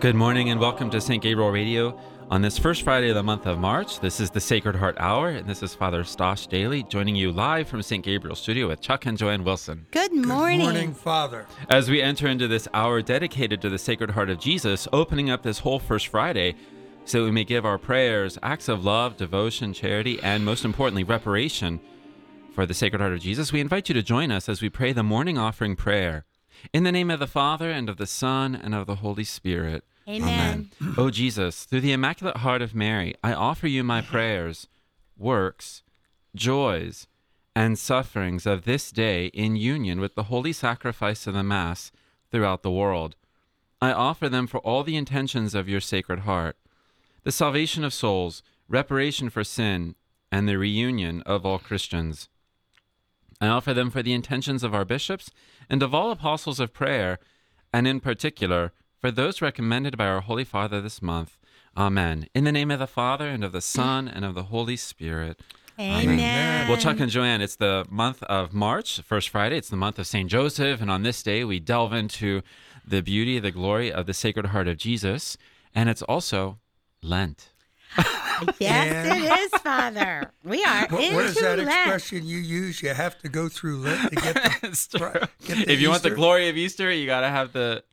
Good 0.00 0.14
morning 0.14 0.48
and 0.48 0.58
welcome 0.58 0.88
to 0.92 1.00
St. 1.00 1.22
Gabriel 1.22 1.50
Radio. 1.50 2.00
On 2.30 2.40
this 2.40 2.56
first 2.58 2.84
Friday 2.84 3.10
of 3.10 3.16
the 3.16 3.22
month 3.22 3.44
of 3.44 3.58
March, 3.58 4.00
this 4.00 4.18
is 4.18 4.30
the 4.30 4.40
Sacred 4.40 4.74
Heart 4.74 4.96
Hour, 4.98 5.28
and 5.28 5.46
this 5.46 5.62
is 5.62 5.74
Father 5.74 6.04
Stosh 6.04 6.48
Dailey 6.48 6.88
joining 6.88 7.16
you 7.16 7.30
live 7.30 7.68
from 7.68 7.82
St. 7.82 8.02
Gabriel 8.02 8.34
Studio 8.34 8.68
with 8.68 8.80
Chuck 8.80 9.04
and 9.04 9.18
Joanne 9.18 9.44
Wilson. 9.44 9.84
Good 9.90 10.14
morning. 10.14 10.60
Good 10.60 10.64
morning, 10.64 10.94
Father. 10.94 11.46
As 11.68 11.90
we 11.90 12.00
enter 12.00 12.28
into 12.28 12.48
this 12.48 12.66
hour 12.72 13.02
dedicated 13.02 13.60
to 13.60 13.68
the 13.68 13.76
Sacred 13.76 14.12
Heart 14.12 14.30
of 14.30 14.40
Jesus, 14.40 14.88
opening 14.90 15.28
up 15.28 15.42
this 15.42 15.58
whole 15.58 15.78
first 15.78 16.08
Friday 16.08 16.54
so 17.04 17.22
we 17.24 17.30
may 17.30 17.44
give 17.44 17.66
our 17.66 17.76
prayers 17.76 18.38
acts 18.42 18.70
of 18.70 18.82
love, 18.82 19.18
devotion, 19.18 19.74
charity, 19.74 20.18
and 20.22 20.46
most 20.46 20.64
importantly, 20.64 21.04
reparation 21.04 21.78
for 22.52 22.66
the 22.66 22.74
Sacred 22.74 23.00
Heart 23.00 23.12
of 23.12 23.20
Jesus, 23.20 23.52
we 23.52 23.60
invite 23.60 23.88
you 23.88 23.94
to 23.94 24.02
join 24.02 24.30
us 24.30 24.48
as 24.48 24.60
we 24.60 24.68
pray 24.68 24.92
the 24.92 25.02
morning 25.02 25.38
offering 25.38 25.76
prayer. 25.76 26.24
In 26.72 26.82
the 26.82 26.92
name 26.92 27.10
of 27.10 27.20
the 27.20 27.26
Father, 27.26 27.70
and 27.70 27.88
of 27.88 27.96
the 27.96 28.06
Son, 28.06 28.54
and 28.54 28.74
of 28.74 28.86
the 28.86 28.96
Holy 28.96 29.24
Spirit. 29.24 29.84
Amen. 30.08 30.70
O 30.98 31.10
Jesus, 31.10 31.64
through 31.64 31.80
the 31.80 31.92
Immaculate 31.92 32.38
Heart 32.38 32.60
of 32.60 32.74
Mary, 32.74 33.14
I 33.22 33.32
offer 33.32 33.66
you 33.66 33.84
my 33.84 34.02
prayers, 34.02 34.66
works, 35.16 35.82
joys, 36.34 37.06
and 37.54 37.78
sufferings 37.78 38.46
of 38.46 38.64
this 38.64 38.90
day 38.90 39.26
in 39.26 39.56
union 39.56 40.00
with 40.00 40.14
the 40.14 40.24
holy 40.24 40.52
sacrifice 40.52 41.26
of 41.26 41.34
the 41.34 41.42
Mass 41.42 41.92
throughout 42.30 42.62
the 42.62 42.70
world. 42.70 43.16
I 43.80 43.92
offer 43.92 44.28
them 44.28 44.46
for 44.46 44.58
all 44.58 44.82
the 44.82 44.96
intentions 44.96 45.54
of 45.54 45.68
your 45.68 45.80
Sacred 45.80 46.20
Heart, 46.20 46.56
the 47.22 47.32
salvation 47.32 47.84
of 47.84 47.94
souls, 47.94 48.42
reparation 48.68 49.30
for 49.30 49.44
sin, 49.44 49.94
and 50.32 50.48
the 50.48 50.58
reunion 50.58 51.22
of 51.22 51.46
all 51.46 51.58
Christians. 51.58 52.28
I 53.40 53.48
offer 53.48 53.72
them 53.72 53.90
for 53.90 54.02
the 54.02 54.12
intentions 54.12 54.62
of 54.62 54.74
our 54.74 54.84
bishops 54.84 55.30
and 55.68 55.82
of 55.82 55.94
all 55.94 56.10
apostles 56.10 56.60
of 56.60 56.72
prayer, 56.72 57.18
and 57.72 57.86
in 57.86 58.00
particular, 58.00 58.72
for 59.00 59.10
those 59.10 59.40
recommended 59.40 59.96
by 59.96 60.06
our 60.06 60.20
Holy 60.20 60.44
Father 60.44 60.80
this 60.80 61.00
month. 61.00 61.38
Amen. 61.76 62.26
In 62.34 62.44
the 62.44 62.52
name 62.52 62.70
of 62.70 62.78
the 62.80 62.86
Father, 62.86 63.28
and 63.28 63.44
of 63.44 63.52
the 63.52 63.60
Son, 63.60 64.08
and 64.08 64.24
of 64.24 64.34
the 64.34 64.44
Holy 64.44 64.76
Spirit. 64.76 65.40
Amen. 65.78 66.68
Well, 66.68 66.76
Chuck 66.76 67.00
and 67.00 67.10
Joanne, 67.10 67.40
it's 67.40 67.56
the 67.56 67.86
month 67.88 68.22
of 68.24 68.52
March, 68.52 69.00
first 69.00 69.30
Friday. 69.30 69.56
It's 69.56 69.70
the 69.70 69.76
month 69.76 69.98
of 69.98 70.06
St. 70.06 70.28
Joseph. 70.28 70.82
And 70.82 70.90
on 70.90 71.04
this 71.04 71.22
day, 71.22 71.42
we 71.42 71.58
delve 71.58 71.94
into 71.94 72.42
the 72.86 73.00
beauty, 73.00 73.38
the 73.38 73.50
glory 73.50 73.90
of 73.90 74.04
the 74.04 74.12
Sacred 74.12 74.46
Heart 74.46 74.68
of 74.68 74.76
Jesus. 74.76 75.38
And 75.74 75.88
it's 75.88 76.02
also 76.02 76.58
Lent. 77.02 77.49
Yes, 78.58 79.06
And- 79.06 79.24
it 79.24 79.38
is, 79.38 79.50
Father. 79.60 80.30
We 80.44 80.64
are 80.64 80.86
What, 80.88 81.02
into 81.02 81.14
what 81.16 81.24
is 81.26 81.34
that 81.36 81.58
Lent. 81.58 81.68
expression 81.68 82.26
you 82.26 82.38
use? 82.38 82.82
You 82.82 82.90
have 82.94 83.18
to 83.18 83.28
go 83.28 83.48
through 83.48 83.78
Lent 83.78 84.10
to 84.10 84.16
get 84.16 84.34
the. 84.34 84.50
It's 84.68 84.86
true. 84.86 85.06
Right. 85.08 85.28
Get 85.44 85.66
the 85.66 85.72
If 85.72 85.80
you 85.80 85.90
want 85.90 86.02
the 86.02 86.10
glory 86.10 86.48
of 86.48 86.56
Easter, 86.56 86.90
you 86.90 87.06
got 87.06 87.20
to 87.20 87.28
have 87.28 87.52
the 87.52 87.84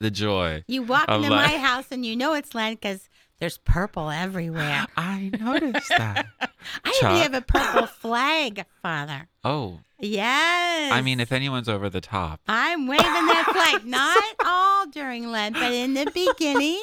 the 0.00 0.10
joy. 0.10 0.64
You 0.66 0.82
walk 0.82 1.04
of 1.08 1.22
into 1.22 1.34
Lent. 1.34 1.52
my 1.52 1.58
house 1.58 1.86
and 1.92 2.04
you 2.04 2.16
know 2.16 2.34
it's 2.34 2.54
Lent 2.54 2.80
because 2.80 3.08
there's 3.38 3.58
purple 3.58 4.10
everywhere. 4.10 4.86
I 4.96 5.30
noticed 5.40 5.88
that. 5.90 6.26
I 6.84 6.90
Chuck. 7.00 7.10
even 7.12 7.16
have 7.22 7.34
a 7.34 7.40
purple 7.42 7.86
flag, 7.86 8.64
Father. 8.82 9.28
Oh, 9.44 9.78
Yes. 10.04 10.92
I 10.92 11.00
mean, 11.00 11.20
if 11.20 11.30
anyone's 11.30 11.68
over 11.68 11.88
the 11.88 12.00
top. 12.00 12.40
I'm 12.48 12.88
waving 12.88 13.04
that 13.04 13.48
flag, 13.52 13.86
not 13.86 14.18
all 14.44 14.86
during 14.88 15.30
Lent, 15.30 15.54
but 15.54 15.70
in 15.72 15.94
the 15.94 16.10
beginning. 16.12 16.80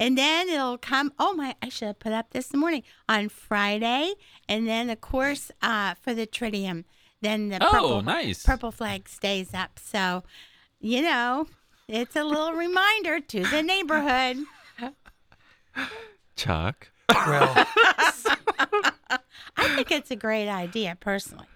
And 0.00 0.16
then 0.18 0.48
it'll 0.48 0.78
come. 0.78 1.12
Oh 1.18 1.34
my! 1.34 1.54
I 1.62 1.68
should 1.68 1.86
have 1.88 1.98
put 1.98 2.12
up 2.12 2.30
this 2.30 2.52
morning 2.54 2.82
on 3.08 3.28
Friday, 3.28 4.14
and 4.48 4.66
then 4.66 4.88
of 4.90 5.00
course 5.02 5.52
uh, 5.62 5.94
for 6.00 6.14
the 6.14 6.26
Triduum, 6.26 6.84
then 7.20 7.50
the 7.50 7.58
Oh, 7.64 7.70
purple, 7.70 8.02
nice. 8.02 8.42
purple 8.42 8.72
flag 8.72 9.08
stays 9.10 9.52
up. 9.52 9.78
So, 9.78 10.24
you 10.80 11.02
know, 11.02 11.46
it's 11.86 12.16
a 12.16 12.24
little 12.24 12.52
reminder 12.54 13.20
to 13.20 13.44
the 13.44 13.62
neighborhood. 13.62 14.38
Chuck. 16.36 16.88
Well, 17.10 17.66
I 19.56 19.74
think 19.74 19.90
it's 19.90 20.10
a 20.10 20.16
great 20.16 20.48
idea, 20.48 20.96
personally. 21.00 21.46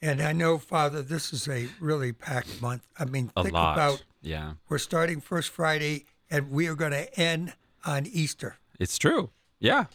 and 0.00 0.20
I 0.22 0.32
know, 0.32 0.58
Father, 0.58 1.02
this 1.02 1.32
is 1.32 1.48
a 1.48 1.68
really 1.80 2.12
packed 2.12 2.60
month. 2.62 2.86
I 2.98 3.04
mean, 3.06 3.32
A 3.36 3.42
think 3.42 3.54
lot. 3.54 3.72
about 3.76 4.04
yeah, 4.20 4.52
we're 4.68 4.78
starting 4.78 5.20
first 5.20 5.48
Friday, 5.50 6.04
and 6.30 6.50
we 6.50 6.68
are 6.68 6.74
going 6.76 6.92
to 6.92 7.18
end 7.18 7.54
on 7.84 8.06
Easter. 8.06 8.56
it's 8.78 8.98
true. 8.98 9.30
Yeah. 9.60 9.86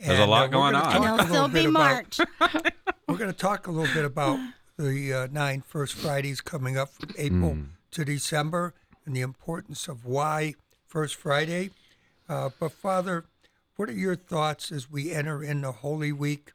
There's 0.00 0.18
a 0.20 0.26
lot 0.26 0.48
we're 0.48 0.52
going 0.52 0.74
on. 0.74 0.96
And 0.96 1.04
it'll 1.04 1.26
still 1.26 1.48
bit 1.48 1.62
be 1.64 1.68
about- 1.70 2.18
March. 2.20 2.20
We're 3.08 3.16
going 3.16 3.30
to 3.30 3.36
talk 3.36 3.66
a 3.66 3.70
little 3.70 3.92
bit 3.94 4.04
about 4.04 4.38
the 4.78 5.12
uh, 5.12 5.26
nine 5.30 5.62
First 5.66 5.94
Fridays 5.94 6.40
coming 6.40 6.76
up 6.76 6.90
from 6.92 7.10
April 7.16 7.52
Hmm. 7.54 7.62
to 7.92 8.04
December 8.04 8.74
and 9.06 9.14
the 9.14 9.20
importance 9.20 9.86
of 9.88 10.04
why 10.04 10.54
First 10.86 11.14
Friday. 11.14 11.70
Uh, 12.28 12.50
but, 12.58 12.72
Father, 12.72 13.24
what 13.76 13.88
are 13.88 13.92
your 13.92 14.16
thoughts 14.16 14.72
as 14.72 14.90
we 14.90 15.12
enter 15.12 15.42
into 15.44 15.70
Holy 15.70 16.12
Week 16.12 16.52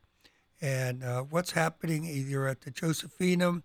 and 0.62 1.04
uh, 1.04 1.22
what's 1.22 1.52
happening 1.52 2.04
either 2.06 2.48
at 2.48 2.62
the 2.62 2.72
Josephinum 2.72 3.64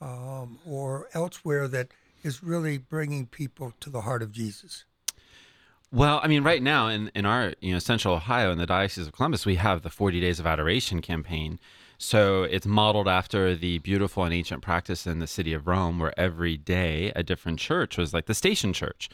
um, 0.00 0.58
or 0.66 1.08
elsewhere 1.14 1.68
that 1.68 1.88
is 2.22 2.42
really 2.42 2.76
bringing 2.78 3.26
people 3.26 3.72
to 3.80 3.88
the 3.90 4.02
heart 4.02 4.22
of 4.22 4.30
Jesus? 4.32 4.84
Well, 5.92 6.20
I 6.22 6.28
mean, 6.28 6.42
right 6.42 6.62
now 6.62 6.88
in, 6.88 7.10
in 7.14 7.26
our 7.26 7.54
you 7.60 7.72
know 7.72 7.78
Central 7.78 8.14
Ohio 8.14 8.50
in 8.50 8.58
the 8.58 8.66
Diocese 8.66 9.06
of 9.06 9.12
Columbus, 9.12 9.46
we 9.46 9.56
have 9.56 9.82
the 9.82 9.90
40 9.90 10.20
Days 10.20 10.40
of 10.40 10.46
Adoration 10.46 11.00
campaign. 11.00 11.58
So 11.98 12.42
it's 12.42 12.66
modeled 12.66 13.08
after 13.08 13.54
the 13.54 13.78
beautiful 13.78 14.24
and 14.24 14.34
ancient 14.34 14.62
practice 14.62 15.06
in 15.06 15.18
the 15.18 15.26
city 15.26 15.54
of 15.54 15.66
Rome, 15.66 15.98
where 15.98 16.18
every 16.18 16.56
day 16.58 17.10
a 17.16 17.22
different 17.22 17.58
church 17.58 17.96
was 17.96 18.12
like 18.12 18.26
the 18.26 18.34
station 18.34 18.74
church, 18.74 19.08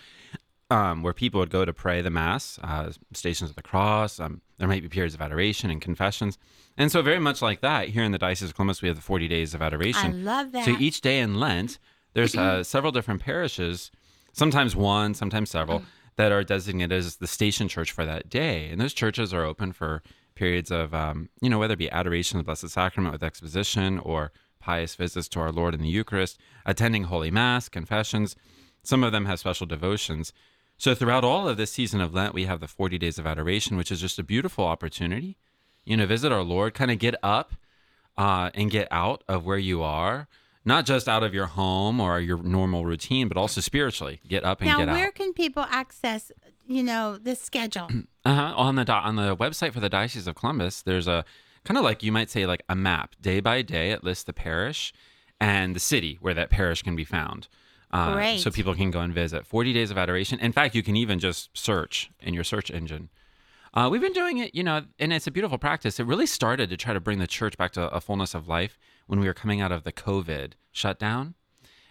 um, 0.69 1.03
where 1.03 1.13
people 1.13 1.39
would 1.39 1.51
go 1.51 1.65
to 1.65 1.73
pray 1.73 2.01
the 2.01 2.11
Mass, 2.11 2.59
uh, 2.65 2.91
Stations 3.13 3.51
of 3.51 3.57
the 3.57 3.63
Cross. 3.63 4.19
Um, 4.19 4.41
there 4.59 4.67
might 4.67 4.83
be 4.83 4.89
periods 4.89 5.15
of 5.15 5.21
adoration 5.21 5.71
and 5.71 5.81
confessions. 5.81 6.39
And 6.77 6.91
so, 6.91 7.03
very 7.03 7.21
much 7.21 7.43
like 7.43 7.61
that, 7.61 7.91
here 7.91 8.03
in 8.03 8.11
the 8.13 8.19
Diocese 8.19 8.49
of 8.49 8.55
Columbus, 8.57 8.83
we 8.83 8.89
have 8.89 8.97
the 8.97 9.03
40 9.03 9.29
Days 9.29 9.55
of 9.55 9.63
Adoration. 9.63 10.13
I 10.13 10.17
love 10.17 10.53
that. 10.53 10.65
So 10.65 10.77
each 10.81 11.03
day 11.03 11.21
in 11.21 11.39
Lent, 11.39 11.79
there's 12.15 12.35
uh, 12.35 12.65
several 12.65 12.91
different 12.91 13.21
parishes, 13.21 13.91
sometimes 14.33 14.75
one, 14.75 15.15
sometimes 15.15 15.51
several, 15.51 15.83
that 16.17 16.33
are 16.33 16.45
designated 16.45 16.93
as 16.93 17.17
the 17.17 17.27
station 17.27 17.69
church 17.69 17.93
for 17.93 18.05
that 18.05 18.29
day. 18.29 18.69
And 18.71 18.81
those 18.81 18.93
churches 18.93 19.33
are 19.33 19.45
open 19.45 19.73
for 19.73 20.03
periods 20.35 20.71
of, 20.71 20.95
um, 20.95 21.29
you 21.41 21.49
know, 21.49 21.59
whether 21.59 21.75
it 21.75 21.79
be 21.79 21.91
adoration 21.91 22.39
of 22.39 22.45
the 22.45 22.47
Blessed 22.47 22.69
Sacrament 22.69 23.13
with 23.13 23.23
exposition 23.23 23.99
or 23.99 24.33
pious 24.61 24.95
visits 24.95 25.29
to 25.29 25.41
our 25.41 25.53
Lord 25.53 25.75
in 25.75 25.83
the 25.83 25.89
Eucharist, 25.89 26.39
attending 26.65 27.05
Holy 27.05 27.31
Mass, 27.31 27.69
confessions. 27.69 28.37
Some 28.83 29.05
of 29.05 29.13
them 29.13 29.27
have 29.27 29.41
special 29.41 29.67
devotions. 29.67 30.33
So 30.77 30.95
throughout 30.95 31.25
all 31.25 31.49
of 31.49 31.57
this 31.57 31.73
season 31.73 32.01
of 32.01 32.15
Lent, 32.15 32.35
we 32.35 32.45
have 32.45 32.61
the 32.61 32.69
40 32.69 32.99
days 32.99 33.19
of 33.19 33.27
adoration, 33.27 33.77
which 33.77 33.93
is 33.93 34.01
just 34.01 34.19
a 34.19 34.25
beautiful 34.25 34.65
opportunity, 34.65 35.37
you 35.85 35.97
know, 35.97 36.07
visit 36.07 36.33
our 36.33 36.43
Lord, 36.43 36.75
kind 36.75 36.91
of 36.91 36.99
get 36.99 37.15
up 37.23 37.55
uh, 38.17 38.51
and 38.55 38.71
get 38.71 38.89
out 38.91 39.23
of 39.29 39.45
where 39.45 39.59
you 39.59 39.83
are, 39.83 40.29
not 40.65 40.87
just 40.87 41.09
out 41.09 41.23
of 41.23 41.35
your 41.35 41.47
home 41.47 42.01
or 42.01 42.21
your 42.21 42.43
normal 42.43 42.85
routine, 42.85 43.29
but 43.29 43.37
also 43.37 43.61
spiritually. 43.61 44.21
Get 44.27 44.45
up 44.45 44.61
and 44.61 44.69
now, 44.69 44.79
get 44.79 44.89
where 44.89 45.11
can 45.11 45.33
people 45.33 45.67
access, 45.69 46.31
you 46.67 46.83
know, 46.83 47.19
the 47.19 47.35
schedule? 47.35 47.89
Uh-huh. 48.25 48.55
On 48.57 48.77
the 48.77 48.89
on 48.93 49.17
the 49.17 49.37
website 49.37 49.73
for 49.73 49.81
the 49.81 49.89
Diocese 49.89 50.29
of 50.29 50.37
Columbus, 50.37 50.83
there's 50.83 51.09
a 51.09 51.25
kind 51.65 51.77
of 51.77 51.83
like 51.83 52.05
you 52.05 52.13
might 52.13 52.31
say 52.31 52.47
like 52.47 52.63
a 52.69 52.77
map. 52.77 53.17
Day 53.21 53.41
by 53.41 53.63
day, 53.63 53.91
it 53.91 54.05
lists 54.05 54.23
the 54.23 54.33
parish 54.33 54.93
and 55.41 55.75
the 55.75 55.81
city 55.81 56.19
where 56.21 56.33
that 56.33 56.49
parish 56.49 56.83
can 56.83 56.95
be 56.95 57.03
found. 57.03 57.49
Uh. 57.91 58.37
So 58.37 58.53
people 58.53 58.77
can 58.77 58.93
go 58.93 59.01
and 59.01 59.13
visit. 59.13 59.45
40 59.45 59.73
days 59.73 59.91
of 59.91 59.99
adoration. 59.99 60.39
In 60.39 60.53
fact, 60.53 60.77
you 60.77 60.85
can 60.85 60.95
even 60.95 61.19
just 61.19 61.51
search 61.53 62.13
in 62.21 62.33
your 62.33 62.45
search 62.45 62.71
engine. 62.71 63.09
Uh, 63.75 63.89
we've 63.91 64.01
been 64.01 64.13
doing 64.13 64.39
it, 64.39 64.55
you 64.55 64.63
know, 64.63 64.83
and 65.01 65.13
it's 65.13 65.27
a 65.27 65.33
beautiful 65.33 65.59
practice. 65.59 65.99
It 65.99 66.07
really 66.07 66.27
started 66.27 66.71
to 66.71 66.77
try 66.77 66.95
to 66.95 67.01
bring 67.01 67.19
the 67.19 67.27
church 67.27 67.57
back 67.59 67.73
to 67.73 67.89
a 67.89 68.01
fullness 68.01 68.35
of 68.35 68.47
life 68.47 68.79
when 69.07 69.21
we 69.21 69.27
were 69.27 69.35
coming 69.35 69.61
out 69.61 69.73
of 69.73 69.85
the 69.85 69.93
COVID 69.93 70.53
shutdown. 70.71 71.35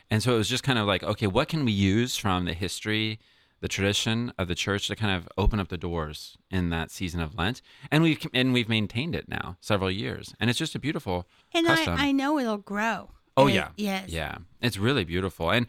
And 0.10 0.22
so 0.22 0.34
it 0.36 0.38
was 0.38 0.50
just 0.50 0.64
kind 0.64 0.78
of 0.80 0.88
like, 0.88 1.04
okay, 1.04 1.28
what 1.28 1.48
can 1.48 1.64
we 1.66 1.72
use 1.72 2.18
from 2.18 2.46
the 2.46 2.54
history, 2.54 3.20
the 3.62 3.68
tradition 3.70 4.34
of 4.38 4.48
the 4.48 4.56
church 4.56 4.88
to 4.88 4.96
kind 4.96 5.16
of 5.16 5.30
open 5.38 5.60
up 5.60 5.70
the 5.70 5.78
doors 5.78 6.38
in 6.50 6.70
that 6.72 6.92
season 6.92 7.22
of 7.22 7.38
Lent? 7.38 7.62
And 7.90 8.04
we've 8.04 8.26
and 8.34 8.52
we've 8.54 8.68
maintained 8.70 9.16
it 9.16 9.30
now 9.30 9.58
several 9.62 9.90
years, 9.92 10.34
and 10.40 10.50
it's 10.50 10.60
just 10.60 10.76
a 10.76 10.80
beautiful 10.80 11.28
And 11.54 11.68
I, 11.68 11.76
custom. 11.76 11.96
I 11.98 12.12
know 12.12 12.40
it'll 12.40 12.58
grow. 12.58 13.12
Oh 13.38 13.48
It- 13.48 13.54
yeah, 13.54 13.70
Yes. 13.78 14.10
yeah. 14.10 14.38
It's 14.62 14.78
really 14.78 15.06
beautiful, 15.06 15.50
and 15.50 15.68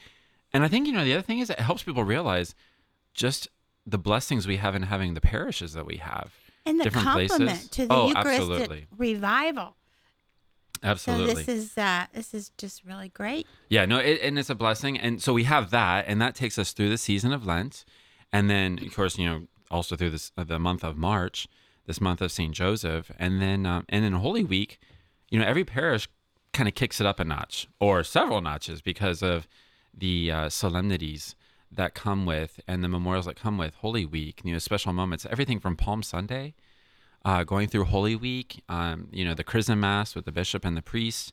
and 0.53 0.65
I 0.65 0.69
think 0.69 0.87
you 0.89 0.93
know 0.93 1.05
the 1.05 1.13
other 1.15 1.23
thing 1.23 1.39
is 1.39 1.49
it 1.49 1.61
helps 1.61 1.83
people 1.85 2.03
realize 2.03 2.55
just 3.15 3.47
the 3.87 3.99
blessings 3.99 4.47
we 4.47 4.57
have 4.57 4.75
in 4.75 4.83
having 4.85 5.15
the 5.15 5.21
parishes 5.21 5.73
that 5.75 5.87
we 5.87 5.99
have. 5.99 6.33
And 6.65 6.79
the 6.81 6.85
different 6.85 7.07
complement 7.07 7.43
places. 7.49 7.69
to 7.71 7.87
the 7.87 7.95
Oh, 7.95 8.09
Eucharistic 8.09 8.41
absolutely. 8.41 8.87
revival. 8.97 9.77
Absolutely. 10.83 11.35
So 11.35 11.35
this 11.35 11.49
is 11.49 11.79
uh, 11.79 12.07
this 12.13 12.35
is 12.35 12.51
just 12.59 12.85
really 12.85 13.09
great. 13.09 13.47
Yeah, 13.69 13.87
no, 13.87 13.99
it, 13.99 14.21
and 14.23 14.39
it's 14.39 14.51
a 14.51 14.55
blessing, 14.55 14.99
and 14.99 15.23
so 15.23 15.33
we 15.33 15.45
have 15.45 15.71
that, 15.71 16.07
and 16.09 16.21
that 16.21 16.35
takes 16.35 16.59
us 16.59 16.73
through 16.73 16.89
the 16.91 16.99
season 16.99 17.33
of 17.33 17.47
Lent, 17.47 17.85
and 18.33 18.51
then 18.51 18.79
of 18.85 18.95
course 18.95 19.19
you 19.19 19.27
know 19.29 19.47
also 19.71 19.97
through 19.97 20.11
this 20.11 20.33
uh, 20.37 20.45
the 20.45 20.59
month 20.59 20.85
of 20.85 20.97
March, 20.97 21.47
this 21.87 22.01
month 22.01 22.21
of 22.21 22.33
Saint 22.33 22.55
Joseph, 22.55 23.11
and 23.19 23.41
then 23.41 23.67
um, 23.67 23.85
and 23.89 24.05
then 24.05 24.13
Holy 24.13 24.45
Week, 24.45 24.79
you 25.31 25.39
know 25.39 25.45
every 25.45 25.65
parish 25.65 26.09
kind 26.53 26.69
of 26.69 26.75
kicks 26.75 27.01
it 27.01 27.07
up 27.07 27.19
a 27.19 27.25
notch 27.25 27.67
or 27.81 28.05
several 28.05 28.41
notches 28.41 28.83
because 28.83 29.23
of 29.23 29.49
the 29.95 30.31
uh, 30.31 30.49
solemnities 30.49 31.35
that 31.71 31.95
come 31.95 32.27
with 32.27 32.61
and 32.69 32.85
the 32.85 32.89
memorials 32.89 33.27
that 33.27 33.37
come 33.37 33.57
with 33.57 33.75
Holy 33.77 34.05
Week, 34.05 34.43
you 34.45 34.53
know, 34.53 34.59
special 34.59 34.93
moments, 34.93 35.27
everything 35.31 35.59
from 35.59 35.77
Palm 35.77 36.03
Sunday, 36.03 36.55
uh, 37.25 37.45
going 37.45 37.69
through 37.69 37.85
Holy 37.85 38.17
Week, 38.17 38.63
um, 38.69 39.09
you 39.13 39.25
know, 39.25 39.35
the 39.35 39.45
Chrism 39.45 39.81
Mass 39.81 40.15
with 40.15 40.25
the 40.25 40.33
bishop 40.33 40.65
and 40.65 40.77
the 40.77 40.83
priest. 40.83 41.33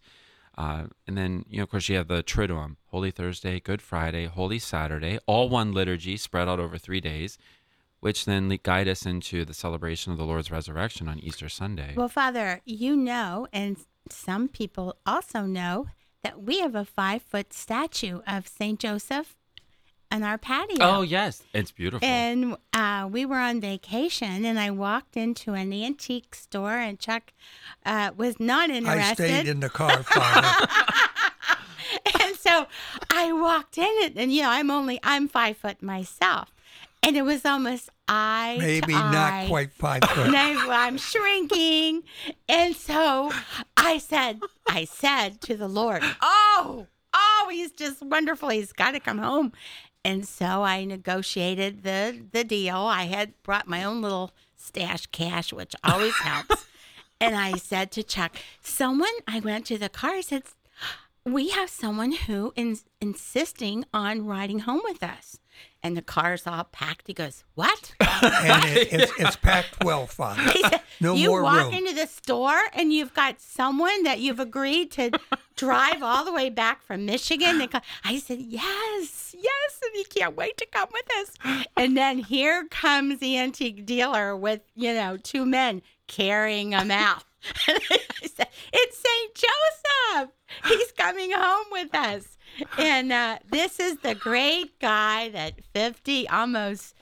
Uh, 0.58 0.88
and 1.08 1.18
then, 1.18 1.46
you 1.50 1.58
know, 1.58 1.64
of 1.64 1.70
course, 1.70 1.88
you 1.88 1.96
have 1.96 2.10
the 2.10 2.22
Triduum, 2.22 2.76
Holy 2.88 3.12
Thursday, 3.12 3.60
Good 3.60 3.82
Friday, 3.82 4.26
Holy 4.26 4.60
Saturday, 4.60 5.18
all 5.26 5.48
one 5.48 5.72
liturgy 5.72 6.18
spread 6.18 6.50
out 6.50 6.60
over 6.60 6.78
three 6.78 7.00
days, 7.00 7.38
which 8.02 8.26
then 8.26 8.50
guide 8.62 8.88
us 8.88 9.06
into 9.06 9.46
the 9.46 9.54
celebration 9.54 10.12
of 10.12 10.18
the 10.18 10.26
Lord's 10.26 10.52
resurrection 10.52 11.08
on 11.08 11.20
Easter 11.20 11.48
Sunday. 11.48 11.94
Well, 11.96 12.10
Father, 12.10 12.62
you 12.66 12.98
know, 12.98 13.48
and 13.54 13.78
some 14.10 14.50
people 14.50 14.98
also 15.06 15.44
know 15.44 15.88
that 16.24 16.44
we 16.44 16.60
have 16.60 16.76
a 16.76 16.86
five 16.86 17.22
foot 17.22 17.54
statue 17.54 18.20
of 18.28 18.48
St. 18.48 18.80
Joseph 18.80 19.38
on 20.12 20.24
our 20.24 20.38
patio. 20.38 20.78
oh, 20.82 21.02
yes. 21.02 21.44
It's 21.54 21.72
beautiful. 21.72 22.08
And 22.08 22.58
uh, 22.74 23.08
we 23.12 23.26
were 23.26 23.38
on 23.38 23.62
vacation, 23.62 24.44
and 24.46 24.60
I 24.60 24.72
walked 24.72 25.16
into 25.16 25.54
an 25.54 25.72
antique 25.72 26.34
store, 26.36 26.78
and 26.78 27.00
Chuck 27.00 27.32
uh, 27.86 28.12
was 28.18 28.40
not 28.40 28.70
interested. 28.70 29.26
I 29.26 29.42
stayed 29.42 29.48
in 29.48 29.60
the 29.60 29.70
car, 29.70 30.02
Father. 30.04 30.68
and 32.24 32.36
so 32.36 32.66
I 33.12 33.32
walked 33.34 33.78
in 33.78 33.92
it, 34.00 34.14
and 34.16 34.34
you 34.34 34.42
know, 34.42 34.50
I'm 34.50 34.72
only 34.72 35.00
I'm 35.04 35.28
five 35.28 35.58
foot 35.58 35.82
myself, 35.84 36.52
and 37.04 37.16
it 37.16 37.24
was 37.24 37.46
almost 37.46 37.90
eye 38.08 38.56
to 38.60 38.66
Maybe 38.66 38.94
eye. 38.96 39.12
not 39.12 39.48
quite 39.48 39.72
five 39.74 40.04
foot. 40.04 40.18
And 40.28 40.36
I, 40.36 40.86
I'm 40.88 40.98
shrinking, 40.98 42.04
and 42.48 42.76
so 42.76 43.32
I 43.78 44.00
said, 44.00 44.40
I 44.68 44.86
said 44.86 45.40
to 45.42 45.56
the 45.56 45.68
Lord, 45.68 46.02
"Oh, 46.22 46.88
oh, 47.14 47.48
he's 47.52 47.72
just 47.72 48.02
wonderful. 48.02 48.50
He's 48.50 48.74
got 48.74 48.92
to 48.92 49.00
come 49.00 49.20
home." 49.20 49.52
And 50.10 50.28
so 50.28 50.64
I 50.64 50.86
negotiated 50.86 51.84
the 51.84 52.26
the 52.32 52.44
deal. 52.44 52.78
I 52.78 53.04
had 53.04 53.34
brought 53.44 53.68
my 53.68 53.84
own 53.84 54.02
little 54.02 54.32
stash 54.56 55.06
cash, 55.08 55.54
which 55.54 55.76
always 55.84 56.16
helps. 56.30 56.66
and 57.22 57.36
I 57.36 57.58
said 57.58 57.92
to 57.92 58.02
Chuck, 58.04 58.36
"Someone." 58.60 59.18
I 59.28 59.40
went 59.40 59.68
to 59.68 59.78
the 59.78 59.88
car. 59.90 60.12
I 60.16 60.22
said, 60.22 60.44
"We 61.26 61.50
have 61.50 61.70
someone 61.70 62.14
who 62.14 62.54
is 62.56 62.86
insisting 63.00 63.86
on 63.94 64.26
riding 64.26 64.60
home 64.60 64.82
with 64.84 65.04
us." 65.04 65.39
And 65.82 65.96
the 65.96 66.02
car's 66.02 66.46
all 66.46 66.66
packed. 66.66 67.08
He 67.08 67.14
goes, 67.14 67.46
"What?" 67.56 67.94
and 68.02 68.66
it, 68.78 68.92
it's, 68.92 69.12
it's 69.18 69.36
packed 69.38 69.82
well, 69.84 70.08
Father. 70.08 70.42
He 70.52 70.62
said, 70.62 70.82
No 71.00 71.14
you 71.16 71.30
more 71.30 71.44
walk 71.44 71.66
room. 71.66 71.74
into 71.74 71.94
the 71.96 72.06
store 72.06 72.60
and 72.74 72.92
you've 72.92 73.14
got 73.14 73.40
someone 73.40 74.04
that 74.04 74.20
you've 74.20 74.42
agreed 74.42 74.92
to 74.92 75.12
drive 75.56 76.04
all 76.04 76.26
the 76.26 76.34
way 76.34 76.50
back 76.50 76.84
from 76.84 77.06
Michigan. 77.06 77.66
co- 77.70 77.80
I 78.04 78.18
said, 78.20 78.40
yes, 78.42 79.34
yes, 79.38 79.80
and 79.82 79.92
he 79.96 80.04
can't 80.04 80.36
wait 80.36 80.58
to 80.58 80.66
come 80.66 80.90
with 80.92 81.06
us. 81.22 81.66
And 81.78 81.96
then 81.96 82.18
here 82.20 82.66
comes 82.70 83.20
the 83.20 83.38
antique 83.38 83.86
dealer 83.86 84.36
with, 84.36 84.60
you 84.76 84.94
know, 84.94 85.16
two 85.16 85.46
men 85.46 85.82
carrying 86.08 86.72
him 86.74 86.92
out. 86.92 87.24
And 87.70 87.80
I 87.90 88.28
said, 88.28 88.48
it's 88.74 88.98
St. 88.98 89.34
Joseph. 89.34 90.32
He's 90.68 90.92
coming 90.92 91.32
home 91.32 91.66
with 91.72 91.96
us. 91.96 92.38
And 92.78 93.12
uh, 93.12 93.40
this 93.50 93.80
is 93.80 93.98
the 93.98 94.16
great 94.16 94.80
guy 94.80 95.30
that 95.30 95.56
50, 95.74 96.28
almost 96.28 96.94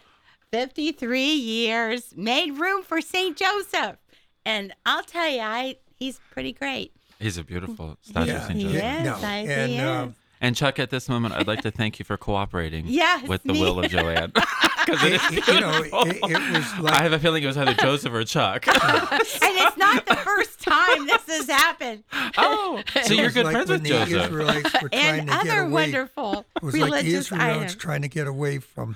53 0.52 1.20
years, 1.22 2.14
made 2.16 2.58
room 2.58 2.84
for 2.84 3.02
St. 3.02 3.36
Joseph. 3.36 3.98
And 4.46 4.74
I'll 4.86 5.04
tell 5.04 5.30
you, 5.30 5.42
I 5.42 5.78
he's 5.96 6.20
pretty 6.32 6.54
great. 6.54 6.94
He's 7.20 7.38
a 7.38 7.44
beautiful 7.44 7.98
statue 8.02 8.36
of 8.36 8.44
St. 8.44 8.60
Joseph. 8.60 8.84
is. 8.84 9.04
no. 9.04 9.20
I 9.22 9.36
And, 9.38 9.72
he 9.72 9.80
um, 9.80 10.10
is. 10.10 10.16
And 10.40 10.56
Chuck, 10.56 10.78
at 10.80 10.90
this 10.92 11.10
moment, 11.10 11.34
I'd 11.34 11.48
like 11.48 11.62
to 11.62 11.72
thank 11.72 11.98
you 12.00 12.06
for 12.06 12.16
cooperating 12.18 12.86
Yes, 12.88 13.28
with 13.28 13.44
the 13.44 13.54
me. 13.54 13.62
will 13.62 13.80
of 13.84 13.90
Joanne. 13.92 14.32
Because 14.88 15.04
it 15.04 15.14
It- 15.14 15.22
is 15.34 15.38
it- 15.40 15.48
you 15.54 15.60
know, 15.60 15.82
it, 15.82 16.16
it 16.16 16.54
was 16.54 16.80
like 16.80 16.94
I 16.94 17.04
have 17.04 17.12
a 17.12 17.20
feeling 17.20 17.44
it 17.44 17.48
was 17.48 17.58
either 17.58 17.74
Joseph 17.74 18.14
or 18.14 18.24
Chuck. 18.24 18.66
and 18.70 18.78
it's 18.80 19.76
not 19.76 20.06
the 20.06 20.16
first 20.16 20.62
time 20.62 21.06
this 21.08 21.28
has 21.28 21.50
happened. 21.50 22.06
oh, 22.38 22.82
so 23.04 23.14
you're 23.14 23.30
good 23.32 23.44
like 23.44 23.52
friends 23.54 23.70
with 23.70 23.84
Joseph. 23.84 24.14
Israelites 24.14 24.82
were 24.82 24.88
trying 24.88 25.20
And 25.20 25.30
other 25.30 25.60
away. 25.64 25.72
wonderful 25.72 26.46
It 26.56 26.64
was 26.64 26.78
like 26.78 27.04
the 27.04 27.16
Israelites 27.16 27.58
items. 27.58 27.76
trying 27.76 28.02
to 28.04 28.08
get 28.08 28.28
away 28.28 28.60
from 28.60 28.96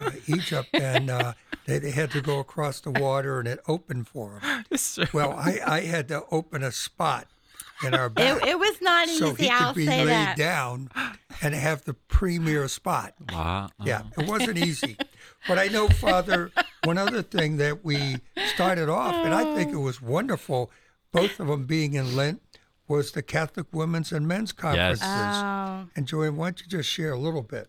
uh, 0.00 0.12
Egypt, 0.28 0.68
and 0.72 1.10
uh, 1.10 1.32
they, 1.66 1.80
they 1.80 1.90
had 1.90 2.12
to 2.12 2.20
go 2.20 2.38
across 2.38 2.78
the 2.78 2.92
water, 2.92 3.40
and 3.40 3.48
it 3.48 3.58
opened 3.66 4.06
for 4.06 4.40
them. 4.40 4.64
Well, 5.12 5.32
I, 5.32 5.58
I 5.66 5.80
had 5.80 6.06
to 6.08 6.22
open 6.30 6.62
a 6.62 6.70
spot 6.70 7.26
in 7.82 7.94
our 7.94 8.08
back 8.08 8.42
It, 8.42 8.48
it 8.50 8.58
was 8.58 8.80
not 8.80 9.08
so 9.08 9.32
easy, 9.32 9.44
he 9.44 9.48
could 9.48 9.62
I'll 9.62 9.74
be 9.74 9.86
laid 9.86 10.08
that. 10.08 10.36
down 10.36 10.90
and 11.42 11.54
have 11.54 11.84
the 11.84 11.94
premier 11.94 12.68
spot. 12.68 13.14
Wow. 13.32 13.70
Yeah, 13.82 14.02
it 14.18 14.28
wasn't 14.28 14.58
easy. 14.58 14.96
But 15.48 15.58
I 15.58 15.68
know, 15.68 15.88
Father, 15.88 16.50
one 16.84 16.98
other 16.98 17.22
thing 17.22 17.56
that 17.58 17.84
we 17.84 18.16
started 18.54 18.88
off, 18.88 19.14
and 19.14 19.34
I 19.34 19.54
think 19.54 19.72
it 19.72 19.78
was 19.78 20.00
wonderful, 20.00 20.70
both 21.12 21.38
of 21.40 21.48
them 21.48 21.64
being 21.64 21.94
in 21.94 22.16
Lent, 22.16 22.40
was 22.86 23.12
the 23.12 23.22
Catholic 23.22 23.66
Women's 23.72 24.12
and 24.12 24.28
Men's 24.28 24.52
Conferences. 24.52 25.00
Yes. 25.02 25.42
Oh. 25.42 25.86
And 25.96 26.06
Joanne, 26.06 26.36
why 26.36 26.46
don't 26.46 26.60
you 26.60 26.66
just 26.66 26.88
share 26.88 27.12
a 27.12 27.18
little 27.18 27.42
bit? 27.42 27.68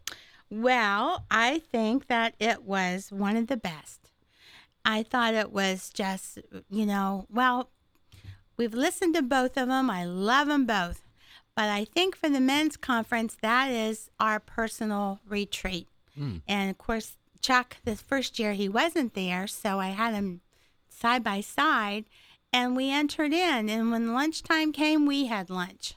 Well, 0.50 1.26
I 1.32 1.60
think 1.72 2.08
that 2.08 2.36
it 2.40 2.64
was 2.64 3.12
one 3.12 3.36
of 3.36 3.48
the 3.48 3.58
best. 3.58 4.12
I 4.84 5.04
thought 5.04 5.34
it 5.34 5.52
was 5.52 5.90
just, 5.90 6.38
you 6.70 6.86
know, 6.86 7.26
well, 7.30 7.72
we've 8.58 8.74
listened 8.74 9.16
to 9.16 9.22
both 9.22 9.58
of 9.58 9.68
them. 9.68 9.90
I 9.90 10.06
love 10.06 10.48
them 10.48 10.66
both. 10.66 11.02
But 11.56 11.70
I 11.70 11.86
think 11.86 12.16
for 12.16 12.30
the 12.30 12.42
men's 12.42 12.76
conference, 12.76 13.38
that 13.42 13.72
is 13.72 14.10
our 14.20 14.40
personal 14.40 15.20
retreat. 15.28 15.88
And 16.48 16.70
of 16.70 16.78
course, 16.78 17.18
Chuck, 17.42 17.78
the 17.84 17.96
first 17.96 18.40
year 18.40 18.54
he 18.54 18.70
wasn't 18.70 19.14
there, 19.14 19.48
so 19.48 19.80
I 19.80 19.90
had 19.90 20.14
him 20.14 20.42
side 20.90 21.24
by 21.24 21.42
side 21.42 22.06
and 22.54 22.76
we 22.76 22.90
entered 22.90 23.34
in. 23.34 23.70
And 23.70 23.92
when 23.92 24.14
lunchtime 24.14 24.72
came, 24.72 25.06
we 25.06 25.26
had 25.26 25.50
lunch. 25.50 25.94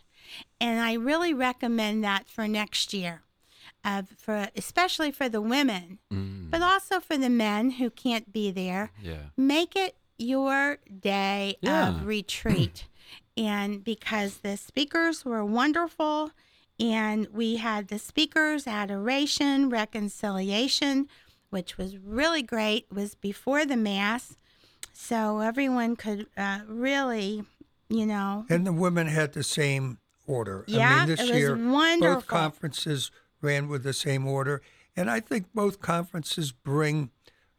And 0.60 0.80
I 0.80 0.94
really 0.94 1.32
recommend 1.32 2.02
that 2.04 2.28
for 2.28 2.48
next 2.48 2.92
year 2.92 3.22
uh, 3.84 4.02
for 4.16 4.48
especially 4.56 5.10
for 5.10 5.28
the 5.28 5.40
women, 5.40 5.98
but 6.50 6.62
also 6.62 7.00
for 7.00 7.16
the 7.16 7.30
men 7.30 7.70
who 7.72 7.90
can't 7.90 8.32
be 8.32 8.50
there. 8.50 8.90
Yeah. 9.02 9.30
Make 9.36 9.76
it 9.76 9.96
your 10.18 10.78
day 11.00 11.56
Yeah. 11.62 12.00
of 12.00 12.06
retreat, 12.06 12.86
and 13.36 13.82
because 13.84 14.38
the 14.38 14.56
speakers 14.56 15.24
were 15.24 15.44
wonderful, 15.44 16.32
and 16.80 17.26
we 17.32 17.56
had 17.56 17.88
the 17.88 17.98
speakers 17.98 18.66
adoration, 18.66 19.68
reconciliation, 19.68 21.08
which 21.50 21.78
was 21.78 21.96
really 21.96 22.42
great. 22.42 22.86
It 22.90 22.94
was 22.94 23.14
before 23.14 23.64
the 23.64 23.76
mass, 23.76 24.36
so 24.92 25.40
everyone 25.40 25.96
could 25.96 26.26
uh, 26.36 26.60
really, 26.66 27.44
you 27.88 28.06
know, 28.06 28.44
And 28.48 28.66
the 28.66 28.72
women 28.72 29.06
had 29.06 29.32
the 29.32 29.44
same 29.44 29.98
order. 30.26 30.64
I 30.68 30.72
Yeah, 30.72 30.98
mean, 30.98 31.08
this 31.08 31.20
it 31.20 31.32
was 31.32 31.38
year, 31.40 31.56
wonderful. 31.56 32.16
both 32.16 32.26
conferences 32.26 33.10
ran 33.40 33.68
with 33.68 33.82
the 33.82 33.92
same 33.92 34.26
order. 34.26 34.60
And 34.96 35.08
I 35.10 35.20
think 35.20 35.46
both 35.54 35.80
conferences 35.80 36.50
bring 36.52 37.10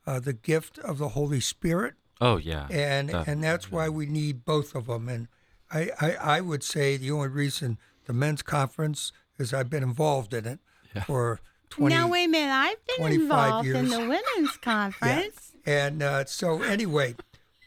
uh, 0.05 0.19
the 0.19 0.33
gift 0.33 0.77
of 0.79 0.97
the 0.97 1.09
Holy 1.09 1.39
Spirit. 1.39 1.95
Oh 2.21 2.37
yeah. 2.37 2.67
and 2.69 3.07
Definitely, 3.07 3.33
and 3.33 3.43
that's 3.43 3.71
why 3.71 3.89
we 3.89 4.05
need 4.05 4.45
both 4.45 4.75
of 4.75 4.87
them. 4.87 5.07
And 5.09 5.27
I, 5.71 5.89
I 6.01 6.11
I 6.37 6.41
would 6.41 6.63
say 6.63 6.97
the 6.97 7.11
only 7.11 7.29
reason 7.29 7.77
the 8.05 8.13
men's 8.13 8.41
conference 8.41 9.11
is 9.37 9.53
I've 9.53 9.69
been 9.69 9.83
involved 9.83 10.33
in 10.33 10.45
it 10.45 10.59
for 11.05 11.39
twenty. 11.69 11.95
now 11.95 12.07
wait 12.07 12.25
a 12.25 12.27
minute, 12.27 12.51
I've 12.51 12.85
been 12.87 12.97
25 12.97 13.21
involved 13.21 13.67
in 13.67 13.89
the 13.89 13.99
women's 13.99 14.57
conference. 14.61 15.53
And 15.65 16.01
uh, 16.03 16.25
so 16.25 16.61
anyway, 16.63 17.15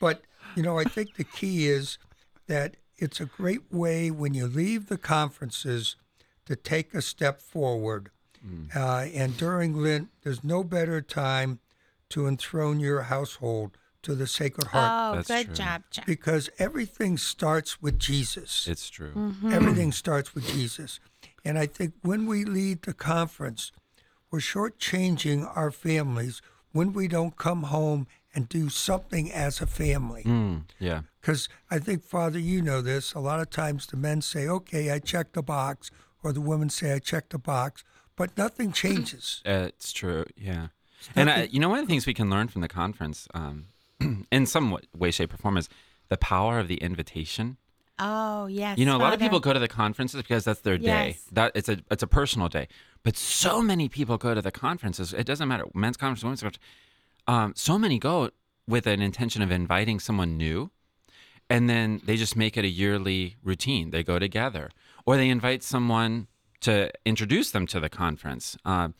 but 0.00 0.22
you 0.56 0.62
know 0.62 0.78
I 0.78 0.84
think 0.84 1.14
the 1.14 1.24
key 1.24 1.68
is 1.68 1.98
that 2.46 2.76
it's 2.98 3.20
a 3.20 3.24
great 3.26 3.72
way 3.72 4.10
when 4.10 4.34
you 4.34 4.46
leave 4.46 4.88
the 4.88 4.98
conferences 4.98 5.96
to 6.46 6.56
take 6.56 6.92
a 6.94 7.02
step 7.02 7.40
forward. 7.40 8.10
Uh, 8.74 9.06
and 9.14 9.36
during 9.36 9.76
Lent, 9.76 10.08
there's 10.24 10.42
no 10.42 10.64
better 10.64 11.00
time 11.00 11.60
to 12.08 12.26
enthrone 12.26 12.80
your 12.80 13.02
household 13.02 13.78
to 14.02 14.14
the 14.14 14.26
Sacred 14.26 14.68
Heart 14.68 15.12
Oh, 15.12 15.16
That's 15.16 15.28
good 15.28 15.46
true. 15.46 15.54
job, 15.54 15.82
Chuck. 15.90 16.06
because 16.06 16.50
everything 16.58 17.16
starts 17.16 17.80
with 17.82 17.98
Jesus. 17.98 18.66
It's 18.68 18.88
true. 18.90 19.12
Mm-hmm. 19.14 19.52
Everything 19.52 19.92
starts 19.92 20.34
with 20.34 20.46
Jesus. 20.46 21.00
And 21.44 21.58
I 21.58 21.66
think 21.66 21.94
when 22.02 22.26
we 22.26 22.44
lead 22.44 22.82
the 22.82 22.94
conference, 22.94 23.72
we're 24.30 24.40
shortchanging 24.40 25.50
our 25.56 25.70
families 25.70 26.40
when 26.72 26.92
we 26.92 27.06
don't 27.08 27.36
come 27.36 27.64
home 27.64 28.06
and 28.34 28.48
do 28.48 28.68
something 28.70 29.30
as 29.30 29.60
a 29.60 29.66
family. 29.66 30.22
Mm, 30.22 30.62
yeah. 30.78 31.02
Because 31.20 31.48
I 31.70 31.78
think, 31.78 32.02
Father, 32.02 32.38
you 32.38 32.62
know 32.62 32.80
this. 32.80 33.12
A 33.12 33.18
lot 33.20 33.40
of 33.40 33.50
times 33.50 33.86
the 33.86 33.96
men 33.96 34.22
say, 34.22 34.48
okay, 34.48 34.90
I 34.90 34.98
checked 34.98 35.34
the 35.34 35.42
box, 35.42 35.90
or 36.22 36.32
the 36.32 36.40
women 36.40 36.70
say, 36.70 36.92
I 36.94 36.98
checked 36.98 37.30
the 37.30 37.38
box, 37.38 37.84
but 38.16 38.36
nothing 38.38 38.72
changes. 38.72 39.42
Uh, 39.44 39.66
It's 39.68 39.92
true, 39.92 40.24
yeah. 40.36 40.68
And 41.14 41.28
I, 41.28 41.42
you 41.50 41.58
know, 41.60 41.68
one 41.68 41.80
of 41.80 41.86
the 41.86 41.90
things 41.90 42.06
we 42.06 42.14
can 42.14 42.30
learn 42.30 42.48
from 42.48 42.62
the 42.62 42.68
conference, 42.68 43.28
um, 43.34 43.66
in 44.32 44.46
some 44.46 44.76
way, 44.96 45.10
shape, 45.10 45.34
or 45.34 45.36
form, 45.36 45.56
is 45.56 45.68
the 46.08 46.16
power 46.16 46.58
of 46.58 46.68
the 46.68 46.76
invitation. 46.76 47.56
Oh, 47.98 48.46
yes. 48.46 48.78
You 48.78 48.86
know, 48.86 48.96
a 48.96 48.98
lot 48.98 49.12
of 49.12 49.20
people 49.20 49.38
go 49.38 49.52
to 49.52 49.58
the 49.58 49.68
conferences 49.68 50.20
because 50.20 50.44
that's 50.44 50.60
their 50.60 50.78
day. 50.78 51.18
That 51.30 51.52
it's 51.54 51.68
a 51.68 51.78
it's 51.90 52.02
a 52.02 52.06
personal 52.06 52.48
day. 52.48 52.68
But 53.02 53.16
so 53.16 53.62
many 53.62 53.88
people 53.88 54.18
go 54.18 54.34
to 54.34 54.42
the 54.42 54.50
conferences. 54.50 55.12
It 55.12 55.24
doesn't 55.24 55.46
matter 55.46 55.66
men's 55.74 55.96
conference, 55.96 56.22
women's 56.24 56.40
conference. 56.40 56.62
Um, 57.26 57.52
so 57.56 57.78
many 57.78 57.98
go 57.98 58.30
with 58.66 58.86
an 58.86 59.02
intention 59.02 59.42
of 59.42 59.50
inviting 59.50 60.00
someone 60.00 60.36
new, 60.36 60.70
and 61.48 61.68
then 61.68 62.00
they 62.04 62.16
just 62.16 62.36
make 62.36 62.56
it 62.56 62.64
a 62.64 62.68
yearly 62.68 63.36
routine. 63.42 63.90
They 63.90 64.02
go 64.02 64.18
together, 64.18 64.70
or 65.06 65.16
they 65.16 65.28
invite 65.28 65.62
someone 65.62 66.26
to 66.62 66.90
introduce 67.04 67.50
them 67.50 67.66
to 67.68 67.78
the 67.78 67.88
conference. 67.88 68.56
Um, 68.64 68.94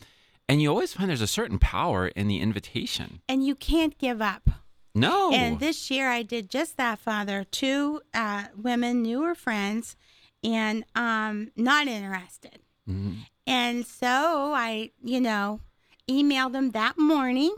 and 0.48 0.60
you 0.60 0.68
always 0.68 0.92
find 0.92 1.08
there's 1.08 1.20
a 1.20 1.26
certain 1.26 1.58
power 1.58 2.08
in 2.08 2.28
the 2.28 2.40
invitation. 2.40 3.22
And 3.28 3.44
you 3.46 3.54
can't 3.54 3.96
give 3.98 4.20
up. 4.20 4.50
No, 4.94 5.32
And 5.32 5.58
this 5.58 5.90
year 5.90 6.08
I 6.10 6.22
did 6.22 6.50
just 6.50 6.76
that, 6.76 6.98
Father. 6.98 7.44
Two 7.44 8.02
uh, 8.12 8.44
women, 8.56 9.02
newer 9.02 9.34
friends, 9.34 9.96
and 10.44 10.84
um, 10.94 11.50
not 11.56 11.86
interested. 11.86 12.58
Mhm. 12.88 13.26
And 13.46 13.86
so 13.86 14.52
I, 14.54 14.90
you 15.02 15.20
know, 15.20 15.60
emailed 16.08 16.52
them 16.52 16.72
that 16.72 16.98
morning 16.98 17.54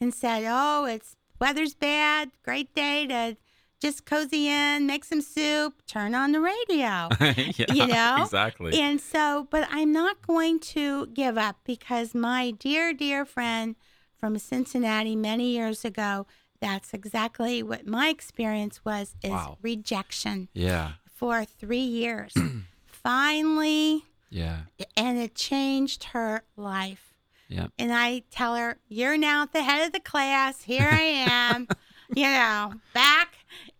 and 0.00 0.14
said, 0.14 0.44
"Oh, 0.46 0.84
it's 0.84 1.16
weather's 1.40 1.74
bad. 1.74 2.30
Great 2.44 2.74
day 2.74 3.06
to 3.08 3.36
just 3.80 4.06
cozy 4.06 4.48
in, 4.48 4.86
make 4.86 5.04
some 5.04 5.20
soup, 5.20 5.82
turn 5.86 6.14
on 6.14 6.32
the 6.32 6.40
radio." 6.40 7.08
yeah, 7.20 7.72
you 7.72 7.86
know? 7.86 8.18
exactly. 8.22 8.80
And 8.80 9.00
so, 9.00 9.48
but 9.50 9.66
I'm 9.70 9.92
not 9.92 10.24
going 10.26 10.60
to 10.60 11.06
give 11.08 11.36
up 11.36 11.56
because 11.64 12.14
my 12.14 12.52
dear, 12.52 12.92
dear 12.94 13.24
friend 13.24 13.76
from 14.18 14.38
Cincinnati 14.38 15.16
many 15.16 15.50
years 15.50 15.84
ago, 15.84 16.26
that's 16.60 16.92
exactly 16.94 17.62
what 17.62 17.86
my 17.86 18.08
experience 18.08 18.84
was 18.84 19.14
is 19.22 19.30
Wow. 19.30 19.58
rejection 19.62 20.48
yeah, 20.54 20.92
for 21.14 21.44
three 21.44 21.78
years. 21.78 22.34
Finally, 22.86 24.04
yeah, 24.30 24.62
and 24.96 25.16
it 25.18 25.34
changed 25.34 26.04
her 26.12 26.42
life. 26.56 27.14
yeah. 27.48 27.68
And 27.78 27.92
I 27.92 28.22
tell 28.30 28.56
her, 28.56 28.78
You're 28.88 29.16
now 29.16 29.42
at 29.42 29.52
the 29.52 29.62
head 29.62 29.86
of 29.86 29.92
the 29.92 30.00
class. 30.00 30.62
Here 30.62 30.88
I 30.88 31.02
am, 31.28 31.68
you 32.16 32.24
know, 32.24 32.74
back. 32.92 33.34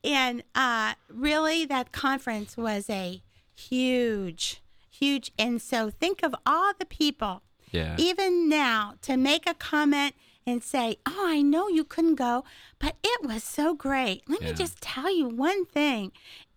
And 0.05 0.45
uh, 0.55 0.95
really, 1.09 1.65
that 1.67 1.91
conference 1.91 2.57
was 2.57 2.89
a 2.89 3.21
huge, 3.53 4.63
huge. 4.91 5.33
And 5.39 5.61
so 5.61 5.91
think 5.91 6.23
of 6.23 6.35
all 6.47 6.73
the 6.79 6.87
people, 6.87 7.43
Yeah. 7.73 7.97
even 7.99 8.49
now, 8.49 8.95
to 9.03 9.17
make 9.17 9.49
a 9.49 9.55
comment 9.55 10.15
and 10.47 10.63
say, 10.63 10.97
Oh, 11.07 11.25
I 11.27 11.43
know 11.43 11.69
you 11.69 11.85
couldn't 11.85 12.15
go, 12.15 12.45
but 12.79 12.97
it 13.03 13.27
was 13.27 13.43
so 13.43 13.75
great. 13.75 14.23
Let 14.29 14.43
me 14.43 14.53
just 14.53 14.81
tell 14.81 15.15
you 15.15 15.29
one 15.29 15.67
thing 15.67 16.13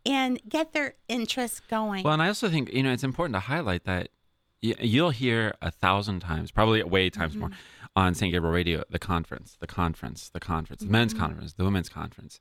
and 0.06 0.40
get 0.48 0.74
their 0.74 0.96
interest 1.08 1.68
going. 1.70 2.04
Well, 2.04 2.14
and 2.14 2.22
I 2.22 2.28
also 2.28 2.50
think 2.50 2.72
you 2.72 2.84
know 2.84 2.92
it's 2.92 3.04
important 3.04 3.36
to 3.36 3.42
highlight 3.42 3.86
that 3.86 4.10
you'll 4.62 5.12
hear 5.12 5.54
a 5.62 5.72
thousand 5.72 6.20
times, 6.20 6.52
probably 6.52 6.84
way 6.84 7.10
times 7.10 7.36
more, 7.36 7.52
on 7.96 8.14
St. 8.14 8.32
Gabriel 8.32 8.54
Radio, 8.54 8.84
the 8.90 9.00
conference, 9.00 9.58
the 9.60 9.68
conference, 9.68 10.30
the 10.30 10.40
conference, 10.40 10.84
the 10.84 10.90
men's 10.90 11.14
conference, 11.14 11.54
the 11.54 11.64
women's 11.64 11.90
conference, 11.90 12.40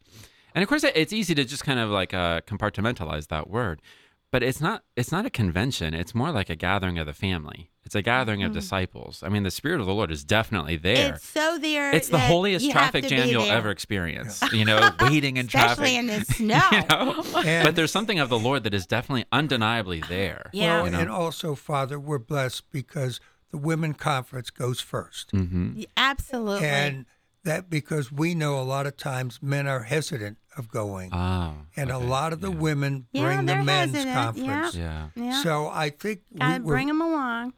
and 0.55 0.63
of 0.63 0.69
course 0.69 0.85
it's 0.85 1.13
easy 1.13 1.35
to 1.35 1.45
just 1.45 1.65
kind 1.65 1.79
of 1.79 1.91
like 1.91 2.13
uh, 2.15 2.41
compartmentalize 2.43 3.29
that 3.29 3.49
word, 3.49 3.81
but 4.31 4.43
it's 4.43 4.61
not. 4.61 4.83
It's 4.97 5.11
not 5.13 5.25
a 5.27 5.31
convention. 5.31 5.95
It's 5.95 6.15
more 6.15 6.31
like 6.31 6.51
a 6.51 6.57
gathering 6.57 6.99
of 6.99 7.07
the 7.07 7.13
family. 7.15 7.71
It's 7.85 7.95
a 7.95 8.03
gathering 8.03 8.43
of 8.43 8.53
disciples. 8.53 9.23
I 9.23 9.31
mean, 9.31 9.45
the 9.45 9.51
Spirit 9.51 9.81
of 9.81 9.87
the 9.87 9.95
Lord 9.95 10.11
is 10.11 10.23
definitely 10.23 10.77
there. 10.77 11.15
It's 11.15 11.27
so 11.27 11.57
there. 11.59 11.91
It's 11.95 12.09
the 12.11 12.19
holiest 12.19 12.71
traffic 12.71 13.07
jam 13.07 13.29
you'll 13.29 13.45
there. 13.45 13.57
ever 13.57 13.71
experience. 13.71 14.43
You 14.53 14.67
know, 14.67 14.91
waiting 15.01 15.39
in 15.39 15.47
Especially 15.47 15.95
traffic. 15.95 15.99
in 15.99 16.07
the 16.09 16.21
snow. 16.27 16.61
you 16.73 16.83
know? 16.91 17.25
And- 17.47 17.65
but 17.65 17.77
there's 17.77 17.91
something 17.91 18.19
of 18.19 18.29
the 18.29 18.39
Lord 18.39 18.65
that 18.65 18.75
is 18.75 18.87
definitely 18.87 19.25
undeniably 19.33 20.03
there. 20.07 20.51
Yeah. 20.53 20.77
Well, 20.77 20.85
You 20.87 20.91
know? 20.93 20.99
and 21.01 21.11
also, 21.11 21.55
Father, 21.55 21.99
we're 21.99 22.19
blessed 22.19 22.71
because 22.71 23.21
the 23.51 23.57
women 23.59 23.95
conference 23.95 24.51
goes 24.51 24.83
1st 24.85 25.27
Mm-hmm. 25.33 25.83
Absolutely. 25.97 26.67
and 26.69 27.07
that 27.45 27.71
because 27.71 28.11
we 28.13 28.35
know 28.35 28.59
a 28.61 28.63
lot 28.63 28.87
of 28.87 28.97
times 28.97 29.41
men 29.43 29.67
are 29.67 29.83
hesitant 29.85 30.39
of 30.57 30.69
going, 30.69 31.11
Oh. 31.15 31.55
and 31.77 31.91
a 31.91 31.99
lot 31.99 32.33
of 32.33 32.41
the 32.41 32.51
yeah. 32.51 32.57
women 32.59 33.07
Yeah, 33.13 33.23
bring 33.25 33.39
the 33.47 33.53
they're 33.55 33.63
men's 33.63 33.93
hesitant, 33.95 34.17
conference. 34.17 34.75
Yeah. 34.75 35.09
yeah. 35.15 35.43
So 35.43 35.69
I 35.69 35.91
think 35.91 36.23
we, 36.33 36.39
Gotta 36.41 36.63
we're, 36.65 36.75
bring 36.75 36.89
them 36.89 37.01
along. 37.01 37.53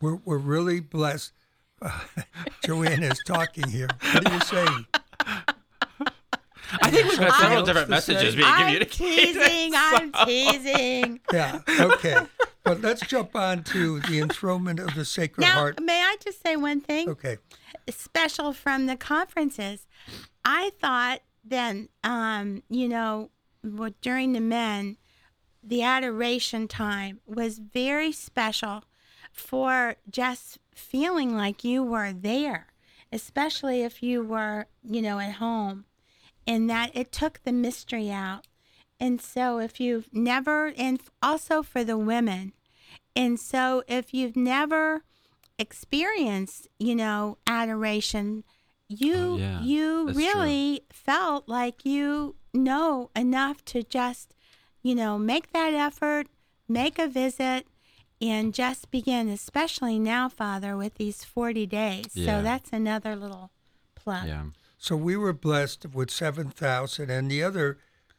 we're 0.00 0.16
we're 0.16 0.38
really 0.38 0.80
blessed. 0.80 1.32
Joanne 2.64 3.02
is 3.02 3.20
talking 3.26 3.68
here. 3.68 3.88
What 4.12 4.28
are 4.28 4.34
you 4.34 4.40
saying? 4.40 4.86
I 6.82 6.90
think 6.90 7.08
we've 7.10 7.18
got 7.20 7.40
several 7.40 7.62
different 7.64 7.88
messages 7.88 8.30
say? 8.34 8.36
being 8.36 8.48
I'm 8.48 8.60
communicated. 8.64 8.92
teasing. 8.92 9.72
I'm 9.74 10.12
teasing. 10.26 11.20
Yeah. 11.32 11.60
Okay. 11.80 12.16
But 12.66 12.82
let's 12.82 13.00
jump 13.06 13.34
on 13.36 13.62
to 13.64 14.00
the 14.00 14.18
enthronement 14.20 14.80
of 14.80 14.94
the 14.94 15.04
Sacred 15.04 15.42
Now, 15.42 15.52
Heart. 15.52 15.80
may 15.82 16.02
I 16.02 16.16
just 16.22 16.42
say 16.42 16.56
one 16.56 16.80
thing? 16.80 17.08
Okay. 17.08 17.38
special 17.88 18.52
from 18.52 18.86
the 18.86 18.96
conferences. 18.96 19.86
I 20.44 20.72
thought 20.80 21.20
then, 21.44 21.88
um, 22.02 22.62
you 22.68 22.88
know, 22.88 23.30
w- 23.64 23.94
during 24.02 24.32
the 24.32 24.40
men, 24.40 24.96
the 25.62 25.82
adoration 25.82 26.66
time 26.68 27.20
was 27.26 27.58
very 27.58 28.10
special 28.12 28.84
for 29.32 29.96
just 30.10 30.58
feeling 30.74 31.36
like 31.36 31.62
you 31.64 31.82
were 31.82 32.12
there, 32.12 32.68
especially 33.12 33.82
if 33.82 34.02
you 34.02 34.24
were, 34.24 34.66
you 34.82 35.00
know, 35.02 35.18
at 35.20 35.34
home, 35.34 35.84
and 36.46 36.68
that 36.70 36.90
it 36.94 37.12
took 37.12 37.42
the 37.44 37.52
mystery 37.52 38.10
out. 38.10 38.46
And 38.98 39.20
so, 39.20 39.58
if 39.58 39.78
you've 39.78 40.08
never, 40.12 40.72
and 40.76 41.00
also 41.22 41.62
for 41.62 41.84
the 41.84 41.98
women, 41.98 42.52
and 43.16 43.40
so 43.40 43.82
if 43.88 44.14
you've 44.14 44.36
never 44.36 45.02
experienced, 45.58 46.68
you 46.78 46.94
know, 46.94 47.38
adoration, 47.46 48.44
you 48.88 49.14
Oh, 49.16 49.36
yeah. 49.36 49.60
you 49.62 50.06
That's 50.06 50.18
true. 50.18 50.26
really 50.26 50.80
felt 50.90 51.48
like 51.48 51.84
you 51.84 52.36
know 52.54 53.10
enough 53.16 53.64
to 53.66 53.82
just, 53.82 54.34
you 54.82 54.94
know, 54.94 55.18
make 55.18 55.52
that 55.52 55.74
effort, 55.74 56.28
make 56.68 56.98
a 56.98 57.08
visit, 57.08 57.66
and 58.20 58.54
just 58.54 58.90
begin, 58.90 59.28
especially 59.28 59.98
now, 59.98 60.28
Father, 60.28 60.76
with 60.76 60.94
these 60.94 61.24
40 61.24 61.66
days. 61.66 62.06
Yeah. 62.14 62.38
So 62.38 62.42
that's 62.42 62.70
another 62.72 63.16
little 63.16 63.50
plug. 63.94 64.26
Yeah. 64.28 64.44
So 64.78 64.94
we 64.96 65.16
were 65.16 65.32
blessed 65.32 65.86
with 65.92 66.10
seven 66.10 66.50
thousand, 66.50 67.10
and 67.10 67.30
the 67.30 67.42
other 67.42 67.78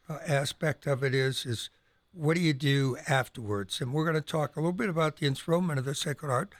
uh, 0.09 0.17
aspect 0.27 0.85
of 0.87 1.03
it 1.03 1.13
is 1.15 1.45
is 1.45 1.69
what 2.17 2.35
do 2.35 2.41
you 2.41 2.53
do 2.53 2.97
afterwards? 3.07 3.79
And 3.79 3.93
we're 3.93 4.03
going 4.03 4.15
to 4.15 4.21
talk 4.21 4.55
a 4.55 4.59
little 4.59 4.73
bit 4.73 4.89
about 4.89 5.17
the 5.17 5.27
enthronement 5.27 5.77
of 5.77 5.85
the 5.85 5.93
Sacred 5.93 6.29
Heart 6.29 6.53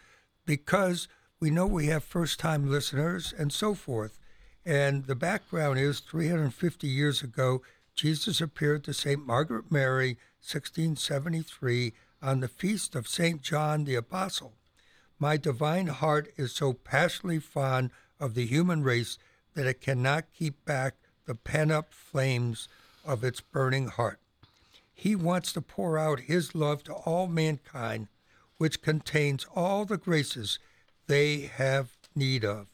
because 0.45 1.07
we 1.39 1.49
know 1.49 1.65
we 1.65 1.87
have 1.87 2.03
first 2.03 2.39
time 2.39 2.69
listeners 2.69 3.33
and 3.37 3.51
so 3.51 3.73
forth. 3.73 4.19
And 4.65 5.05
the 5.05 5.15
background 5.15 5.79
is 5.79 5.99
350 5.99 6.87
years 6.87 7.23
ago, 7.23 7.61
Jesus 7.95 8.39
appeared 8.39 8.83
to 8.83 8.93
St. 8.93 9.25
Margaret 9.25 9.71
Mary, 9.71 10.17
1673, 10.41 11.93
on 12.21 12.39
the 12.39 12.47
feast 12.47 12.95
of 12.95 13.07
St. 13.07 13.41
John 13.41 13.85
the 13.85 13.95
Apostle. 13.95 14.53
My 15.17 15.37
divine 15.37 15.87
heart 15.87 16.31
is 16.37 16.51
so 16.51 16.73
passionately 16.73 17.39
fond 17.39 17.89
of 18.19 18.35
the 18.35 18.45
human 18.45 18.83
race 18.83 19.17
that 19.55 19.65
it 19.65 19.81
cannot 19.81 20.33
keep 20.37 20.63
back 20.65 20.95
the 21.25 21.33
pent 21.33 21.71
up 21.71 21.93
flames 21.93 22.67
of 23.03 23.23
its 23.23 23.41
burning 23.41 23.87
heart. 23.87 24.19
He 24.99 25.15
wants 25.15 25.53
to 25.53 25.61
pour 25.61 25.99
out 25.99 26.21
his 26.21 26.55
love 26.55 26.83
to 26.85 26.93
all 26.93 27.27
mankind, 27.27 28.07
which 28.57 28.81
contains 28.81 29.45
all 29.55 29.85
the 29.85 29.95
graces 29.95 30.57
they 31.05 31.41
have 31.41 31.91
need 32.15 32.43
of. 32.43 32.65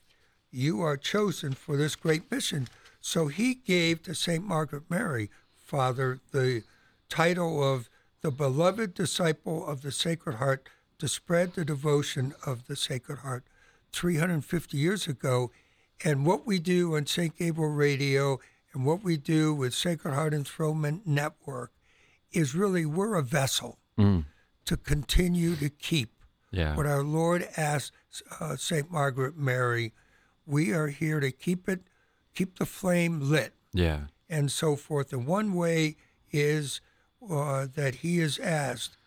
You 0.49 0.79
are 0.81 0.95
chosen 0.95 1.51
for 1.51 1.75
this 1.75 1.97
great 1.97 2.31
mission. 2.31 2.69
So 3.01 3.27
he 3.27 3.55
gave 3.55 4.01
to 4.03 4.15
St. 4.15 4.41
Margaret 4.41 4.83
Mary, 4.89 5.29
Father, 5.57 6.21
the 6.31 6.63
title 7.09 7.61
of 7.61 7.89
the 8.21 8.31
beloved 8.31 8.93
disciple 8.93 9.67
of 9.67 9.81
the 9.81 9.91
Sacred 9.91 10.37
Heart 10.37 10.69
to 10.99 11.09
spread 11.09 11.53
the 11.53 11.65
devotion 11.65 12.33
of 12.45 12.67
the 12.67 12.77
Sacred 12.77 13.19
Heart 13.19 13.43
350 13.91 14.77
years 14.77 15.07
ago. 15.07 15.51
And 16.05 16.25
what 16.25 16.47
we 16.47 16.57
do 16.57 16.95
on 16.95 17.05
St. 17.05 17.37
Gabriel 17.37 17.73
Radio 17.73 18.39
and 18.73 18.85
what 18.85 19.03
we 19.03 19.17
do 19.17 19.53
with 19.53 19.73
Sacred 19.73 20.13
Heart 20.13 20.33
Enthronement 20.33 21.05
Network 21.05 21.73
is 22.33 22.55
really 22.55 22.85
we're 22.85 23.15
a 23.15 23.21
vessel 23.23 23.77
Mm. 23.97 24.25
to 24.65 24.75
continue 24.77 25.55
to 25.55 25.69
keep 25.69 26.11
Yeah. 26.51 26.75
what 26.75 26.85
our 26.87 27.03
Lord 27.03 27.47
asked 27.55 27.93
uh, 28.39 28.55
St. 28.55 28.89
Margaret 28.91 29.37
Mary. 29.37 29.93
We 30.45 30.71
are 30.73 30.87
here 30.87 31.19
to 31.19 31.31
keep 31.31 31.69
it, 31.69 31.81
keep 32.33 32.57
the 32.57 32.65
flame 32.65 33.19
lit 33.29 33.53
Yeah. 33.71 34.07
and 34.29 34.51
so 34.51 34.75
forth. 34.75 35.13
And 35.13 35.27
one 35.27 35.53
way 35.53 35.95
is 36.31 36.81
uh, 37.29 37.67
that 37.75 37.95
he 37.95 38.19
is 38.19 38.39
asked 38.39 38.97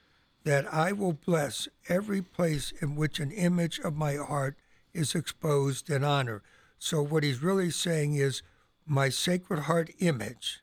that 0.44 0.72
I 0.72 0.92
will 0.92 1.12
bless 1.12 1.68
every 1.88 2.22
place 2.22 2.72
in 2.80 2.94
which 2.94 3.18
an 3.18 3.32
image 3.32 3.78
of 3.80 3.96
my 3.96 4.14
heart 4.14 4.56
is 4.94 5.14
exposed 5.16 5.90
and 5.90 6.04
honor. 6.04 6.42
So 6.78 7.02
what 7.02 7.24
he's 7.24 7.42
really 7.42 7.70
saying 7.70 8.14
is 8.14 8.42
my 8.86 9.08
sacred 9.08 9.60
heart 9.64 9.90
image, 9.98 10.60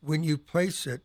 when 0.00 0.22
you 0.22 0.38
place 0.38 0.86
it 0.86 1.02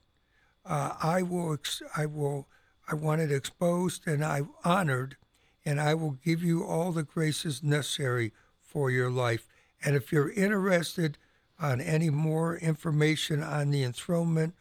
uh, 0.66 0.94
I 1.02 1.22
will, 1.22 1.54
ex- 1.54 1.82
I 1.96 2.06
will, 2.06 2.48
I 2.90 2.96
want 2.96 3.22
it 3.22 3.32
exposed 3.32 4.08
and 4.08 4.24
I 4.24 4.42
honored, 4.64 5.18
and 5.66 5.80
I 5.80 5.94
will 5.94 6.12
give 6.12 6.44
you 6.44 6.64
all 6.64 6.92
the 6.92 7.04
graces 7.04 7.64
necessary 7.64 8.32
for 8.62 8.90
your 8.90 9.10
life. 9.10 9.48
And 9.84 9.96
if 9.96 10.12
you're 10.12 10.32
interested 10.32 11.18
on 11.60 11.82
any 11.82 12.10
more 12.10 12.58
information 12.58 13.44
on 13.44 13.72
the 13.72 13.84
enthronement 13.84 14.56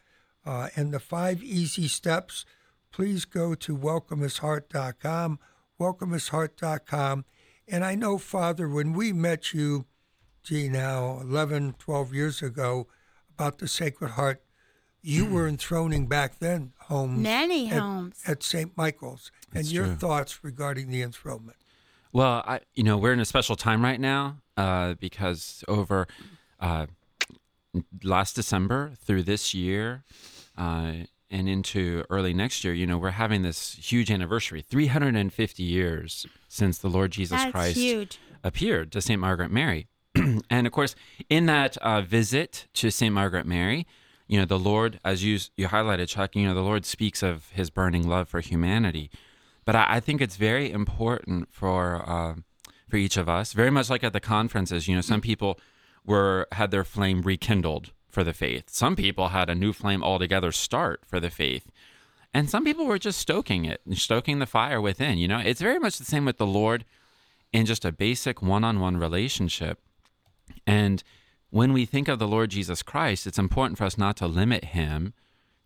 uh, 0.45 0.69
and 0.77 0.93
the 0.93 1.01
five 1.01 1.43
easy 1.43 1.89
steps, 1.89 2.45
please 2.93 3.25
go 3.25 3.55
to 3.55 3.77
welcomehisheart.com, 3.77 5.39
welcomehisheart.com. 5.81 7.25
And 7.69 7.85
I 7.85 7.95
know, 7.95 8.19
Father, 8.19 8.69
when 8.69 8.93
we 8.93 9.13
met 9.13 9.55
you, 9.55 9.87
gee, 10.43 10.69
now 10.69 11.21
11, 11.21 11.77
12 11.79 12.15
years 12.15 12.43
ago, 12.43 12.89
about 13.31 13.59
the 13.59 13.69
Sacred 13.69 14.13
Heart, 14.13 14.43
you 15.03 15.27
were 15.27 15.47
enthroning 15.49 16.07
back 16.07 16.39
then 16.39 16.73
homes 16.83 17.19
Many 17.19 17.71
at, 17.71 17.79
homes. 17.79 18.21
at 18.27 18.43
St. 18.43 18.77
Michael's. 18.77 19.31
And 19.55 19.67
your 19.67 19.87
true. 19.87 19.97
thoughts 19.97 20.45
regarding 20.45 20.91
the 20.91 21.03
enthronement. 21.03 21.57
Well, 22.13 22.43
I, 22.47 22.61
you 22.75 22.83
know, 22.83 22.97
we're 22.99 23.13
in 23.13 23.21
a 23.21 23.25
special 23.25 23.57
time 23.57 23.83
right 23.83 24.01
now 24.01 24.39
uh, 24.57 24.95
because 24.95 25.65
over 25.69 26.07
uh, 26.59 26.87
last 28.03 28.35
December 28.35 28.93
through 29.05 29.23
this 29.23 29.55
year 29.55 30.05
uh, 30.59 30.93
and 31.31 31.49
into 31.49 32.05
early 32.11 32.35
next 32.35 32.65
year, 32.65 32.75
you 32.75 32.87
know, 32.87 32.99
we're 32.99 33.11
having 33.11 33.43
this 33.43 33.75
huge 33.75 34.11
anniversary 34.11 34.61
350 34.63 35.63
years 35.63 36.27
since 36.49 36.79
the 36.79 36.89
Lord 36.89 37.13
Jesus 37.13 37.39
That's 37.39 37.53
Christ 37.53 37.77
huge. 37.77 38.19
appeared 38.43 38.91
to 38.93 39.01
St. 39.01 39.21
Margaret 39.21 39.51
Mary. 39.51 39.87
and 40.51 40.67
of 40.67 40.73
course, 40.73 40.97
in 41.29 41.47
that 41.47 41.77
uh, 41.79 42.01
visit 42.03 42.67
to 42.75 42.91
St. 42.91 43.15
Margaret 43.15 43.47
Mary, 43.47 43.87
you 44.31 44.39
know, 44.39 44.45
the 44.45 44.61
Lord, 44.61 45.01
as 45.05 45.25
you, 45.25 45.41
you 45.57 45.67
highlighted, 45.67 46.07
Chuck, 46.07 46.37
you 46.37 46.47
know, 46.47 46.55
the 46.55 46.61
Lord 46.61 46.87
speaks 46.87 47.21
of 47.21 47.51
his 47.51 47.69
burning 47.69 48.09
love 48.09 48.29
for 48.29 48.39
humanity. 48.39 49.11
But 49.65 49.75
I, 49.75 49.97
I 49.97 50.01
think 50.01 50.21
it's 50.21 50.37
very 50.37 50.71
important 50.71 51.49
for 51.51 52.09
uh, 52.09 52.35
for 52.89 52.97
each 52.97 53.17
of 53.17 53.29
us, 53.29 53.53
very 53.53 53.71
much 53.71 53.91
like 53.91 54.05
at 54.05 54.13
the 54.13 54.21
conferences. 54.21 54.87
You 54.87 54.95
know, 54.95 55.01
some 55.01 55.21
people 55.21 55.59
were 56.07 56.47
had 56.53 56.71
their 56.71 56.85
flame 56.85 57.23
rekindled 57.23 57.91
for 58.09 58.23
the 58.23 58.33
faith. 58.33 58.71
Some 58.71 58.95
people 58.95 59.29
had 59.31 59.51
a 59.51 59.55
new 59.57 59.73
flame 59.73 60.05
altogether 60.05 60.53
start 60.53 61.01
for 61.05 61.19
the 61.19 61.31
faith. 61.31 61.69
And 62.33 62.49
some 62.49 62.65
people 62.65 62.87
were 62.87 63.01
just 63.01 63.19
stoking 63.19 63.65
it, 63.65 63.81
stoking 63.95 64.39
the 64.39 64.47
fire 64.47 64.81
within. 64.81 65.19
You 65.19 65.27
know, 65.27 65.41
it's 65.41 65.61
very 65.61 65.81
much 65.81 65.99
the 65.99 66.05
same 66.05 66.25
with 66.25 66.39
the 66.39 66.47
Lord 66.47 66.85
in 67.53 67.67
just 67.67 67.85
a 67.85 67.91
basic 67.91 68.41
one 68.41 68.63
on 68.63 68.79
one 68.79 68.97
relationship. 68.97 69.81
And 70.69 71.03
when 71.51 71.73
we 71.73 71.85
think 71.85 72.09
of 72.09 72.19
the 72.19 72.29
Lord 72.29 72.51
Jesus 72.51 72.83
Christ, 72.83 73.27
it's 73.27 73.39
important 73.39 73.79
for 73.79 73.85
us 73.85 73.99
not 73.99 74.17
to 74.19 74.27
limit 74.27 74.67
him 74.67 75.13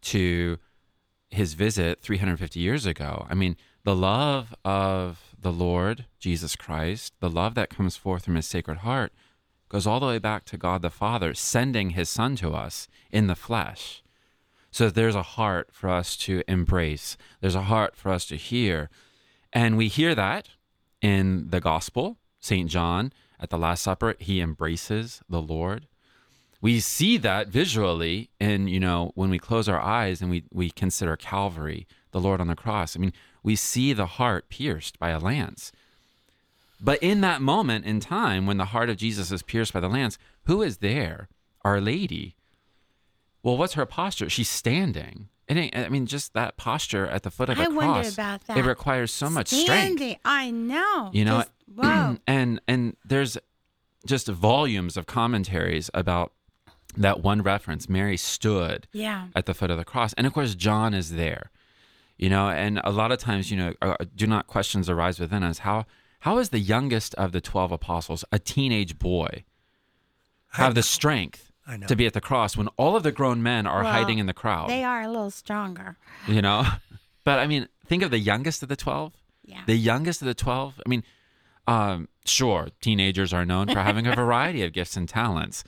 to 0.03 0.59
his 1.31 1.55
visit 1.55 2.01
350 2.01 2.59
years 2.59 2.87
ago. 2.87 3.27
I 3.29 3.35
mean, 3.35 3.57
the 3.85 3.95
love 3.95 4.55
of 4.65 5.35
the 5.39 5.53
Lord 5.53 6.07
Jesus 6.19 6.57
Christ, 6.57 7.13
the 7.21 7.31
love 7.31 7.55
that 7.55 7.71
comes 7.71 7.97
forth 7.97 8.25
from 8.25 8.37
his 8.37 8.47
sacred 8.47 8.79
heart, 8.79 9.13
goes 9.69 9.87
all 9.87 10.01
the 10.01 10.07
way 10.07 10.19
back 10.19 10.45
to 10.47 10.57
God 10.57 10.83
the 10.83 10.91
Father 10.91 11.35
sending 11.35 11.91
his 11.91 12.09
Son 12.09 12.37
to 12.37 12.53
us 12.53 12.89
in 13.11 13.27
the 13.27 13.35
flesh. 13.35 14.03
So 14.71 14.89
there's 14.89 15.15
a 15.15 15.23
heart 15.23 15.69
for 15.73 15.91
us 15.91 16.17
to 16.19 16.43
embrace, 16.49 17.17
there's 17.41 17.55
a 17.55 17.63
heart 17.63 17.95
for 17.95 18.11
us 18.11 18.25
to 18.27 18.37
hear. 18.37 18.89
And 19.53 19.77
we 19.77 19.89
hear 19.89 20.15
that 20.15 20.49
in 21.01 21.51
the 21.51 21.61
gospel. 21.61 22.17
St. 22.41 22.69
John 22.69 23.13
at 23.41 23.51
the 23.51 23.59
Last 23.59 23.83
Supper, 23.83 24.15
he 24.19 24.41
embraces 24.41 25.23
the 25.29 25.43
Lord. 25.43 25.87
We 26.61 26.81
see 26.81 27.19
that 27.19 27.49
visually 27.49 28.31
in, 28.41 28.69
you 28.69 28.81
know, 28.81 29.13
when 29.15 29.29
we 29.29 29.39
close 29.39 29.69
our 29.69 29.81
eyes 29.81 30.23
and 30.23 30.31
we, 30.31 30.45
we 30.51 30.71
consider 30.71 31.17
Calvary, 31.17 31.87
the 32.13 32.21
Lord 32.21 32.41
on 32.41 32.47
the 32.47 32.57
cross. 32.57 32.97
I 32.97 33.01
mean, 33.01 33.13
we 33.43 33.55
see 33.55 33.93
the 33.93 34.07
heart 34.07 34.49
pierced 34.49 34.99
by 34.99 35.11
a 35.11 35.19
lance. 35.19 35.73
But 36.81 37.03
in 37.03 37.21
that 37.21 37.43
moment 37.43 37.85
in 37.85 38.01
time 38.01 38.47
when 38.47 38.57
the 38.57 38.67
heart 38.67 38.89
of 38.89 38.97
Jesus 38.97 39.31
is 39.31 39.43
pierced 39.43 39.73
by 39.73 39.81
the 39.81 39.89
lance, 39.89 40.19
who 40.45 40.63
is 40.63 40.79
there? 40.79 41.29
Our 41.63 41.81
Lady. 41.81 42.37
Well, 43.43 43.57
what's 43.57 43.75
her 43.75 43.87
posture? 43.87 44.31
She's 44.31 44.49
standing. 44.49 45.29
It 45.47 45.57
ain't, 45.57 45.77
I 45.77 45.89
mean, 45.91 46.07
just 46.07 46.33
that 46.35 46.57
posture 46.57 47.07
at 47.07 47.23
the 47.23 47.31
foot 47.31 47.51
of 47.51 47.57
the 47.57 47.65
I 47.65 47.67
cross. 47.67 47.77
wonder 47.77 48.09
about 48.09 48.47
that. 48.47 48.57
It 48.57 48.65
requires 48.65 49.13
so 49.13 49.29
much 49.29 49.49
strength. 49.49 49.67
Standing. 49.67 50.17
I 50.25 50.51
know. 50.51 51.11
You 51.13 51.25
know, 51.25 51.39
Just- 51.39 51.51
whoa. 51.75 52.17
and 52.27 52.61
and 52.67 52.97
there's 53.05 53.37
just 54.07 54.29
volumes 54.29 54.97
of 54.97 55.07
commentaries 55.07 55.91
about 55.93 56.33
that 56.97 57.23
one 57.23 57.43
reference. 57.43 57.89
Mary 57.89 58.17
stood 58.17 58.87
yeah. 58.93 59.27
at 59.35 59.47
the 59.47 59.55
foot 59.55 59.71
of 59.71 59.77
the 59.77 59.85
cross, 59.85 60.13
and 60.15 60.27
of 60.27 60.33
course 60.33 60.55
John 60.55 60.95
is 60.95 61.13
there. 61.13 61.51
You 62.17 62.31
know, 62.31 62.49
and 62.49 62.81
a 62.85 62.93
lot 62.93 63.11
of 63.11 63.19
times, 63.19 63.51
you 63.51 63.57
know, 63.57 63.75
uh, 63.83 63.97
do 64.15 64.27
not 64.27 64.47
questions 64.47 64.89
arise 64.89 65.19
within 65.19 65.43
us. 65.43 65.59
How 65.59 65.85
how 66.21 66.39
is 66.39 66.51
the 66.51 66.61
youngest 66.61 67.15
of 67.17 67.33
the 67.33 67.41
twelve 67.41 67.73
apostles, 67.73 68.25
a 68.31 68.39
teenage 68.39 68.99
boy, 68.99 69.45
have 70.53 70.75
the 70.75 70.83
strength 70.83 71.51
I 71.67 71.77
know. 71.77 71.87
to 71.87 71.97
be 71.97 72.07
at 72.07 72.13
the 72.13 72.21
cross 72.21 72.57
when 72.57 72.69
all 72.77 72.95
of 72.97 73.03
the 73.03 73.13
grown 73.13 73.43
men 73.43 73.67
are 73.67 73.83
Well, 73.83 73.93
hiding 73.93 74.19
in 74.19 74.27
the 74.27 74.35
crowd? 74.35 74.69
They 74.69 74.85
are 74.85 75.03
a 75.03 75.09
little 75.09 75.31
stronger. 75.31 75.97
you 76.29 76.43
know, 76.43 76.65
but 77.25 77.39
I 77.39 77.47
mean, 77.47 77.69
think 77.87 78.03
of 78.03 78.11
the 78.11 78.19
youngest 78.19 78.63
of 78.63 78.69
the 78.69 78.77
twelve. 78.77 79.13
Yeah. 79.47 79.61
The 79.67 79.77
youngest 79.77 80.23
of 80.23 80.27
the 80.27 80.33
12, 80.35 80.81
I 80.87 80.89
mean, 80.89 81.03
um, 81.67 82.09
sure, 82.25 82.69
teenagers 82.81 83.35
are 83.35 83.45
known 83.45 83.69
for 83.69 83.79
having 83.81 84.07
a 84.07 84.15
variety 84.25 84.63
of 84.65 84.73
gifts 84.73 84.97
and 84.97 85.07
talents, 85.07 85.65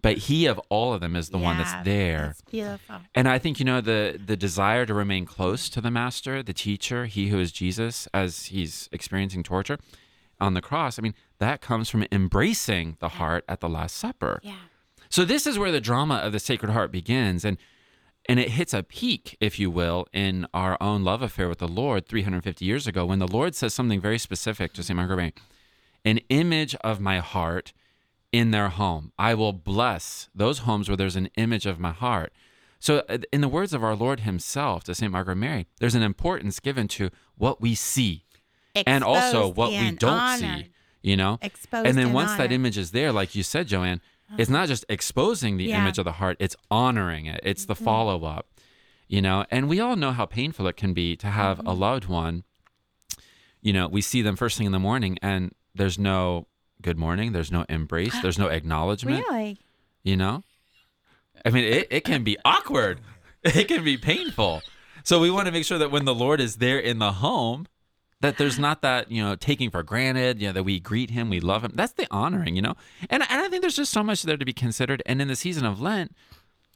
but 0.00 0.16
he 0.16 0.46
of 0.46 0.60
all 0.68 0.94
of 0.94 1.00
them 1.00 1.16
is 1.16 1.30
the 1.30 1.38
one 1.38 1.56
Yeah, 1.56 1.64
that's 1.64 1.84
there. 1.84 2.26
That's 2.26 2.42
beautiful. 2.42 2.96
And 3.16 3.28
I 3.28 3.40
think, 3.40 3.58
you 3.58 3.64
know, 3.64 3.80
the, 3.80 4.20
the 4.24 4.36
desire 4.36 4.86
to 4.86 4.94
remain 4.94 5.24
close 5.26 5.68
to 5.70 5.80
the 5.80 5.90
master, 5.90 6.40
the 6.40 6.52
teacher, 6.52 7.06
he 7.06 7.30
who 7.30 7.40
is 7.40 7.50
Jesus, 7.50 8.06
as 8.14 8.46
he's 8.46 8.88
experiencing 8.92 9.42
torture 9.42 9.78
on 10.40 10.54
the 10.54 10.62
cross, 10.62 10.96
I 10.96 11.02
mean, 11.02 11.14
that 11.40 11.60
comes 11.60 11.90
from 11.90 12.04
embracing 12.12 12.96
the 13.00 13.08
heart 13.08 13.44
at 13.48 13.58
the 13.58 13.68
Last 13.68 13.96
Supper. 13.96 14.38
Yeah. 14.44 14.54
So 15.16 15.24
this 15.24 15.46
is 15.46 15.58
where 15.58 15.72
the 15.72 15.80
drama 15.80 16.16
of 16.16 16.32
the 16.32 16.38
Sacred 16.38 16.72
Heart 16.72 16.92
begins, 16.92 17.42
and 17.42 17.56
and 18.28 18.38
it 18.38 18.50
hits 18.50 18.74
a 18.74 18.82
peak, 18.82 19.34
if 19.40 19.58
you 19.58 19.70
will, 19.70 20.06
in 20.12 20.46
our 20.52 20.76
own 20.78 21.04
love 21.04 21.22
affair 21.22 21.48
with 21.48 21.56
the 21.56 21.66
Lord 21.66 22.06
350 22.06 22.62
years 22.62 22.86
ago, 22.86 23.06
when 23.06 23.18
the 23.18 23.26
Lord 23.26 23.54
says 23.54 23.72
something 23.72 23.98
very 23.98 24.18
specific 24.18 24.74
to 24.74 24.82
Saint 24.82 24.98
Margaret 24.98 25.16
Mary, 25.16 25.32
an 26.04 26.18
image 26.28 26.74
of 26.82 27.00
my 27.00 27.20
heart 27.20 27.72
in 28.30 28.50
their 28.50 28.68
home. 28.68 29.10
I 29.18 29.32
will 29.32 29.54
bless 29.54 30.28
those 30.34 30.58
homes 30.58 30.86
where 30.86 30.98
there's 30.98 31.16
an 31.16 31.30
image 31.38 31.64
of 31.64 31.80
my 31.80 31.92
heart. 31.92 32.30
So, 32.78 33.02
uh, 33.08 33.16
in 33.32 33.40
the 33.40 33.48
words 33.48 33.72
of 33.72 33.82
our 33.82 33.96
Lord 33.96 34.20
Himself 34.20 34.84
to 34.84 34.94
Saint 34.94 35.12
Margaret 35.12 35.36
Mary, 35.36 35.66
there's 35.80 35.94
an 35.94 36.02
importance 36.02 36.60
given 36.60 36.88
to 36.88 37.08
what 37.38 37.58
we 37.62 37.74
see 37.74 38.26
and 38.86 39.02
also 39.02 39.48
Exposed 39.48 39.56
what 39.56 39.70
we 39.70 39.92
don't 39.92 40.12
honored. 40.12 40.40
see. 40.40 40.70
You 41.00 41.16
know, 41.16 41.38
Exposed 41.40 41.86
and 41.86 41.96
then 41.96 42.06
and 42.06 42.14
once 42.14 42.34
that 42.34 42.52
image 42.52 42.76
is 42.76 42.90
there, 42.90 43.12
like 43.12 43.34
you 43.34 43.44
said, 43.44 43.68
Joanne, 43.68 44.02
it's 44.38 44.50
not 44.50 44.68
just 44.68 44.84
exposing 44.88 45.56
the 45.56 45.64
Yeah. 45.64 45.80
image 45.80 45.98
of 45.98 46.04
the 46.04 46.12
heart; 46.12 46.36
it's 46.40 46.56
honoring 46.70 47.26
it. 47.26 47.40
It's 47.42 47.64
the 47.66 47.74
Mm-hmm. 47.74 47.84
follow 47.84 48.24
up. 48.24 48.48
You 49.08 49.22
know, 49.22 49.44
and 49.50 49.68
we 49.68 49.78
all 49.80 49.94
know 49.96 50.10
how 50.12 50.26
painful 50.26 50.66
it 50.66 50.76
can 50.76 50.92
be 50.92 51.16
to 51.16 51.28
have 51.28 51.58
Mm-hmm. 51.58 51.66
a 51.68 51.72
loved 51.72 52.06
one. 52.06 52.42
You 53.62 53.72
know, 53.72 53.88
we 53.88 54.00
see 54.00 54.22
them 54.22 54.36
first 54.36 54.56
thing 54.58 54.66
in 54.66 54.72
the 54.72 54.78
morning, 54.78 55.18
and 55.22 55.52
there's 55.74 55.98
no 55.98 56.46
good 56.82 56.98
morning, 56.98 57.32
there's 57.32 57.50
no 57.52 57.64
embrace, 57.68 58.14
there's 58.20 58.38
no 58.38 58.46
acknowledgement. 58.58 59.24
Really? 59.28 59.58
You 60.02 60.16
know, 60.16 60.42
I 61.44 61.50
mean, 61.50 61.64
it, 61.64 61.88
it 61.90 62.04
can 62.04 62.22
be 62.24 62.36
awkward. 62.44 63.00
It 63.44 63.68
can 63.68 63.84
be 63.84 63.96
painful. 63.96 64.60
So 65.04 65.20
we 65.20 65.30
want 65.30 65.46
to 65.46 65.52
make 65.52 65.64
sure 65.64 65.78
that 65.78 65.92
when 65.92 66.04
the 66.04 66.14
Lord 66.14 66.40
is 66.40 66.56
there 66.56 66.80
in 66.80 66.98
the 66.98 67.12
home, 67.12 67.66
that 68.20 68.38
there's 68.38 68.58
not 68.58 68.82
that 68.82 69.10
you 69.10 69.22
know 69.22 69.36
taking 69.36 69.70
for 69.70 69.82
granted. 69.82 70.40
You 70.40 70.48
know 70.48 70.52
that 70.52 70.62
we 70.62 70.80
greet 70.80 71.10
Him, 71.10 71.30
we 71.30 71.40
love 71.40 71.64
Him. 71.64 71.72
That's 71.74 71.92
the 71.92 72.06
honoring. 72.10 72.56
You 72.56 72.62
know, 72.62 72.74
and 73.10 73.22
and 73.22 73.40
I 73.40 73.48
think 73.48 73.62
there's 73.62 73.76
just 73.76 73.92
so 73.92 74.02
much 74.02 74.22
there 74.22 74.36
to 74.36 74.44
be 74.44 74.52
considered. 74.52 75.02
And 75.06 75.20
in 75.20 75.28
the 75.28 75.36
season 75.36 75.64
of 75.64 75.80
Lent, 75.80 76.14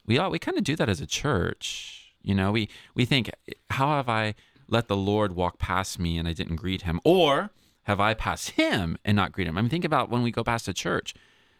we 0.05 0.17
all 0.17 0.29
we 0.29 0.39
kind 0.39 0.57
of 0.57 0.63
do 0.63 0.75
that 0.75 0.89
as 0.89 1.01
a 1.01 1.07
church. 1.07 2.13
You 2.21 2.35
know, 2.35 2.51
we 2.51 2.69
we 2.93 3.05
think, 3.05 3.31
how 3.71 3.95
have 3.95 4.09
I 4.09 4.35
let 4.67 4.87
the 4.87 4.95
Lord 4.95 5.35
walk 5.35 5.57
past 5.57 5.99
me 5.99 6.17
and 6.17 6.27
I 6.27 6.33
didn't 6.33 6.57
greet 6.57 6.83
Him, 6.83 6.99
or 7.03 7.51
have 7.83 7.99
I 7.99 8.13
passed 8.13 8.51
Him 8.51 8.97
and 9.03 9.15
not 9.15 9.31
greet 9.31 9.47
Him? 9.47 9.57
I 9.57 9.61
mean, 9.61 9.69
think 9.69 9.85
about 9.85 10.09
when 10.09 10.21
we 10.21 10.31
go 10.31 10.43
past 10.43 10.67
a 10.67 10.73
church. 10.73 11.13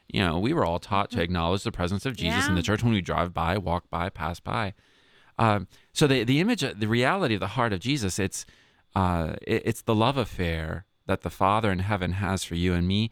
You 0.07 0.21
know, 0.21 0.39
we 0.39 0.51
were 0.51 0.65
all 0.65 0.79
taught 0.79 1.09
to 1.11 1.21
acknowledge 1.21 1.63
the 1.63 1.71
presence 1.71 2.05
of 2.05 2.17
Jesus 2.17 2.47
in 2.47 2.55
the 2.55 2.61
church 2.61 2.83
when 2.83 2.91
we 2.91 2.99
drive 2.99 3.33
by, 3.33 3.57
walk 3.57 3.89
by, 3.89 4.09
pass 4.09 4.41
by. 4.41 4.73
Um, 5.39 5.67
so 5.93 6.05
the 6.05 6.23
the 6.23 6.39
image, 6.39 6.61
the 6.61 6.87
reality 6.87 7.33
of 7.33 7.39
the 7.39 7.47
heart 7.47 7.73
of 7.73 7.79
Jesus, 7.79 8.19
it's 8.19 8.45
uh, 8.95 9.33
it- 9.41 9.63
it's 9.65 9.81
the 9.81 9.95
love 9.95 10.17
affair 10.17 10.85
that 11.07 11.21
the 11.21 11.29
Father 11.29 11.71
in 11.71 11.79
heaven 11.79 12.13
has 12.13 12.43
for 12.43 12.55
you 12.55 12.73
and 12.73 12.87
me, 12.87 13.09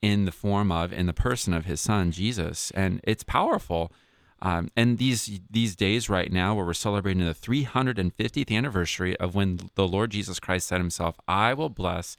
in 0.00 0.24
the 0.24 0.32
form 0.32 0.72
of, 0.72 0.92
in 0.92 1.06
the 1.06 1.12
person 1.12 1.54
of 1.54 1.64
His 1.64 1.80
Son 1.80 2.10
Jesus, 2.10 2.72
and 2.72 3.00
it's 3.04 3.22
powerful. 3.22 3.92
Um, 4.40 4.68
and 4.76 4.98
these 4.98 5.38
these 5.48 5.76
days 5.76 6.08
right 6.08 6.32
now, 6.32 6.56
where 6.56 6.66
we're 6.66 6.72
celebrating 6.74 7.24
the 7.24 7.32
350th 7.32 8.50
anniversary 8.50 9.16
of 9.18 9.36
when 9.36 9.70
the 9.76 9.86
Lord 9.86 10.10
Jesus 10.10 10.40
Christ 10.40 10.66
said 10.66 10.78
Himself, 10.78 11.20
"I 11.28 11.54
will 11.54 11.68
bless 11.68 12.16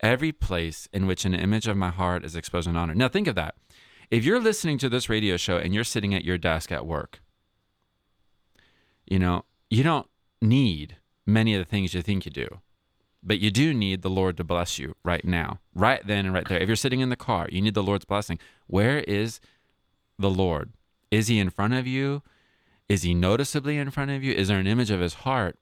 every 0.00 0.30
place 0.30 0.88
in 0.92 1.08
which 1.08 1.24
an 1.24 1.34
image 1.34 1.66
of 1.66 1.76
my 1.76 1.90
heart 1.90 2.24
is 2.24 2.36
exposed 2.36 2.68
and 2.68 2.78
honored." 2.78 2.96
Now 2.96 3.08
think 3.08 3.26
of 3.26 3.34
that. 3.34 3.56
If 4.12 4.24
you're 4.24 4.38
listening 4.40 4.78
to 4.78 4.88
this 4.88 5.08
radio 5.08 5.36
show 5.36 5.56
and 5.56 5.74
you're 5.74 5.82
sitting 5.82 6.14
at 6.14 6.24
your 6.24 6.38
desk 6.38 6.70
at 6.70 6.86
work, 6.86 7.20
you 9.06 9.18
know, 9.18 9.44
you 9.70 9.82
don't 9.82 10.06
need 10.40 10.98
many 11.26 11.54
of 11.54 11.60
the 11.60 11.70
things 11.70 11.94
you 11.94 12.02
think 12.02 12.24
you 12.24 12.30
do, 12.30 12.60
but 13.22 13.40
you 13.40 13.50
do 13.50 13.72
need 13.72 14.02
the 14.02 14.10
Lord 14.10 14.36
to 14.36 14.44
bless 14.44 14.78
you 14.78 14.94
right 15.02 15.24
now, 15.24 15.60
right 15.74 16.06
then 16.06 16.26
and 16.26 16.34
right 16.34 16.46
there. 16.48 16.58
If 16.58 16.68
you're 16.68 16.76
sitting 16.76 17.00
in 17.00 17.08
the 17.08 17.16
car, 17.16 17.48
you 17.50 17.62
need 17.62 17.74
the 17.74 17.82
Lord's 17.82 18.04
blessing. 18.04 18.38
Where 18.66 18.98
is 19.00 19.40
the 20.18 20.30
Lord? 20.30 20.72
Is 21.10 21.28
he 21.28 21.38
in 21.38 21.50
front 21.50 21.74
of 21.74 21.86
you? 21.86 22.22
Is 22.88 23.02
he 23.02 23.14
noticeably 23.14 23.78
in 23.78 23.90
front 23.90 24.10
of 24.10 24.22
you? 24.22 24.32
Is 24.34 24.48
there 24.48 24.58
an 24.58 24.66
image 24.66 24.90
of 24.90 25.00
his 25.00 25.14
heart? 25.14 25.56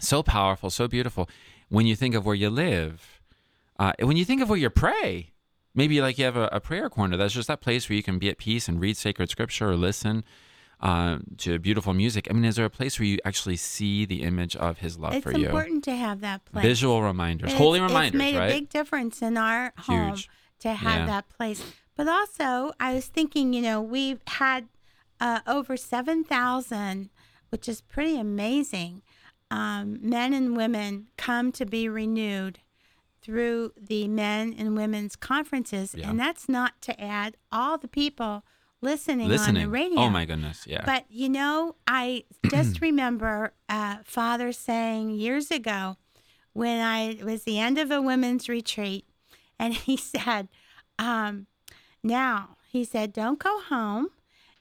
So 0.00 0.22
powerful, 0.22 0.70
so 0.70 0.86
beautiful. 0.86 1.28
When 1.68 1.86
you 1.86 1.96
think 1.96 2.14
of 2.14 2.24
where 2.24 2.34
you 2.34 2.50
live, 2.50 3.20
uh, 3.78 3.92
when 4.00 4.16
you 4.16 4.24
think 4.24 4.40
of 4.40 4.48
where 4.48 4.58
you 4.58 4.70
pray, 4.70 5.32
maybe 5.74 6.00
like 6.00 6.18
you 6.18 6.24
have 6.24 6.36
a, 6.36 6.48
a 6.52 6.60
prayer 6.60 6.88
corner. 6.88 7.16
That's 7.16 7.34
just 7.34 7.48
that 7.48 7.60
place 7.60 7.88
where 7.88 7.96
you 7.96 8.02
can 8.02 8.18
be 8.18 8.28
at 8.28 8.38
peace 8.38 8.68
and 8.68 8.80
read 8.80 8.96
sacred 8.96 9.30
scripture 9.30 9.70
or 9.70 9.76
listen 9.76 10.24
uh, 10.84 11.18
to 11.38 11.58
beautiful 11.58 11.94
music. 11.94 12.28
I 12.30 12.34
mean, 12.34 12.44
is 12.44 12.56
there 12.56 12.64
a 12.66 12.70
place 12.70 12.98
where 13.00 13.06
you 13.06 13.18
actually 13.24 13.56
see 13.56 14.04
the 14.04 14.22
image 14.22 14.54
of 14.56 14.78
His 14.78 14.98
love 14.98 15.14
It's 15.14 15.22
for 15.24 15.32
you? 15.32 15.38
It's 15.38 15.46
important 15.46 15.82
to 15.84 15.96
have 15.96 16.20
that 16.20 16.44
place. 16.44 16.62
Visual 16.62 17.02
reminders, 17.02 17.50
And 17.50 17.58
holy 17.58 17.80
it's, 17.80 17.88
reminders, 17.90 18.20
It's 18.20 18.32
made 18.32 18.38
right? 18.38 18.50
a 18.50 18.54
big 18.60 18.68
difference 18.68 19.22
in 19.22 19.36
our 19.36 19.72
home 19.78 20.18
to 20.60 20.74
have 20.74 21.00
Yeah. 21.00 21.06
that 21.06 21.28
place. 21.30 21.64
But 21.96 22.06
also, 22.08 22.72
I 22.78 22.94
was 22.94 23.06
thinking, 23.06 23.52
you 23.54 23.62
know, 23.62 23.80
we've 23.80 24.20
had 24.26 24.68
uh, 25.20 25.40
over 25.46 25.76
7,000, 25.76 27.08
which 27.50 27.68
is 27.68 27.80
pretty 27.80 28.18
amazing, 28.18 29.02
um, 29.50 29.98
men 30.02 30.34
and 30.34 30.56
women 30.56 31.06
come 31.16 31.52
to 31.52 31.64
be 31.64 31.88
renewed 31.88 32.58
through 33.22 33.72
the 33.80 34.06
men 34.08 34.54
and 34.58 34.76
women's 34.76 35.16
conferences. 35.16 35.94
Yeah. 35.96 36.10
And 36.10 36.20
that's 36.20 36.48
not 36.48 36.82
to 36.82 37.00
add 37.00 37.36
all 37.50 37.78
the 37.78 37.88
people 37.88 38.44
listening, 38.84 39.28
Listening. 39.28 39.56
on 39.56 39.62
the 39.64 39.68
radio. 39.68 39.98
Oh 40.00 40.10
my 40.10 40.24
goodness, 40.24 40.64
yeah. 40.66 40.82
But 40.84 41.04
you 41.10 41.28
know, 41.28 41.74
I 41.86 42.24
just 42.50 42.80
remember 42.80 43.52
uh, 43.68 43.96
Father 44.04 44.52
saying 44.52 45.10
years 45.10 45.50
ago 45.50 45.96
when 46.52 46.80
I 46.80 47.10
it 47.10 47.24
was 47.24 47.42
the 47.44 47.58
end 47.58 47.78
of 47.78 47.90
a 47.90 48.00
women's 48.00 48.48
retreat, 48.48 49.06
and 49.58 49.74
he 49.88 49.96
said, 49.96 50.48
um, 50.98 51.46
"Now," 52.02 52.56
he 52.70 52.84
said, 52.84 53.12
"don't 53.12 53.38
go 53.38 53.60
home, 53.60 54.08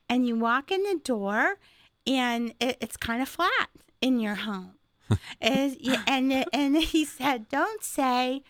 and 0.09 0.27
you 0.27 0.36
walk 0.36 0.71
in 0.71 0.81
the 0.83 0.99
door, 1.03 1.59
and 2.07 2.53
it, 2.59 2.77
it's 2.81 2.97
kind 2.97 3.21
of 3.21 3.29
flat 3.29 3.69
in 4.01 4.19
your 4.19 4.36
home." 4.36 4.73
Is- 5.41 5.77
and 6.07 6.45
and 6.51 6.77
he 6.77 7.05
said, 7.05 7.49
"Don't 7.49 7.83
say." 7.83 8.43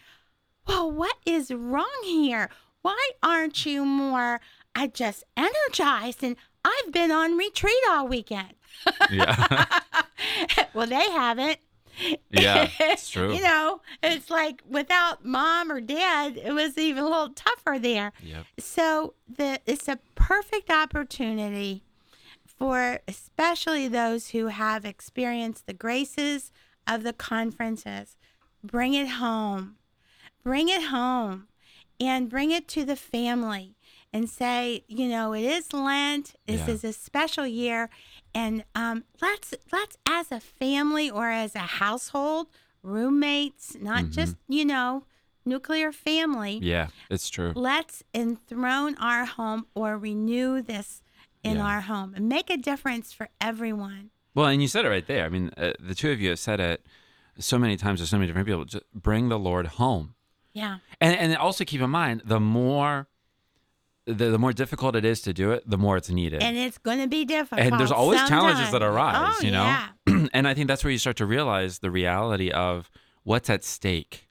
well, 0.65 0.89
what 0.89 1.17
is 1.25 1.51
wrong 1.51 2.01
here? 2.05 2.49
Why 2.83 3.09
aren't 3.21 3.65
you 3.65 3.83
more 3.83 4.39
I 4.75 4.87
just 4.87 5.23
energized 5.37 6.23
and 6.23 6.35
I've 6.65 6.91
been 6.91 7.11
on 7.11 7.37
retreat 7.37 7.73
all 7.89 8.07
weekend. 8.07 8.53
yeah, 9.11 9.65
well, 10.73 10.87
they 10.87 11.09
haven't. 11.11 11.59
yeah, 12.31 12.69
it's 12.79 13.09
true. 13.09 13.33
you 13.33 13.41
know, 13.41 13.81
it's 14.01 14.29
like 14.29 14.61
without 14.67 15.25
mom 15.25 15.71
or 15.71 15.81
dad, 15.81 16.37
it 16.37 16.53
was 16.53 16.77
even 16.77 17.03
a 17.03 17.07
little 17.09 17.29
tougher 17.29 17.77
there. 17.79 18.13
Yep. 18.23 18.45
So 18.59 19.13
the 19.27 19.59
it's 19.65 19.87
a 19.87 19.99
perfect 20.15 20.69
opportunity 20.69 21.83
for 22.45 22.99
especially 23.07 23.87
those 23.87 24.29
who 24.29 24.47
have 24.47 24.85
experienced 24.85 25.67
the 25.67 25.73
graces 25.73 26.51
of 26.87 27.03
the 27.03 27.13
conferences. 27.13 28.15
Bring 28.63 28.93
it 28.93 29.07
home. 29.07 29.75
Bring 30.43 30.69
it 30.69 30.83
home 30.83 31.47
and 31.99 32.29
bring 32.29 32.51
it 32.51 32.67
to 32.69 32.85
the 32.85 32.95
family 32.95 33.72
and 34.13 34.29
say, 34.29 34.83
you 34.87 35.07
know, 35.09 35.33
it 35.33 35.41
is 35.43 35.73
Lent. 35.73 36.35
This 36.45 36.61
Yeah. 36.67 36.73
is 36.75 36.83
a 36.83 36.93
special 36.93 37.47
year, 37.47 37.89
and 38.33 38.63
um, 38.75 39.03
let's 39.21 39.53
let's 39.71 39.97
as 40.07 40.31
a 40.31 40.39
family 40.39 41.09
or 41.09 41.29
as 41.31 41.55
a 41.55 41.59
household, 41.59 42.47
roommates, 42.83 43.75
not 43.81 44.09
just 44.11 44.35
you 44.47 44.65
know, 44.65 45.03
nuclear 45.45 45.91
family. 45.91 46.55
Mm-hmm. 46.57 46.63
Yeah, 46.65 46.87
it's 47.09 47.29
true. 47.29 47.53
Let's 47.55 48.03
enthrone 48.13 48.95
our 48.99 49.25
home 49.25 49.65
or 49.75 49.97
renew 49.97 50.61
this 50.61 51.01
in 51.43 51.57
Yeah. 51.57 51.65
our 51.65 51.81
home 51.81 52.13
and 52.15 52.29
make 52.29 52.49
a 52.49 52.57
difference 52.57 53.11
for 53.11 53.29
everyone. 53.41 54.11
Well, 54.35 54.47
and 54.47 54.61
you 54.61 54.67
said 54.67 54.85
it 54.85 54.89
right 54.89 55.05
there. 55.05 55.25
I 55.25 55.29
mean, 55.29 55.51
uh, 55.57 55.73
the 55.79 55.93
two 55.95 56.11
of 56.11 56.19
you 56.21 56.29
have 56.29 56.39
said 56.39 56.59
it 56.59 56.85
so 57.37 57.57
many 57.59 57.77
times 57.77 57.99
to 57.99 58.05
so 58.07 58.17
many 58.17 58.27
different 58.27 58.47
people. 58.47 58.65
Just 58.65 58.85
bring 58.93 59.29
the 59.29 59.39
Lord 59.39 59.67
home. 59.67 60.15
Yeah. 60.53 60.77
And 61.01 61.17
and 61.17 61.35
also 61.35 61.65
keep 61.65 61.81
in 61.81 61.89
mind 61.89 62.21
the 62.25 62.39
more 62.39 63.07
the, 64.05 64.13
the 64.31 64.37
more 64.37 64.53
difficult 64.53 64.95
it 64.95 65.05
is 65.05 65.21
to 65.21 65.33
do 65.33 65.51
it, 65.51 65.63
the 65.69 65.77
more 65.77 65.97
it's 65.97 66.09
needed. 66.09 66.43
And 66.43 66.57
it's 66.57 66.77
going 66.77 66.99
to 66.99 67.07
be 67.07 67.25
difficult. 67.25 67.61
And 67.61 67.79
there's 67.79 67.91
always 67.91 68.19
challenges 68.27 68.71
that 68.71 68.83
arise, 68.83 69.35
Oh, 69.39 69.45
you 69.45 69.51
know? 69.51 69.63
Yeah. 69.63 70.27
and 70.33 70.47
I 70.47 70.53
think 70.53 70.67
that's 70.67 70.83
where 70.83 70.91
you 70.91 70.97
start 70.97 71.17
to 71.17 71.25
realize 71.25 71.79
the 71.79 71.91
reality 71.91 72.49
of 72.51 72.89
what's 73.23 73.49
at 73.49 73.63
stake 73.63 74.27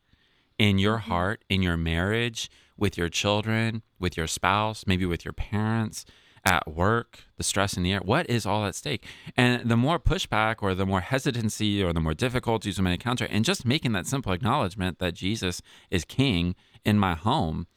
in 0.58 0.78
your 0.78 0.98
Mm-hmm. 0.98 1.10
heart, 1.10 1.44
in 1.48 1.62
your 1.62 1.76
marriage, 1.76 2.50
with 2.76 2.98
your 2.98 3.08
children, 3.08 3.82
with 3.98 4.16
your 4.16 4.26
spouse, 4.26 4.84
maybe 4.86 5.06
with 5.06 5.24
your 5.24 5.32
parents, 5.32 6.04
at 6.44 6.66
work, 6.68 7.20
the 7.36 7.44
stress 7.44 7.76
in 7.76 7.84
the 7.84 7.92
air. 7.92 8.00
What 8.00 8.28
is 8.28 8.44
all 8.44 8.66
at 8.66 8.74
stake? 8.74 9.04
And 9.36 9.70
the 9.70 9.76
more 9.76 9.98
pushback 10.00 10.56
or 10.60 10.74
the 10.74 10.84
more 10.84 11.00
hesitancy 11.00 11.82
or 11.82 11.92
the 11.92 12.00
more 12.00 12.14
difficulties 12.14 12.78
you 12.78 12.84
may 12.84 12.94
encounter, 12.94 13.26
and 13.30 13.44
just 13.44 13.64
making 13.64 13.92
that 13.92 14.06
simple 14.06 14.32
acknowledgement 14.32 14.98
that 14.98 15.14
Jesus 15.14 15.62
is 15.90 16.04
king 16.04 16.56
in 16.84 16.98
my 16.98 17.14
home, 17.14 17.68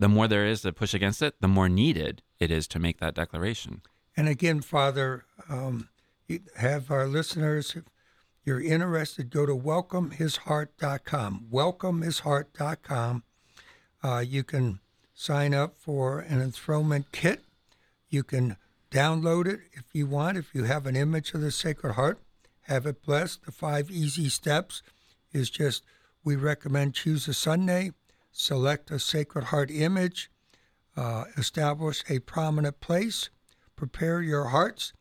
the 0.00 0.08
more 0.08 0.26
there 0.26 0.46
is 0.46 0.62
to 0.62 0.72
push 0.72 0.94
against 0.94 1.20
it, 1.22 1.34
the 1.40 1.48
more 1.48 1.68
needed 1.68 2.22
it 2.38 2.50
is 2.50 2.66
to 2.68 2.78
make 2.78 2.98
that 3.00 3.14
declaration. 3.14 3.82
And 4.16 4.28
again, 4.28 4.62
Father, 4.62 5.24
um, 5.48 5.90
have 6.56 6.90
our 6.90 7.06
listeners, 7.06 7.76
if 7.76 7.84
you're 8.44 8.60
interested, 8.60 9.30
go 9.30 9.44
to 9.44 9.54
welcomehisheart.com. 9.54 11.46
Welcomehisheart.com. 11.52 13.22
Uh, 14.02 14.24
you 14.26 14.42
can 14.42 14.80
sign 15.14 15.52
up 15.52 15.76
for 15.78 16.20
an 16.20 16.40
enthronement 16.40 17.12
kit. 17.12 17.44
You 18.08 18.22
can 18.22 18.56
download 18.90 19.46
it 19.46 19.60
if 19.72 19.84
you 19.92 20.06
want. 20.06 20.38
If 20.38 20.54
you 20.54 20.64
have 20.64 20.86
an 20.86 20.96
image 20.96 21.34
of 21.34 21.42
the 21.42 21.50
Sacred 21.50 21.92
Heart, 21.92 22.18
have 22.62 22.86
it 22.86 23.04
blessed. 23.04 23.44
The 23.44 23.52
five 23.52 23.90
easy 23.90 24.30
steps 24.30 24.82
is 25.32 25.50
just 25.50 25.84
we 26.24 26.36
recommend 26.36 26.94
choose 26.94 27.28
a 27.28 27.34
Sunday, 27.34 27.92
select 28.40 28.90
a 28.90 28.98
Sacred 28.98 29.46
Heart 29.46 29.70
image, 29.70 30.30
uh, 30.96 31.24
establish 31.36 32.02
a 32.08 32.18
prominent 32.20 32.80
place, 32.80 33.30
prepare 33.76 34.22
your 34.22 34.46
hearts, 34.46 34.92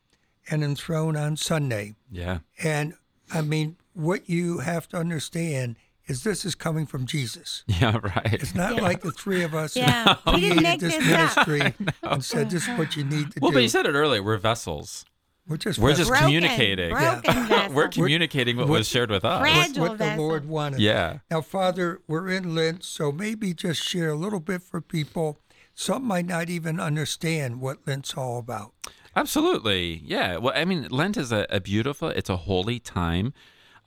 and 0.49 0.63
enthrone 0.63 1.15
on 1.15 1.37
Sunday. 1.37 1.95
Yeah. 2.11 2.39
And 2.63 2.93
I 3.33 3.41
mean, 3.41 3.77
what 3.93 4.29
you 4.29 4.59
have 4.59 4.87
to 4.89 4.97
understand 4.97 5.75
is 6.07 6.23
this 6.23 6.43
is 6.43 6.55
coming 6.55 6.85
from 6.87 7.05
Jesus. 7.05 7.63
Yeah, 7.67 7.97
right. 8.01 8.33
It's 8.33 8.55
not 8.55 8.75
Yeah. 8.77 8.81
like 8.81 9.01
the 9.01 9.11
three 9.11 9.43
of 9.43 9.53
us 9.53 9.75
Yeah. 9.75 10.15
We 10.25 10.31
didn't 10.41 10.57
created 10.57 10.63
make 10.63 10.79
this 10.79 10.95
this 10.95 11.37
up. 11.37 11.47
ministry 11.47 11.73
and 12.03 12.25
said 12.25 12.49
this 12.49 12.67
is 12.67 12.77
what 12.77 12.95
you 12.95 13.03
need 13.03 13.11
to 13.11 13.19
Well, 13.19 13.31
do. 13.33 13.39
Well, 13.41 13.51
but 13.53 13.59
you 13.63 13.69
said 13.69 13.85
it 13.85 13.93
earlier. 13.93 14.23
We're 14.23 14.37
vessels. 14.37 15.05
We're 15.49 15.57
just 15.57 15.79
We're 15.79 15.95
just. 15.95 16.09
Broken, 16.09 16.25
communicating. 16.27 16.91
Broken. 16.91 17.73
We're 17.73 17.87
communicating 17.87 18.57
what 18.57 18.67
was 18.67 18.87
shared 18.87 19.09
with 19.09 19.25
us. 19.25 19.41
Fran- 19.41 19.73
what, 19.73 19.89
what 19.89 19.97
the 19.97 20.15
Lord 20.15 20.47
wanted. 20.47 20.79
Yeah. 20.79 21.19
Now, 21.29 21.41
Father, 21.41 22.01
we're 22.07 22.29
in 22.29 22.55
Lent, 22.55 22.83
so 22.83 23.11
maybe 23.11 23.53
just 23.53 23.81
share 23.81 24.09
a 24.11 24.15
little 24.15 24.39
bit 24.39 24.61
for 24.61 24.79
people. 24.79 25.39
Some 25.73 26.05
might 26.05 26.25
not 26.25 26.49
even 26.49 26.79
understand 26.79 27.61
what 27.61 27.79
Lent's 27.87 28.15
all 28.15 28.37
about. 28.37 28.73
Absolutely. 29.15 30.01
Yeah. 30.05 30.37
Well, 30.37 30.53
I 30.55 30.65
mean, 30.65 30.87
Lent 30.89 31.17
is 31.17 31.31
a, 31.31 31.47
a 31.49 31.59
beautiful, 31.59 32.09
it's 32.09 32.29
a 32.29 32.37
holy 32.37 32.79
time 32.79 33.33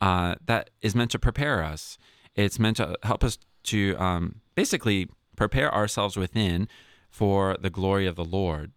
uh, 0.01 0.35
that 0.47 0.71
is 0.81 0.95
meant 0.95 1.13
to 1.13 1.19
prepare 1.19 1.63
us. 1.63 1.97
It's 2.35 2.59
meant 2.59 2.79
to 2.79 2.97
help 3.03 3.23
us 3.23 3.39
to 3.65 3.97
um, 3.99 4.41
basically 4.55 5.09
prepare 5.37 5.73
ourselves 5.73 6.17
within 6.17 6.67
for 7.09 7.57
the 7.61 7.71
glory 7.71 8.07
of 8.07 8.17
the 8.17 8.25
Lord. 8.25 8.73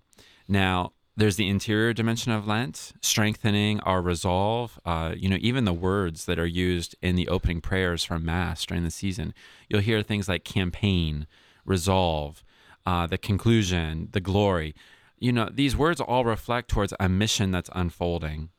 Now, 0.47 0.93
there's 1.17 1.37
the 1.37 1.47
interior 1.47 1.93
dimension 1.93 2.31
of 2.31 2.45
Lent, 2.45 2.93
strengthening 3.01 3.79
our 3.81 4.01
resolve. 4.01 4.79
Uh, 4.85 5.13
you 5.15 5.29
know, 5.29 5.37
even 5.39 5.63
the 5.63 5.73
words 5.73 6.25
that 6.25 6.37
are 6.37 6.45
used 6.45 6.95
in 7.01 7.15
the 7.15 7.27
opening 7.29 7.61
prayers 7.61 8.03
for 8.03 8.19
Mass 8.19 8.65
during 8.65 8.83
the 8.83 8.91
season, 8.91 9.33
you'll 9.69 9.81
hear 9.81 10.01
things 10.01 10.27
like 10.27 10.43
campaign, 10.43 11.25
resolve, 11.63 12.43
uh, 12.85 13.07
the 13.07 13.17
conclusion, 13.17 14.09
the 14.11 14.19
glory. 14.19 14.75
You 15.17 15.31
know, 15.31 15.49
these 15.51 15.75
words 15.75 16.01
all 16.01 16.25
reflect 16.25 16.69
towards 16.69 16.93
a 16.99 17.07
mission 17.07 17.51
that's 17.51 17.69
unfolding. 17.73 18.49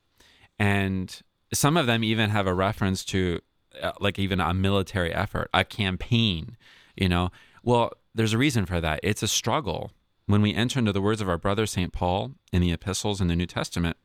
And 0.58 1.20
some 1.52 1.76
of 1.76 1.86
them 1.86 2.02
even 2.02 2.30
have 2.30 2.46
a 2.46 2.54
reference 2.54 3.04
to 3.06 3.40
uh, 3.82 3.92
like 4.00 4.18
even 4.18 4.40
a 4.40 4.54
military 4.54 5.12
effort, 5.12 5.50
a 5.52 5.64
campaign, 5.64 6.56
you 6.96 7.08
know. 7.08 7.30
Well, 7.62 7.92
there's 8.14 8.32
a 8.32 8.38
reason 8.38 8.64
for 8.64 8.80
that. 8.80 9.00
It's 9.02 9.22
a 9.22 9.28
struggle. 9.28 9.92
When 10.26 10.42
we 10.42 10.54
enter 10.54 10.78
into 10.78 10.92
the 10.92 11.00
words 11.00 11.20
of 11.20 11.28
our 11.28 11.38
brother 11.38 11.66
St. 11.66 11.92
Paul 11.92 12.32
in 12.52 12.60
the 12.60 12.72
epistles 12.72 13.20
in 13.20 13.28
the 13.28 13.36
New 13.36 13.46
Testament, 13.46 13.96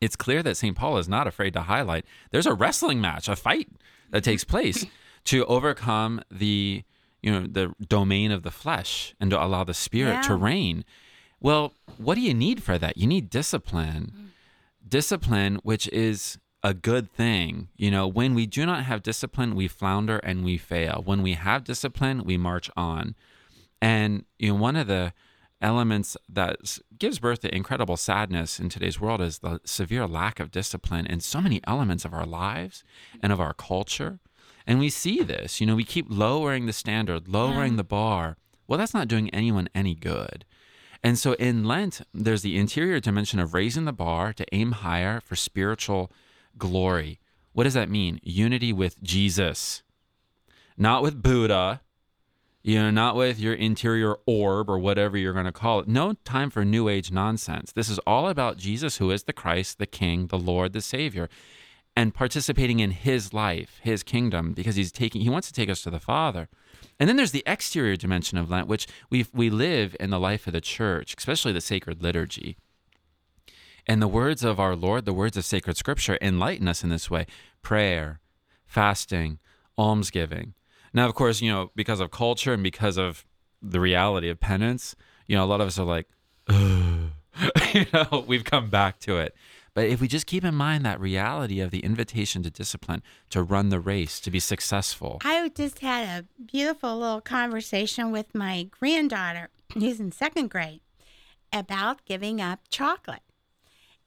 it's 0.00 0.16
clear 0.16 0.42
that 0.42 0.56
St. 0.56 0.76
Paul 0.76 0.98
is 0.98 1.08
not 1.08 1.26
afraid 1.26 1.52
to 1.54 1.62
highlight 1.62 2.04
there's 2.30 2.46
a 2.46 2.54
wrestling 2.54 3.00
match, 3.00 3.28
a 3.28 3.36
fight 3.36 3.68
that 4.10 4.24
takes 4.24 4.44
place 4.54 4.86
to 5.24 5.44
overcome 5.46 6.22
the 6.30 6.84
you 7.22 7.30
know 7.30 7.46
the 7.46 7.74
domain 7.86 8.30
of 8.30 8.42
the 8.42 8.50
flesh 8.50 9.14
and 9.18 9.30
to 9.30 9.42
allow 9.42 9.64
the 9.64 9.74
spirit 9.74 10.22
to 10.24 10.34
reign. 10.34 10.84
Well, 11.40 11.74
what 11.98 12.16
do 12.16 12.20
you 12.20 12.34
need 12.34 12.62
for 12.62 12.78
that? 12.78 12.96
You 12.96 13.06
need 13.06 13.30
discipline 13.30 14.12
mm. 14.14 14.28
discipline, 14.86 15.60
which 15.62 15.88
is 15.88 16.38
a 16.62 16.74
good 16.74 17.10
thing. 17.12 17.68
You 17.76 17.90
know, 17.90 18.06
when 18.06 18.34
we 18.34 18.46
do 18.46 18.64
not 18.66 18.84
have 18.84 19.02
discipline, 19.02 19.54
we 19.54 19.68
flounder 19.68 20.18
and 20.18 20.44
we 20.44 20.56
fail. 20.58 21.02
When 21.04 21.22
we 21.22 21.34
have 21.34 21.64
discipline, 21.64 22.24
we 22.24 22.36
march 22.36 22.70
on. 22.76 23.14
And 23.80 24.24
you 24.38 24.48
know, 24.48 24.54
one 24.54 24.76
of 24.76 24.86
the 24.86 25.12
elements 25.64 26.16
that 26.28 26.78
gives 26.98 27.18
birth 27.18 27.40
to 27.40 27.54
incredible 27.54 27.96
sadness 27.96 28.60
in 28.60 28.68
today's 28.68 29.00
world 29.00 29.22
is 29.22 29.38
the 29.38 29.60
severe 29.64 30.06
lack 30.06 30.38
of 30.38 30.50
discipline 30.50 31.06
in 31.06 31.20
so 31.20 31.40
many 31.40 31.60
elements 31.66 32.04
of 32.04 32.12
our 32.12 32.26
lives 32.26 32.84
and 33.22 33.32
of 33.32 33.40
our 33.40 33.54
culture. 33.54 34.20
And 34.66 34.78
we 34.78 34.90
see 34.90 35.22
this, 35.22 35.60
you 35.60 35.66
know, 35.66 35.74
we 35.74 35.84
keep 35.84 36.06
lowering 36.08 36.66
the 36.66 36.72
standard, 36.72 37.28
lowering 37.28 37.76
the 37.76 37.84
bar. 37.84 38.36
Well, 38.68 38.78
that's 38.78 38.94
not 38.94 39.08
doing 39.08 39.30
anyone 39.30 39.68
any 39.74 39.94
good. 39.94 40.44
And 41.02 41.18
so 41.18 41.32
in 41.34 41.64
Lent, 41.64 42.02
there's 42.12 42.42
the 42.42 42.58
interior 42.58 43.00
dimension 43.00 43.40
of 43.40 43.54
raising 43.54 43.84
the 43.86 43.92
bar 43.92 44.32
to 44.34 44.46
aim 44.52 44.72
higher 44.72 45.20
for 45.20 45.34
spiritual 45.36 46.12
glory. 46.56 47.20
What 47.52 47.64
does 47.64 47.74
that 47.74 47.90
mean? 47.90 48.20
Unity 48.22 48.72
with 48.72 49.02
Jesus, 49.02 49.82
not 50.76 51.02
with 51.02 51.22
Buddha, 51.22 51.80
you 52.66 52.78
know, 52.78 52.90
not 52.90 53.14
with 53.14 53.38
your 53.38 53.52
interior 53.52 54.16
orb 54.24 54.70
or 54.70 54.78
whatever 54.78 55.18
you're 55.18 55.34
going 55.34 55.44
to 55.44 55.52
call 55.52 55.80
it. 55.80 55.86
No 55.86 56.14
time 56.24 56.48
for 56.48 56.64
new 56.64 56.88
age 56.88 57.12
nonsense. 57.12 57.72
This 57.72 57.90
is 57.90 57.98
all 58.00 58.26
about 58.26 58.56
Jesus, 58.56 58.96
who 58.96 59.10
is 59.10 59.24
the 59.24 59.34
Christ, 59.34 59.78
the 59.78 59.86
King, 59.86 60.28
the 60.28 60.38
Lord, 60.38 60.72
the 60.72 60.80
Savior, 60.80 61.28
and 61.94 62.14
participating 62.14 62.80
in 62.80 62.90
his 62.92 63.34
life, 63.34 63.80
his 63.82 64.02
kingdom, 64.02 64.54
because 64.54 64.76
he's 64.76 64.90
taking, 64.90 65.20
he 65.20 65.28
wants 65.28 65.46
to 65.48 65.52
take 65.52 65.68
us 65.68 65.82
to 65.82 65.90
the 65.90 66.00
Father. 66.00 66.48
And 66.98 67.06
then 67.06 67.16
there's 67.16 67.32
the 67.32 67.42
exterior 67.46 67.96
dimension 67.96 68.38
of 68.38 68.50
Lent, 68.50 68.66
which 68.66 68.86
we 69.10 69.26
we 69.34 69.50
live 69.50 69.94
in 70.00 70.08
the 70.08 70.18
life 70.18 70.46
of 70.46 70.54
the 70.54 70.60
church, 70.62 71.14
especially 71.18 71.52
the 71.52 71.60
sacred 71.60 72.02
liturgy. 72.02 72.56
And 73.86 74.00
the 74.00 74.08
words 74.08 74.42
of 74.42 74.58
our 74.58 74.74
Lord, 74.74 75.04
the 75.04 75.12
words 75.12 75.36
of 75.36 75.44
sacred 75.44 75.76
scripture, 75.76 76.16
enlighten 76.22 76.66
us 76.66 76.82
in 76.82 76.88
this 76.88 77.10
way 77.10 77.26
prayer, 77.60 78.20
fasting, 78.66 79.38
almsgiving. 79.76 80.54
Now, 80.94 81.06
of 81.06 81.14
course, 81.14 81.42
you 81.42 81.50
know, 81.50 81.70
because 81.74 82.00
of 82.00 82.10
culture 82.10 82.54
and 82.54 82.62
because 82.62 82.96
of 82.96 83.26
the 83.60 83.80
reality 83.80 84.30
of 84.30 84.40
penance, 84.40 84.94
you 85.26 85.36
know, 85.36 85.44
a 85.44 85.46
lot 85.46 85.60
of 85.60 85.66
us 85.66 85.78
are 85.78 85.84
like, 85.84 86.08
Ugh. 86.48 87.10
you 87.74 87.86
know, 87.92 88.24
we've 88.26 88.44
come 88.44 88.70
back 88.70 89.00
to 89.00 89.18
it. 89.18 89.34
But 89.74 89.88
if 89.88 90.00
we 90.00 90.06
just 90.06 90.26
keep 90.26 90.44
in 90.44 90.54
mind 90.54 90.86
that 90.86 91.00
reality 91.00 91.58
of 91.58 91.72
the 91.72 91.80
invitation 91.80 92.44
to 92.44 92.50
discipline, 92.50 93.02
to 93.30 93.42
run 93.42 93.70
the 93.70 93.80
race, 93.80 94.20
to 94.20 94.30
be 94.30 94.38
successful. 94.38 95.18
I 95.24 95.48
just 95.48 95.80
had 95.80 96.04
a 96.08 96.42
beautiful 96.44 96.96
little 96.96 97.20
conversation 97.20 98.12
with 98.12 98.34
my 98.34 98.68
granddaughter, 98.70 99.48
who's 99.74 99.98
in 99.98 100.12
second 100.12 100.50
grade, 100.50 100.80
about 101.52 102.04
giving 102.04 102.40
up 102.40 102.60
chocolate 102.70 103.22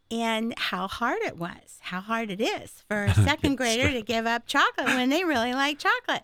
and 0.09 0.57
how 0.57 0.87
hard 0.87 1.19
it 1.23 1.37
was, 1.37 1.79
how 1.81 1.99
hard 1.99 2.31
it 2.31 2.39
is 2.39 2.83
for 2.87 3.03
a 3.03 3.13
second 3.25 3.57
grader 3.57 3.91
to 3.91 4.01
give 4.01 4.25
up 4.25 4.47
chocolate 4.47 4.87
when 4.87 5.09
they 5.09 5.25
really 5.25 5.53
like 5.53 5.79
chocolate. 5.79 6.23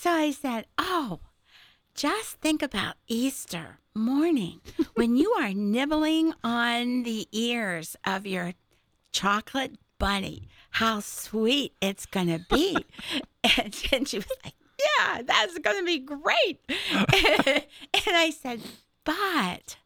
So 0.00 0.12
I 0.12 0.30
said, 0.30 0.66
Oh, 0.78 1.18
just 1.92 2.36
think 2.40 2.62
about 2.62 2.94
Easter 3.08 3.80
morning 3.96 4.60
when 4.94 5.16
you 5.16 5.32
are 5.32 5.52
nibbling 5.52 6.34
on 6.44 7.02
the 7.02 7.26
ears 7.32 7.96
of 8.06 8.24
your 8.24 8.52
chocolate 9.10 9.76
bunny, 9.98 10.46
how 10.70 11.00
sweet 11.00 11.72
it's 11.80 12.06
going 12.06 12.28
to 12.28 12.38
be. 12.48 12.76
and, 13.58 13.76
and 13.90 14.06
she 14.06 14.18
was 14.18 14.30
like, 14.44 14.54
Yeah, 14.78 15.22
that's 15.22 15.58
going 15.58 15.78
to 15.78 15.84
be 15.84 15.98
great. 15.98 16.60
and 16.68 17.64
I 18.06 18.30
said, 18.30 18.60
But 19.02 19.78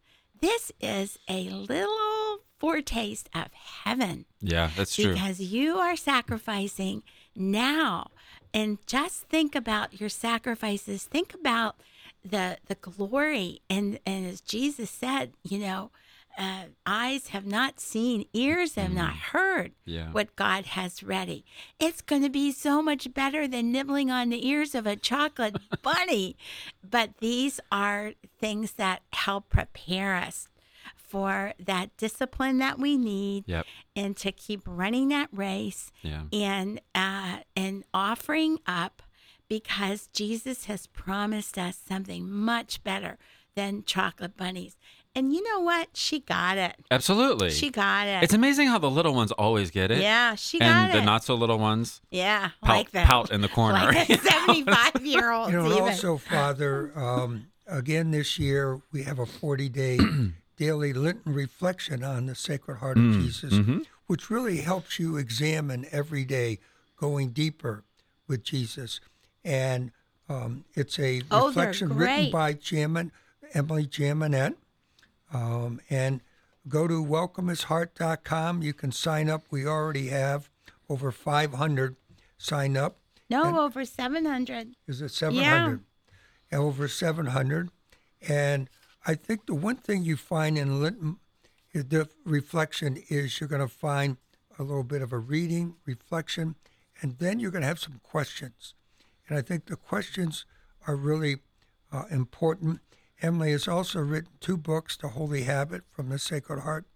this 0.42 0.72
is 0.79 1.18
a 1.27 1.48
little 1.48 2.40
foretaste 2.59 3.31
of 3.35 3.46
heaven 3.55 4.27
Yeah, 4.42 4.68
that's 4.77 4.94
true. 4.94 5.14
because 5.14 5.40
you 5.40 5.79
are 5.79 5.96
sacrificing 5.96 7.03
now 7.35 8.09
and 8.55 8.79
just 8.87 9.23
think 9.29 9.55
about 9.55 10.01
your 10.01 10.09
sacrifices. 10.09 11.05
Think 11.05 11.35
about 11.35 11.77
the 12.25 12.59
the 12.67 12.75
glory. 12.77 13.61
And 13.69 13.99
and 14.07 14.27
as 14.27 14.41
jesus 14.41 14.91
said 14.91 15.33
you 15.43 15.59
know 15.59 15.91
uh, 16.38 16.65
eyes 16.87 17.29
have 17.29 17.45
not 17.45 17.79
seen 17.79 18.25
ears 18.33 18.77
have 18.77 18.95
not 18.95 19.12
heard 19.15 19.73
Yeah. 19.85 20.11
what 20.12 20.35
god 20.37 20.65
has 20.67 21.03
ready. 21.03 21.45
It's 21.79 22.01
going 22.01 22.23
to 22.23 22.31
be 22.31 22.53
so 22.53 22.81
much 22.81 23.12
better 23.12 23.47
than 23.47 23.71
nibbling 23.71 24.11
on 24.11 24.31
the 24.31 24.47
ears 24.49 24.75
of 24.75 24.87
a 24.87 24.97
chocolate 24.97 25.57
bunny. 25.83 26.37
But 26.88 27.19
these 27.19 27.61
are 27.71 28.12
things 28.41 28.73
that 28.73 29.03
help 29.12 29.51
prepare 29.51 30.15
us 30.17 30.49
for 31.12 31.53
that 31.59 31.94
discipline 31.98 32.57
that 32.59 32.79
we 32.79 32.96
need 32.96 33.44
Yep. 33.46 33.66
and 33.94 34.16
to 34.16 34.33
keep 34.33 34.62
running 34.66 35.09
that 35.09 35.29
race 35.31 35.92
Yeah. 36.03 36.22
and 36.33 36.81
uh, 36.94 37.38
and 37.55 37.85
offering 37.92 38.59
up 38.66 39.03
because 39.46 40.07
Jesus 40.14 40.64
has 40.64 40.87
promised 40.87 41.59
us 41.59 41.79
something 41.87 42.31
much 42.31 42.83
better 42.83 43.18
than 43.55 43.85
chocolate 43.85 44.38
bunnies. 44.38 44.77
And 45.14 45.35
you 45.35 45.42
know 45.46 45.61
what? 45.61 45.90
She 45.92 46.20
got 46.20 46.57
it. 46.57 46.75
Absolutely. 46.90 47.51
She 47.51 47.68
got 47.68 48.07
it. 48.07 48.22
it's 48.22 48.33
amazing 48.33 48.68
how 48.68 48.79
the 48.79 48.90
little 48.90 49.12
ones 49.12 49.31
always 49.33 49.70
get 49.70 49.90
it. 49.90 49.98
yeah, 49.98 50.35
she 50.37 50.59
got 50.59 50.66
And 50.68 50.90
it. 50.94 51.01
the 51.01 51.05
not 51.05 51.22
so 51.25 51.35
little 51.35 51.59
ones 51.59 52.01
yeah, 52.11 52.53
pout, 52.62 52.77
like 52.77 52.90
that. 52.92 53.07
pout 53.07 53.31
in 53.31 53.42
the 53.42 53.48
corner. 53.59 53.92
Like 53.92 54.09
seventy-five 54.22 55.05
year 55.05 55.31
olds. 55.31 55.53
You 55.53 55.59
know, 55.59 55.70
and 55.70 55.81
also, 55.83 56.16
Father, 56.16 56.92
um, 56.96 57.48
again 57.66 58.11
this 58.11 58.38
year 58.38 58.81
we 58.90 59.03
have 59.03 59.18
a 59.18 59.27
40 59.27 59.68
day 59.68 59.98
daily 60.62 60.92
Lenten 60.92 61.35
reflection 61.35 62.05
on 62.05 62.27
the 62.27 62.37
Sacred 62.37 62.77
Heart 62.77 62.96
of 62.96 63.12
Jesus, 63.14 63.59
which 64.07 64.31
really 64.31 64.59
helps 64.59 64.96
you 64.96 65.16
examine 65.16 65.87
every 65.90 66.25
day, 66.25 66.61
going 66.96 67.31
deeper 67.31 67.83
with 68.29 68.44
Jesus. 68.44 69.01
And 69.44 69.90
um, 70.29 70.64
it's 70.75 71.01
a 71.01 71.22
Oh, 71.33 71.48
reflection 71.48 71.94
written 71.96 72.31
by 72.31 72.55
Jamin, 72.55 73.11
Emily 73.55 73.87
Jaminet. 73.87 74.55
Um, 75.33 75.81
and 75.90 76.20
go 76.68 76.87
to 76.87 77.05
welcomehisheart.com. 77.05 78.62
You 78.62 78.72
can 78.72 78.92
sign 78.92 79.29
up. 79.29 79.42
We 79.51 79.66
already 79.66 80.09
have 80.11 80.48
over 80.88 81.11
500 81.11 81.96
sign 82.38 82.77
up. 82.77 82.98
no, 83.29 83.59
over 83.61 83.85
seven 83.85 84.27
hundred. 84.27 84.77
Is 84.87 85.01
it 85.03 85.09
700? 85.11 85.81
Yeah. 86.53 86.59
Over 86.59 86.87
700. 86.87 87.70
And 88.29 88.68
I 89.07 89.15
think 89.15 89.47
the 89.47 89.55
one 89.55 89.77
thing 89.77 90.05
you 90.05 90.17
find 90.17 90.57
in 90.57 90.81
Lenten, 90.81 91.17
the 91.75 92.09
reflection 92.25 93.03
is 93.09 93.41
you're 93.41 93.49
going 93.49 93.61
to 93.67 93.69
find 93.69 94.17
a 94.59 94.62
little 94.62 94.85
bit 94.85 95.03
of 95.03 95.12
a 95.12 95.19
reading, 95.19 95.75
reflection, 95.87 96.55
and 97.01 97.19
then 97.19 97.41
you're 97.41 97.51
going 97.51 97.62
to 97.62 97.69
have 97.69 97.81
some 97.81 98.01
questions. 98.03 98.75
And 99.29 99.38
I 99.38 99.43
think 99.43 99.67
the 99.67 99.77
questions 99.77 100.45
are 100.87 100.97
really 100.97 101.38
uh, 101.93 102.05
important. 102.11 102.81
Emily 103.21 103.53
has 103.53 103.67
also 103.67 104.01
written 104.01 104.33
two 104.41 104.57
books 104.57 104.97
The 104.97 105.09
Holy 105.09 105.43
Habit 105.43 105.83
from 105.91 106.09
the 106.09 106.19
Sacred 106.19 106.61
Heart 106.61 106.87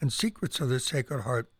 and 0.00 0.12
Secrets 0.12 0.60
of 0.60 0.68
the 0.68 0.80
Sacred 0.80 1.22
Heart. 1.22 1.50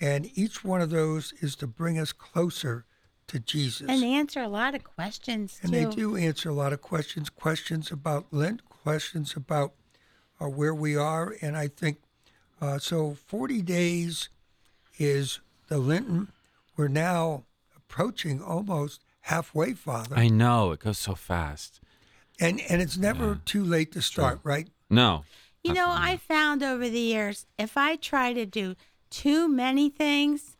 And 0.00 0.30
each 0.34 0.62
one 0.64 0.80
of 0.82 0.90
those 0.90 1.32
is 1.40 1.56
to 1.56 1.66
bring 1.66 1.98
us 1.98 2.12
closer 2.12 2.84
to 3.28 3.40
Jesus. 3.40 3.88
And 3.88 4.02
they 4.02 4.12
answer 4.12 4.40
a 4.40 4.48
lot 4.48 4.74
of 4.74 4.84
questions 4.84 5.58
And 5.62 5.72
too. 5.72 5.78
they 5.88 5.94
do 5.94 6.16
answer 6.16 6.48
a 6.48 6.54
lot 6.54 6.72
of 6.72 6.80
questions, 6.82 7.30
questions 7.30 7.90
about 7.90 8.26
Lent, 8.30 8.65
questions 8.86 9.34
about 9.34 9.72
uh, 10.40 10.48
where 10.48 10.72
we 10.72 10.96
are. 10.96 11.34
And 11.42 11.56
I 11.56 11.66
think 11.66 11.98
uh, 12.60 12.78
so 12.78 13.16
40 13.26 13.60
days 13.62 14.28
is 14.96 15.40
the 15.66 15.78
Lenten. 15.78 16.28
We're 16.76 16.86
now 16.86 17.42
approaching 17.76 18.40
almost 18.40 19.02
halfway, 19.22 19.72
Father. 19.72 20.14
I 20.16 20.28
know 20.28 20.70
it 20.70 20.78
goes 20.78 20.98
so 20.98 21.16
fast. 21.16 21.80
and, 22.38 22.60
and 22.68 22.80
it's 22.80 22.96
never 22.96 23.40
too 23.44 23.64
late 23.64 23.90
to 23.90 24.00
start, 24.00 24.38
right? 24.44 24.68
No. 24.88 25.24
You 25.64 25.74
know, 25.74 25.88
I 25.88 26.16
found 26.16 26.62
over 26.62 26.88
the 26.88 27.00
years, 27.00 27.44
if 27.58 27.76
I 27.76 27.96
try 27.96 28.32
to 28.34 28.46
do 28.46 28.76
too 29.10 29.48
many 29.48 29.90
things, 29.90 30.56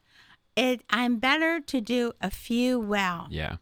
it 0.56 0.82
I'm 0.90 1.18
better 1.18 1.60
to 1.60 1.80
do 1.80 2.12
a 2.20 2.32
few 2.32 2.80
well. 2.80 3.28
Yeah. 3.30 3.58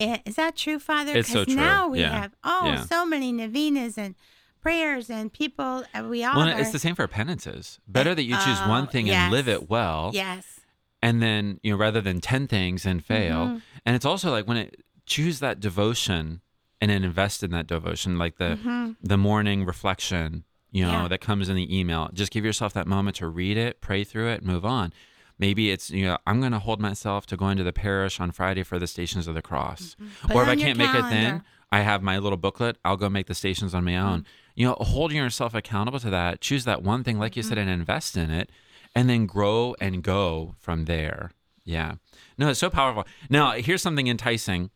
Is 0.00 0.36
that 0.36 0.56
true, 0.56 0.78
Father? 0.78 1.16
It's 1.16 1.28
so 1.30 1.44
true. 1.44 1.54
now 1.54 1.88
we 1.88 2.00
Yeah. 2.00 2.20
have 2.20 2.34
oh 2.44 2.66
Yeah. 2.66 2.84
so 2.84 3.04
many 3.04 3.32
novenas 3.32 3.98
and 3.98 4.14
prayers 4.60 5.10
and 5.10 5.32
people. 5.32 5.84
uh, 5.94 6.04
We 6.08 6.24
all 6.24 6.36
Well, 6.36 6.48
are, 6.48 6.58
it's 6.60 6.70
the 6.72 6.78
same 6.78 6.94
for 6.94 7.06
penances. 7.08 7.78
Better 7.86 8.14
that 8.14 8.22
you 8.22 8.34
choose 8.36 8.58
Oh, 8.62 8.68
one 8.68 8.86
thing 8.86 9.10
and 9.10 9.32
live 9.32 9.46
yes. 9.48 9.56
it 9.62 9.70
well, 9.70 10.10
yes. 10.14 10.60
and 11.02 11.20
then 11.22 11.58
you 11.62 11.72
know 11.72 11.78
rather 11.78 12.00
than 12.00 12.20
ten 12.20 12.46
things 12.46 12.84
and 12.86 13.04
fail. 13.04 13.46
Mm-hmm. 13.46 13.58
And 13.86 13.96
it's 13.96 14.04
also 14.04 14.30
like 14.30 14.46
when 14.46 14.56
it 14.56 14.82
choose 15.06 15.40
that 15.40 15.58
devotion 15.60 16.42
and 16.80 16.90
then 16.90 17.02
invest 17.02 17.42
in 17.42 17.50
that 17.52 17.66
devotion, 17.66 18.18
like 18.18 18.36
the 18.38 18.94
the 19.02 19.16
morning 19.18 19.64
reflection, 19.64 20.44
you 20.70 20.84
know, 20.84 20.90
Mm-hmm. 20.92 21.02
Yeah. 21.02 21.08
that 21.08 21.20
comes 21.20 21.48
in 21.48 21.56
the 21.56 21.76
email. 21.78 22.08
Just 22.12 22.30
give 22.30 22.44
yourself 22.44 22.72
that 22.74 22.86
moment 22.86 23.16
to 23.16 23.26
read 23.28 23.56
it, 23.56 23.80
pray 23.80 24.04
through 24.04 24.28
it, 24.28 24.44
move 24.44 24.64
on. 24.64 24.92
Maybe 25.38 25.70
it's 25.70 25.90
you 25.90 26.04
know 26.06 26.18
I'm 26.26 26.40
going 26.40 26.52
to 26.52 26.58
hold 26.58 26.80
myself 26.80 27.26
to 27.26 27.36
going 27.36 27.56
to 27.58 27.64
the 27.64 27.72
parish 27.72 28.18
on 28.20 28.30
Friday 28.32 28.62
for 28.62 28.78
the 28.78 28.86
Stations 28.86 29.26
of 29.28 29.34
the 29.34 29.42
Cross, 29.42 29.96
Mm-hmm. 30.00 30.26
Put 30.28 30.36
or 30.36 30.42
if 30.42 30.48
I 30.48 30.56
can't 30.56 30.78
make 30.78 30.94
it 30.94 31.02
then. 31.10 31.34
Mm-hmm. 31.38 31.46
I 31.70 31.80
have 31.82 32.02
my 32.02 32.18
little 32.18 32.38
booklet. 32.38 32.78
I'll 32.84 32.96
go 32.96 33.10
make 33.10 33.26
the 33.26 33.34
stations 33.34 33.74
on 33.74 33.84
my 33.84 33.96
own. 33.98 34.24
You 34.54 34.66
know, 34.68 34.76
holding 34.80 35.18
yourself 35.18 35.52
accountable 35.54 36.00
to 36.00 36.08
that. 36.10 36.40
Choose 36.40 36.64
that 36.64 36.82
one 36.82 37.04
thing, 37.04 37.18
like 37.18 37.36
you 37.36 37.42
said, 37.42 37.58
Mm-hmm. 37.58 37.68
and 37.68 37.80
invest 37.80 38.16
in 38.16 38.30
it. 38.30 38.50
and 38.94 39.08
then 39.10 39.26
grow 39.26 39.74
and 39.80 40.02
go 40.02 40.54
from 40.58 40.86
there. 40.86 41.30
Yeah. 41.64 41.96
No, 42.38 42.48
it's 42.48 42.58
so 42.58 42.70
powerful. 42.70 43.04
Now, 43.28 43.52
here's 43.52 43.82
something 43.82 44.06
enticing. 44.06 44.70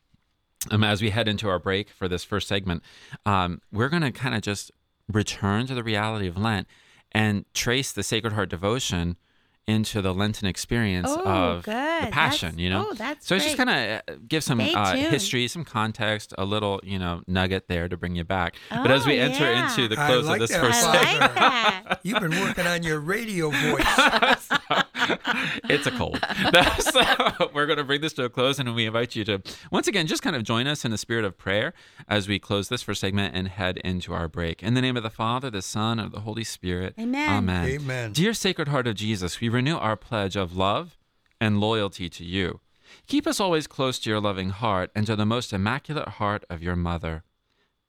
Um, 0.71 0.85
as 0.85 1.01
we 1.03 1.11
head 1.11 1.27
into 1.29 1.49
our 1.49 1.59
break 1.59 1.89
for 1.89 2.07
this 2.09 2.23
first 2.25 2.47
segment, 2.47 2.83
um, 3.27 3.63
we're 3.73 3.89
going 3.89 4.03
to 4.03 4.13
kind 4.13 4.35
of 4.35 4.43
just 4.43 4.71
return 5.11 5.67
to 5.67 5.75
the 5.75 5.83
reality 5.83 6.29
of 6.29 6.37
Lent 6.37 6.69
and 7.11 7.47
trace 7.55 7.91
the 7.91 8.03
Sacred 8.03 8.35
Heart 8.35 8.51
devotion 8.51 9.17
into 9.69 10.03
the 10.03 10.13
Lenten 10.13 10.49
experience 10.49 11.09
Oh, 11.11 11.23
of 11.23 11.63
good. 11.65 11.73
the 11.75 12.11
Passion. 12.11 12.49
That's- 12.51 12.61
you 12.63 12.69
know, 12.71 12.89
oh, 12.91 12.95
that's 12.95 13.27
so 13.27 13.37
it's 13.37 13.45
just 13.45 13.57
great. 13.57 13.67
kind 13.69 14.03
of 14.09 14.29
give 14.29 14.43
some 14.43 14.61
uh, 14.61 14.95
history, 14.97 15.47
some 15.49 15.65
context, 15.65 16.35
a 16.37 16.45
little 16.45 16.81
you 16.83 16.99
know 16.99 17.23
nugget 17.29 17.69
there 17.69 17.89
to 17.89 17.97
bring 17.97 18.17
you 18.17 18.25
back. 18.25 18.57
but 18.71 18.91
as 18.91 19.05
Oh, 19.05 19.07
we 19.07 19.19
enter 19.19 19.45
yeah. 19.45 19.71
into 19.71 19.87
the 19.89 19.97
close 19.97 20.27
like 20.27 20.41
of 20.41 20.49
this 20.49 20.51
that, 20.57 20.61
first 20.65 20.85
I 20.85 20.93
segment, 20.93 21.21
like 21.21 21.35
that. 21.37 22.01
You've 22.05 22.21
been 22.21 22.41
working 22.41 22.67
on 22.67 22.83
your 22.83 22.99
radio 23.01 23.51
voice. 23.51 24.49
it's 25.69 25.87
a 25.87 25.91
cold. 25.91 26.19
so 26.79 27.51
we're 27.55 27.67
going 27.67 27.79
to 27.79 27.85
bring 27.85 28.01
this 28.01 28.13
to 28.15 28.25
a 28.25 28.29
close, 28.29 28.59
and 28.59 28.75
we 28.75 28.87
invite 28.87 29.17
you 29.17 29.25
to 29.25 29.43
once 29.71 29.89
again 29.89 30.07
just 30.07 30.23
kind 30.23 30.37
of 30.37 30.43
join 30.43 30.67
us 30.67 30.85
in 30.85 30.91
the 30.91 30.99
spirit 30.99 31.25
of 31.25 31.39
prayer 31.39 31.73
as 32.09 32.29
we 32.29 32.39
close 32.39 32.69
this 32.69 32.83
first 32.83 33.01
segment 33.01 33.35
and 33.35 33.49
head 33.49 33.79
into 33.79 34.13
our 34.13 34.29
break. 34.29 34.63
In 34.63 34.75
the 34.75 34.81
name 34.81 34.97
of 34.97 35.03
the 35.03 35.11
Father, 35.11 35.51
the 35.51 35.63
Son, 35.63 35.99
and 35.99 36.07
of 36.07 36.13
the 36.13 36.21
Holy 36.21 36.45
Spirit. 36.45 36.95
Amen. 36.99 37.31
Amen. 37.31 37.65
Amen. 37.67 38.13
Dear 38.13 38.35
Sacred 38.35 38.69
Heart 38.69 38.87
of 38.87 38.95
Jesus, 38.95 39.41
we 39.41 39.49
renew 39.49 39.77
our 39.77 39.97
pledge 39.97 40.37
of 40.37 40.57
love 40.57 40.99
and 41.41 41.61
loyalty 41.61 42.09
to 42.09 42.25
you. 42.25 42.61
Keep 43.07 43.27
us 43.27 43.41
always 43.41 43.67
close 43.67 43.99
to 44.01 44.11
your 44.11 44.21
loving 44.21 44.51
heart 44.51 44.91
and 44.95 45.07
to 45.07 45.17
the 45.17 45.27
most 45.27 45.53
immaculate 45.53 46.09
heart 46.09 46.45
of 46.51 46.63
your 46.63 46.77
mother. 46.77 47.25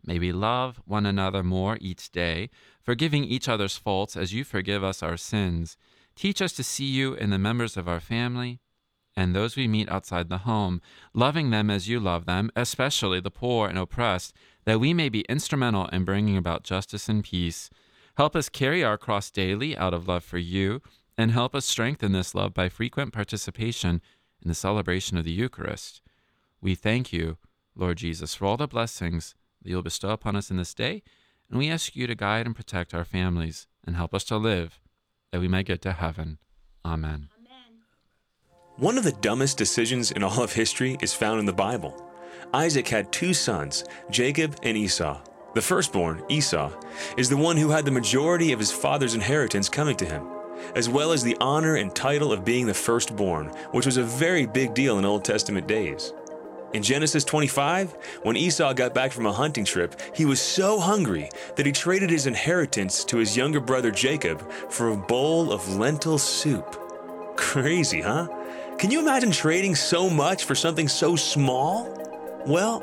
May 0.05 0.19
we 0.19 0.31
love 0.31 0.81
one 0.85 1.05
another 1.05 1.43
more 1.43 1.77
each 1.79 2.11
day, 2.11 2.49
forgiving 2.81 3.23
each 3.23 3.47
other's 3.47 3.77
faults 3.77 4.17
as 4.17 4.33
you 4.33 4.43
forgive 4.43 4.83
us 4.83 5.01
our 5.01 5.17
sins. 5.17 5.77
Teach 6.15 6.41
us 6.41 6.53
to 6.53 6.63
see 6.63 6.85
you 6.85 7.13
in 7.13 7.29
the 7.29 7.39
members 7.39 7.75
of 7.77 7.87
our 7.87 7.99
family 7.99 8.59
and 9.15 9.35
those 9.35 9.55
we 9.55 9.67
meet 9.67 9.89
outside 9.89 10.29
the 10.29 10.39
home, 10.39 10.81
loving 11.13 11.49
them 11.49 11.69
as 11.69 11.87
you 11.87 11.99
love 11.99 12.25
them, 12.25 12.49
especially 12.55 13.19
the 13.19 13.31
poor 13.31 13.67
and 13.67 13.77
oppressed, 13.77 14.33
that 14.65 14.79
we 14.79 14.93
may 14.93 15.09
be 15.09 15.21
instrumental 15.29 15.87
in 15.87 16.03
bringing 16.03 16.37
about 16.37 16.63
justice 16.63 17.09
and 17.09 17.23
peace. 17.23 17.69
Help 18.17 18.35
us 18.35 18.49
carry 18.49 18.83
our 18.83 18.97
cross 18.97 19.29
daily 19.29 19.75
out 19.77 19.93
of 19.93 20.07
love 20.07 20.23
for 20.23 20.37
you, 20.37 20.81
and 21.17 21.31
help 21.31 21.53
us 21.53 21.65
strengthen 21.65 22.11
this 22.11 22.33
love 22.33 22.53
by 22.53 22.69
frequent 22.69 23.13
participation 23.13 24.01
in 24.41 24.49
the 24.49 24.55
celebration 24.55 25.17
of 25.17 25.25
the 25.25 25.31
Eucharist. 25.31 26.01
We 26.59 26.75
thank 26.75 27.13
you, 27.13 27.37
Lord 27.75 27.97
Jesus, 27.97 28.33
for 28.33 28.45
all 28.45 28.57
the 28.57 28.67
blessings 28.67 29.35
that 29.61 29.69
you'll 29.69 29.83
bestow 29.83 30.09
upon 30.09 30.35
us 30.35 30.49
in 30.49 30.57
this 30.57 30.73
day, 30.73 31.03
and 31.49 31.59
we 31.59 31.69
ask 31.69 31.95
you 31.95 32.07
to 32.07 32.15
guide 32.15 32.45
and 32.45 32.55
protect 32.55 32.93
our 32.93 33.05
families 33.05 33.67
and 33.85 33.95
help 33.95 34.13
us 34.13 34.23
to 34.25 34.37
live, 34.37 34.79
that 35.33 35.39
we 35.39 35.47
may 35.47 35.63
get 35.63 35.81
to 35.81 35.91
heaven. 35.91 36.37
Amen. 36.85 37.27
One 38.77 38.99
of 38.99 39.03
the 39.03 39.13
dumbest 39.13 39.57
decisions 39.57 40.11
in 40.11 40.21
all 40.21 40.43
of 40.43 40.53
history 40.53 40.95
is 41.01 41.11
found 41.11 41.39
in 41.39 41.47
the 41.47 41.51
Bible. 41.51 42.07
Isaac 42.53 42.87
had 42.87 43.11
two 43.11 43.33
sons, 43.33 43.83
Jacob 44.11 44.55
and 44.61 44.77
Esau. 44.77 45.19
The 45.55 45.61
firstborn, 45.61 46.23
Esau, 46.29 46.71
is 47.17 47.29
the 47.29 47.37
one 47.37 47.57
who 47.57 47.71
had 47.71 47.83
the 47.83 47.89
majority 47.89 48.51
of 48.51 48.59
his 48.59 48.71
father's 48.71 49.15
inheritance 49.15 49.69
coming 49.69 49.95
to 49.97 50.05
him, 50.05 50.27
as 50.75 50.87
well 50.87 51.11
as 51.11 51.23
the 51.23 51.37
honor 51.41 51.77
and 51.77 51.95
title 51.95 52.31
of 52.31 52.45
being 52.45 52.67
the 52.67 52.73
firstborn, 52.75 53.47
which 53.71 53.87
was 53.87 53.97
a 53.97 54.03
very 54.03 54.45
big 54.45 54.75
deal 54.75 54.99
in 54.99 55.05
Old 55.05 55.25
Testament 55.25 55.67
days. 55.67 56.13
In 56.73 56.81
Genesis 56.81 57.23
25, 57.23 57.95
when 58.23 58.35
Esau 58.35 58.73
got 58.73 58.95
back 58.95 59.11
from 59.11 59.27
a 59.27 59.31
hunting 59.31 59.63
trip, 59.63 59.95
he 60.15 60.25
was 60.25 60.41
so 60.41 60.79
hungry 60.79 61.29
that 61.55 61.67
he 61.67 61.71
traded 61.71 62.09
his 62.09 62.25
inheritance 62.25 63.05
to 63.05 63.17
his 63.17 63.37
younger 63.37 63.59
brother 63.59 63.91
Jacob 63.91 64.51
for 64.71 64.89
a 64.89 64.97
bowl 64.97 65.51
of 65.51 65.75
lentil 65.75 66.17
soup. 66.17 66.75
Crazy, 67.37 68.01
huh? 68.01 68.27
Can 68.79 68.89
you 68.89 68.99
imagine 68.99 69.31
trading 69.31 69.75
so 69.75 70.09
much 70.09 70.45
for 70.45 70.55
something 70.55 70.87
so 70.87 71.15
small? 71.15 71.87
Well, 72.47 72.79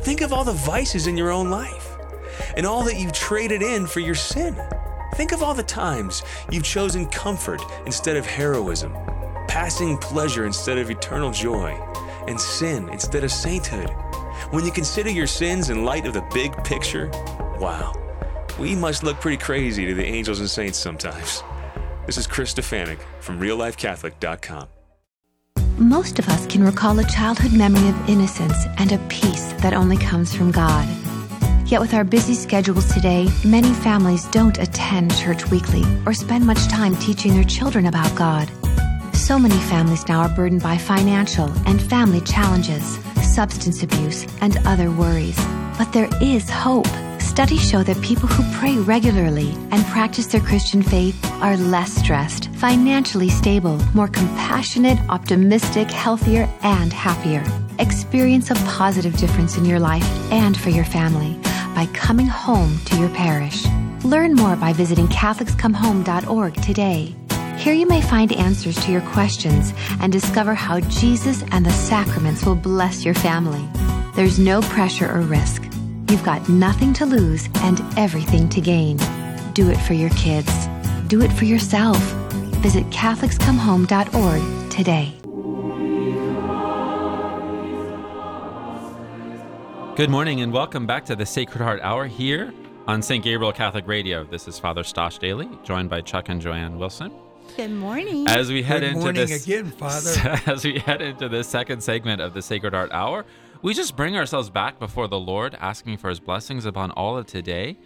think 0.00 0.20
of 0.20 0.34
all 0.34 0.44
the 0.44 0.52
vices 0.52 1.06
in 1.06 1.16
your 1.16 1.30
own 1.30 1.50
life 1.50 1.96
and 2.58 2.66
all 2.66 2.82
that 2.84 3.00
you've 3.00 3.14
traded 3.14 3.62
in 3.62 3.86
for 3.86 4.00
your 4.00 4.14
sin. 4.14 4.60
Think 5.14 5.32
of 5.32 5.42
all 5.42 5.54
the 5.54 5.62
times 5.62 6.22
you've 6.50 6.64
chosen 6.64 7.06
comfort 7.06 7.62
instead 7.86 8.18
of 8.18 8.26
heroism, 8.26 8.94
passing 9.48 9.96
pleasure 9.96 10.44
instead 10.44 10.76
of 10.76 10.90
eternal 10.90 11.30
joy, 11.30 11.78
and 12.28 12.40
sin 12.40 12.88
instead 12.90 13.24
of 13.24 13.30
sainthood. 13.30 13.90
When 14.50 14.64
you 14.64 14.72
consider 14.72 15.10
your 15.10 15.26
sins 15.26 15.70
in 15.70 15.84
light 15.84 16.06
of 16.06 16.14
the 16.14 16.24
big 16.32 16.52
picture, 16.64 17.08
wow, 17.58 17.92
we 18.58 18.74
must 18.74 19.02
look 19.02 19.20
pretty 19.20 19.36
crazy 19.36 19.86
to 19.86 19.94
the 19.94 20.04
angels 20.04 20.40
and 20.40 20.50
saints 20.50 20.78
sometimes. 20.78 21.42
This 22.06 22.18
is 22.18 22.26
Chris 22.26 22.52
Stefanick 22.52 22.98
from 23.20 23.40
RealLifeCatholic.com. 23.40 24.68
Most 25.78 26.18
of 26.18 26.28
us 26.28 26.46
can 26.46 26.62
recall 26.62 26.98
a 26.98 27.04
childhood 27.04 27.52
memory 27.52 27.88
of 27.88 28.08
innocence 28.08 28.66
and 28.78 28.92
a 28.92 28.98
peace 29.08 29.52
that 29.62 29.72
only 29.72 29.96
comes 29.96 30.34
from 30.34 30.50
God. 30.50 30.86
Yet, 31.66 31.80
with 31.80 31.94
our 31.94 32.04
busy 32.04 32.34
schedules 32.34 32.92
today, 32.92 33.28
many 33.44 33.72
families 33.72 34.26
don't 34.26 34.58
attend 34.58 35.16
church 35.16 35.50
weekly 35.50 35.82
or 36.04 36.12
spend 36.12 36.46
much 36.46 36.68
time 36.68 36.94
teaching 36.96 37.32
their 37.34 37.44
children 37.44 37.86
about 37.86 38.14
God. 38.14 38.50
So 39.12 39.38
many 39.38 39.56
families 39.56 40.06
now 40.08 40.20
are 40.22 40.28
burdened 40.28 40.62
by 40.62 40.76
financial 40.76 41.50
and 41.66 41.80
family 41.80 42.20
challenges, 42.20 42.98
substance 43.22 43.82
abuse, 43.82 44.26
and 44.40 44.58
other 44.66 44.90
worries. 44.90 45.38
But 45.78 45.92
there 45.92 46.08
is 46.20 46.50
hope. 46.50 46.86
Studies 47.18 47.66
show 47.66 47.82
that 47.84 48.00
people 48.02 48.28
who 48.28 48.58
pray 48.58 48.76
regularly 48.76 49.52
and 49.70 49.84
practice 49.86 50.26
their 50.26 50.40
Christian 50.40 50.82
faith 50.82 51.16
are 51.40 51.56
less 51.56 51.92
stressed, 51.92 52.48
financially 52.56 53.30
stable, 53.30 53.78
more 53.94 54.08
compassionate, 54.08 54.98
optimistic, 55.08 55.90
healthier, 55.90 56.48
and 56.62 56.92
happier. 56.92 57.42
Experience 57.78 58.50
a 58.50 58.54
positive 58.66 59.16
difference 59.16 59.56
in 59.56 59.64
your 59.64 59.80
life 59.80 60.04
and 60.30 60.56
for 60.56 60.70
your 60.70 60.84
family 60.84 61.38
by 61.74 61.86
coming 61.94 62.26
home 62.26 62.78
to 62.84 62.96
your 62.96 63.08
parish. 63.10 63.64
Learn 64.04 64.34
more 64.34 64.56
by 64.56 64.72
visiting 64.72 65.06
CatholicsComeHome.org 65.08 66.54
today. 66.56 67.16
Here 67.62 67.74
you 67.74 67.86
may 67.86 68.00
find 68.00 68.32
answers 68.32 68.74
to 68.84 68.90
your 68.90 69.02
questions 69.02 69.72
and 70.00 70.12
discover 70.12 70.52
how 70.52 70.80
Jesus 70.80 71.44
and 71.52 71.64
the 71.64 71.70
sacraments 71.70 72.44
will 72.44 72.56
bless 72.56 73.04
your 73.04 73.14
family. 73.14 73.64
There's 74.16 74.36
no 74.36 74.62
pressure 74.62 75.08
or 75.08 75.20
risk. 75.20 75.62
You've 76.10 76.24
got 76.24 76.48
nothing 76.48 76.92
to 76.94 77.06
lose 77.06 77.48
and 77.58 77.80
everything 77.96 78.48
to 78.48 78.60
gain. 78.60 78.96
Do 79.52 79.70
it 79.70 79.76
for 79.76 79.94
your 79.94 80.10
kids. 80.10 80.50
Do 81.06 81.22
it 81.22 81.32
for 81.32 81.44
yourself. 81.44 82.02
Visit 82.64 82.84
CatholicsComeHome.org 82.86 84.70
today. 84.72 85.14
Good 89.94 90.10
morning 90.10 90.40
and 90.40 90.52
welcome 90.52 90.84
back 90.84 91.04
to 91.04 91.14
the 91.14 91.26
Sacred 91.26 91.62
Heart 91.62 91.78
Hour 91.82 92.08
here 92.08 92.52
on 92.88 93.02
St. 93.02 93.22
Gabriel 93.22 93.52
Catholic 93.52 93.86
Radio. 93.86 94.24
This 94.24 94.48
is 94.48 94.58
Father 94.58 94.82
Stosh 94.82 95.20
Dailey, 95.20 95.62
joined 95.62 95.90
by 95.90 96.00
Chuck 96.00 96.28
and 96.28 96.40
Joanne 96.40 96.76
Wilson. 96.76 97.12
Good 97.56 97.70
morning. 97.70 98.26
As 98.28 98.50
we 98.50 98.62
head 98.62 98.80
Good 98.80 98.92
into 98.92 99.00
morning 99.00 99.26
this 99.26 99.46
again, 99.46 99.70
Father. 99.70 100.40
as 100.46 100.64
we 100.64 100.78
head 100.78 101.02
into 101.02 101.28
this 101.28 101.46
second 101.46 101.82
segment 101.82 102.20
of 102.20 102.32
the 102.32 102.40
Sacred 102.40 102.72
Heart 102.72 102.92
Hour, 102.92 103.26
we 103.60 103.74
just 103.74 103.94
bring 103.94 104.16
ourselves 104.16 104.48
back 104.48 104.78
before 104.78 105.06
the 105.06 105.20
Lord, 105.20 105.56
asking 105.60 105.98
for 105.98 106.08
his 106.08 106.18
blessings 106.18 106.64
upon 106.64 106.90
all 106.92 107.18
of 107.18 107.26
today. 107.26 107.76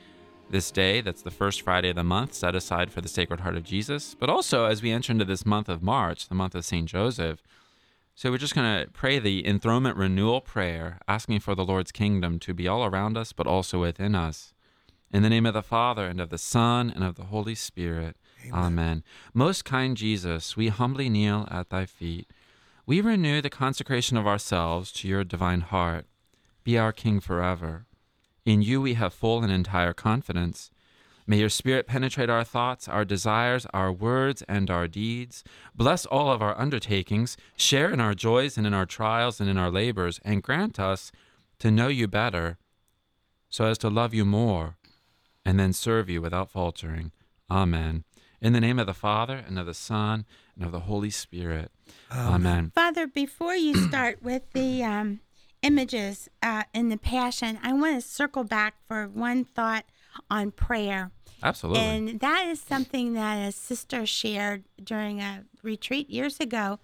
This 0.48 0.70
day, 0.70 1.00
that's 1.00 1.22
the 1.22 1.32
first 1.32 1.62
Friday 1.62 1.90
of 1.90 1.96
the 1.96 2.04
month, 2.04 2.32
set 2.32 2.54
aside 2.54 2.92
for 2.92 3.00
the 3.00 3.08
Sacred 3.08 3.40
Heart 3.40 3.56
of 3.56 3.64
Jesus, 3.64 4.14
but 4.14 4.30
also 4.30 4.66
as 4.66 4.82
we 4.82 4.92
enter 4.92 5.12
into 5.12 5.24
this 5.24 5.44
month 5.44 5.68
of 5.68 5.82
March, 5.82 6.28
the 6.28 6.36
month 6.36 6.54
of 6.54 6.64
St. 6.64 6.86
Joseph. 6.88 7.42
So 8.14 8.30
we're 8.30 8.38
just 8.38 8.54
going 8.54 8.80
to 8.84 8.90
pray 8.92 9.18
the 9.18 9.46
enthronement 9.46 9.96
renewal 9.96 10.40
prayer, 10.40 11.00
asking 11.08 11.40
for 11.40 11.56
the 11.56 11.64
Lord's 11.64 11.90
kingdom 11.90 12.38
to 12.38 12.54
be 12.54 12.68
all 12.68 12.84
around 12.84 13.18
us, 13.18 13.32
but 13.32 13.48
also 13.48 13.80
within 13.80 14.14
us. 14.14 14.54
In 15.12 15.22
the 15.22 15.28
name 15.28 15.46
of 15.46 15.54
the 15.54 15.62
Father, 15.62 16.06
and 16.06 16.20
of 16.20 16.30
the 16.30 16.38
Son, 16.38 16.90
and 16.94 17.02
of 17.02 17.16
the 17.16 17.24
Holy 17.24 17.54
Spirit. 17.56 18.16
Amen. 18.52 19.02
Most 19.34 19.64
kind 19.64 19.96
Jesus, 19.96 20.56
we 20.56 20.68
humbly 20.68 21.08
kneel 21.08 21.46
at 21.50 21.70
thy 21.70 21.86
feet. 21.86 22.30
We 22.86 23.00
renew 23.00 23.42
the 23.42 23.50
consecration 23.50 24.16
of 24.16 24.26
ourselves 24.26 24.92
to 24.92 25.08
your 25.08 25.24
divine 25.24 25.62
heart. 25.62 26.06
Be 26.64 26.78
our 26.78 26.92
King 26.92 27.20
forever. 27.20 27.86
In 28.44 28.62
you 28.62 28.80
we 28.80 28.94
have 28.94 29.12
full 29.12 29.42
and 29.42 29.52
entire 29.52 29.92
confidence. 29.92 30.70
May 31.26 31.38
your 31.38 31.48
Spirit 31.48 31.88
penetrate 31.88 32.30
our 32.30 32.44
thoughts, 32.44 32.88
our 32.88 33.04
desires, 33.04 33.66
our 33.74 33.92
words, 33.92 34.42
and 34.42 34.70
our 34.70 34.86
deeds. 34.86 35.42
Bless 35.74 36.06
all 36.06 36.30
of 36.30 36.40
our 36.40 36.56
undertakings, 36.56 37.36
share 37.56 37.90
in 37.90 38.00
our 38.00 38.14
joys 38.14 38.56
and 38.56 38.64
in 38.66 38.72
our 38.72 38.86
trials 38.86 39.40
and 39.40 39.50
in 39.50 39.58
our 39.58 39.70
labors, 39.70 40.20
and 40.24 40.42
grant 40.42 40.78
us 40.78 41.10
to 41.58 41.72
know 41.72 41.88
you 41.88 42.06
better, 42.06 42.58
so 43.50 43.64
as 43.64 43.78
to 43.78 43.90
love 43.90 44.14
you 44.14 44.24
more, 44.24 44.76
and 45.44 45.58
then 45.58 45.72
serve 45.72 46.08
you 46.08 46.22
without 46.22 46.50
faltering. 46.50 47.10
Amen. 47.50 48.04
In 48.40 48.52
the 48.52 48.60
name 48.60 48.78
of 48.78 48.86
the 48.86 48.94
Father, 48.94 49.42
and 49.46 49.58
of 49.58 49.66
the 49.66 49.74
Son, 49.74 50.26
and 50.54 50.64
of 50.64 50.72
the 50.72 50.80
Holy 50.80 51.10
Spirit. 51.10 51.70
Amen. 52.12 52.70
Father, 52.74 53.06
before 53.06 53.54
you 53.54 53.74
start 53.74 54.22
with 54.22 54.42
the 54.52 54.84
um, 54.84 55.20
images 55.62 56.28
uh, 56.42 56.64
in 56.74 56.90
the 56.90 56.98
Passion, 56.98 57.58
I 57.62 57.72
want 57.72 58.00
to 58.00 58.06
circle 58.06 58.44
back 58.44 58.74
for 58.86 59.08
one 59.08 59.44
thought 59.44 59.84
on 60.30 60.50
prayer. 60.50 61.12
Absolutely. 61.42 61.82
And 61.82 62.20
that 62.20 62.46
is 62.46 62.60
something 62.60 63.14
that 63.14 63.36
a 63.36 63.52
sister 63.52 64.06
shared 64.06 64.64
during 64.82 65.20
a 65.20 65.44
retreat 65.62 66.10
years 66.10 66.40
ago. 66.40 66.78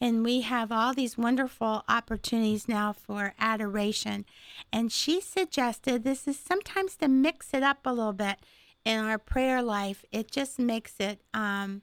And 0.00 0.24
we 0.24 0.42
have 0.42 0.70
all 0.70 0.92
these 0.92 1.16
wonderful 1.16 1.84
opportunities 1.88 2.68
now 2.68 2.92
for 2.92 3.34
adoration. 3.38 4.26
And 4.72 4.92
she 4.92 5.20
suggested 5.20 6.02
this 6.02 6.28
is 6.28 6.38
sometimes 6.38 6.96
to 6.96 7.08
mix 7.08 7.54
it 7.54 7.62
up 7.62 7.78
a 7.84 7.92
little 7.92 8.12
bit 8.12 8.36
in 8.84 8.98
our 9.04 9.18
prayer 9.18 9.62
life. 9.62 10.04
It 10.12 10.30
just 10.30 10.58
makes 10.58 10.94
it 10.98 11.20
um, 11.32 11.82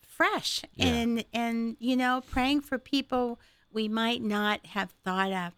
fresh. 0.00 0.62
Yeah. 0.74 0.86
And, 0.86 1.24
and, 1.32 1.76
you 1.80 1.96
know, 1.96 2.22
praying 2.30 2.60
for 2.62 2.78
people 2.78 3.38
we 3.74 3.88
might 3.88 4.22
not 4.22 4.66
have 4.66 4.90
thought 5.02 5.32
of. 5.32 5.52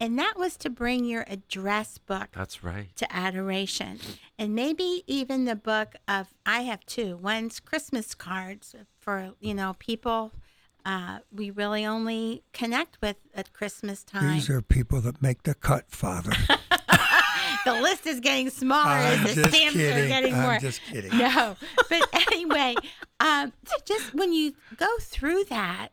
And 0.00 0.18
that 0.18 0.34
was 0.36 0.56
to 0.56 0.68
bring 0.70 1.04
your 1.04 1.24
address 1.28 1.98
book 1.98 2.30
That's 2.34 2.64
right. 2.64 2.88
to 2.96 3.14
adoration 3.14 4.00
and 4.38 4.54
maybe 4.56 5.04
even 5.06 5.44
the 5.44 5.54
book 5.54 5.94
of 6.08 6.34
i 6.44 6.62
have 6.62 6.84
two 6.86 7.16
one's 7.18 7.60
christmas 7.60 8.14
cards 8.14 8.74
for 8.98 9.34
you 9.38 9.54
know 9.54 9.76
people 9.78 10.32
uh, 10.84 11.18
we 11.30 11.50
really 11.50 11.84
only 11.84 12.42
connect 12.52 12.98
with 13.00 13.16
at 13.34 13.52
christmas 13.52 14.02
time 14.02 14.32
These 14.34 14.50
are 14.50 14.62
people 14.62 15.00
that 15.02 15.20
make 15.22 15.44
the 15.44 15.54
cut, 15.54 15.90
Father. 15.90 16.32
the 17.64 17.72
list 17.80 18.06
is 18.06 18.20
getting 18.20 18.50
smaller 18.50 18.90
I'm 18.90 19.24
as 19.26 19.34
the 19.34 19.42
just 19.42 19.54
stamps 19.54 19.76
are 19.76 20.08
getting 20.08 20.34
I'm 20.34 20.42
more 20.42 20.58
just 20.58 20.80
kidding. 20.82 21.16
no 21.16 21.56
but 21.88 22.08
anyway 22.32 22.74
um, 23.20 23.52
so 23.66 23.76
just 23.84 24.14
when 24.14 24.32
you 24.32 24.54
go 24.76 24.88
through 25.00 25.44
that 25.44 25.88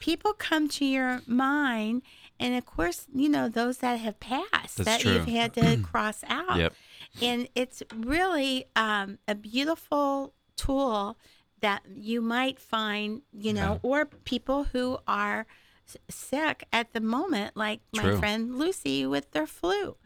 people 0.00 0.32
come 0.32 0.68
to 0.68 0.84
your 0.84 1.20
mind 1.26 2.02
and 2.40 2.54
of 2.54 2.64
course 2.64 3.06
you 3.14 3.28
know 3.28 3.48
those 3.48 3.78
that 3.78 3.98
have 4.00 4.18
passed 4.20 4.76
That's 4.78 4.84
that 4.84 5.00
true. 5.00 5.12
you've 5.12 5.26
had 5.28 5.54
to 5.54 5.76
cross 5.82 6.22
out 6.28 6.56
Yep. 6.58 6.72
and 7.20 7.48
it's 7.54 7.82
really 7.94 8.66
um, 8.76 9.18
a 9.28 9.34
beautiful 9.34 10.34
tool 10.56 11.18
that 11.60 11.82
you 11.94 12.20
might 12.20 12.58
find 12.58 13.22
you 13.32 13.52
know 13.52 13.80
or 13.82 14.06
people 14.06 14.64
who 14.64 14.98
are 15.06 15.46
s- 15.88 15.96
sick 16.08 16.64
at 16.72 16.92
the 16.92 17.00
moment 17.00 17.56
like 17.56 17.80
my 17.94 18.02
True. 18.02 18.18
friend 18.18 18.58
lucy 18.58 19.04
with 19.06 19.30
their 19.32 19.46
flu 19.46 19.96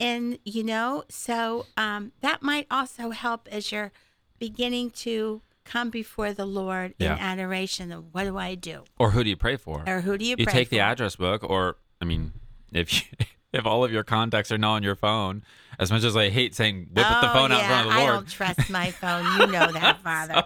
and 0.00 0.38
you 0.44 0.62
know 0.64 1.04
so 1.08 1.66
um, 1.76 2.12
that 2.20 2.42
might 2.42 2.66
also 2.70 3.10
help 3.10 3.48
as 3.50 3.70
you're 3.72 3.92
beginning 4.38 4.90
to 4.90 5.40
come 5.64 5.88
before 5.90 6.32
the 6.32 6.44
lord 6.44 6.94
Yeah. 6.98 7.14
in 7.14 7.20
adoration 7.20 7.90
of 7.92 8.12
what 8.12 8.24
do 8.24 8.36
i 8.36 8.54
do 8.54 8.84
Or 8.98 9.10
who 9.12 9.24
do 9.24 9.30
you 9.30 9.36
pray 9.36 9.56
for? 9.56 9.84
or 9.86 10.00
who 10.02 10.18
do 10.18 10.24
you, 10.24 10.36
you 10.38 10.46
take 10.46 10.68
the 10.68 10.80
address 10.80 11.16
book, 11.16 11.42
or 11.44 11.76
I 12.00 12.04
mean, 12.04 12.32
if 12.72 12.92
you, 12.92 13.00
if 13.52 13.64
all 13.64 13.84
of 13.84 13.92
your 13.92 14.02
contacts 14.04 14.50
are 14.52 14.58
now 14.58 14.72
on 14.72 14.82
your 14.82 14.96
phone, 14.96 15.42
as 15.78 15.90
much 15.90 16.02
as 16.04 16.16
I 16.16 16.28
hate 16.28 16.54
saying 16.54 16.88
whip 16.92 17.06
the 17.06 17.30
Oh, 17.30 17.32
phone 17.32 17.52
out 17.52 17.60
in 17.62 17.66
front 17.66 17.86
of 17.88 17.92
the 17.94 17.98
lord 18.00 18.10
I 18.10 18.12
don't 18.14 18.28
trust 18.28 18.68
my 18.68 18.90
phone. 18.90 19.24
You 19.40 19.46
know 19.46 19.72
that, 19.72 20.00
Father. 20.04 20.42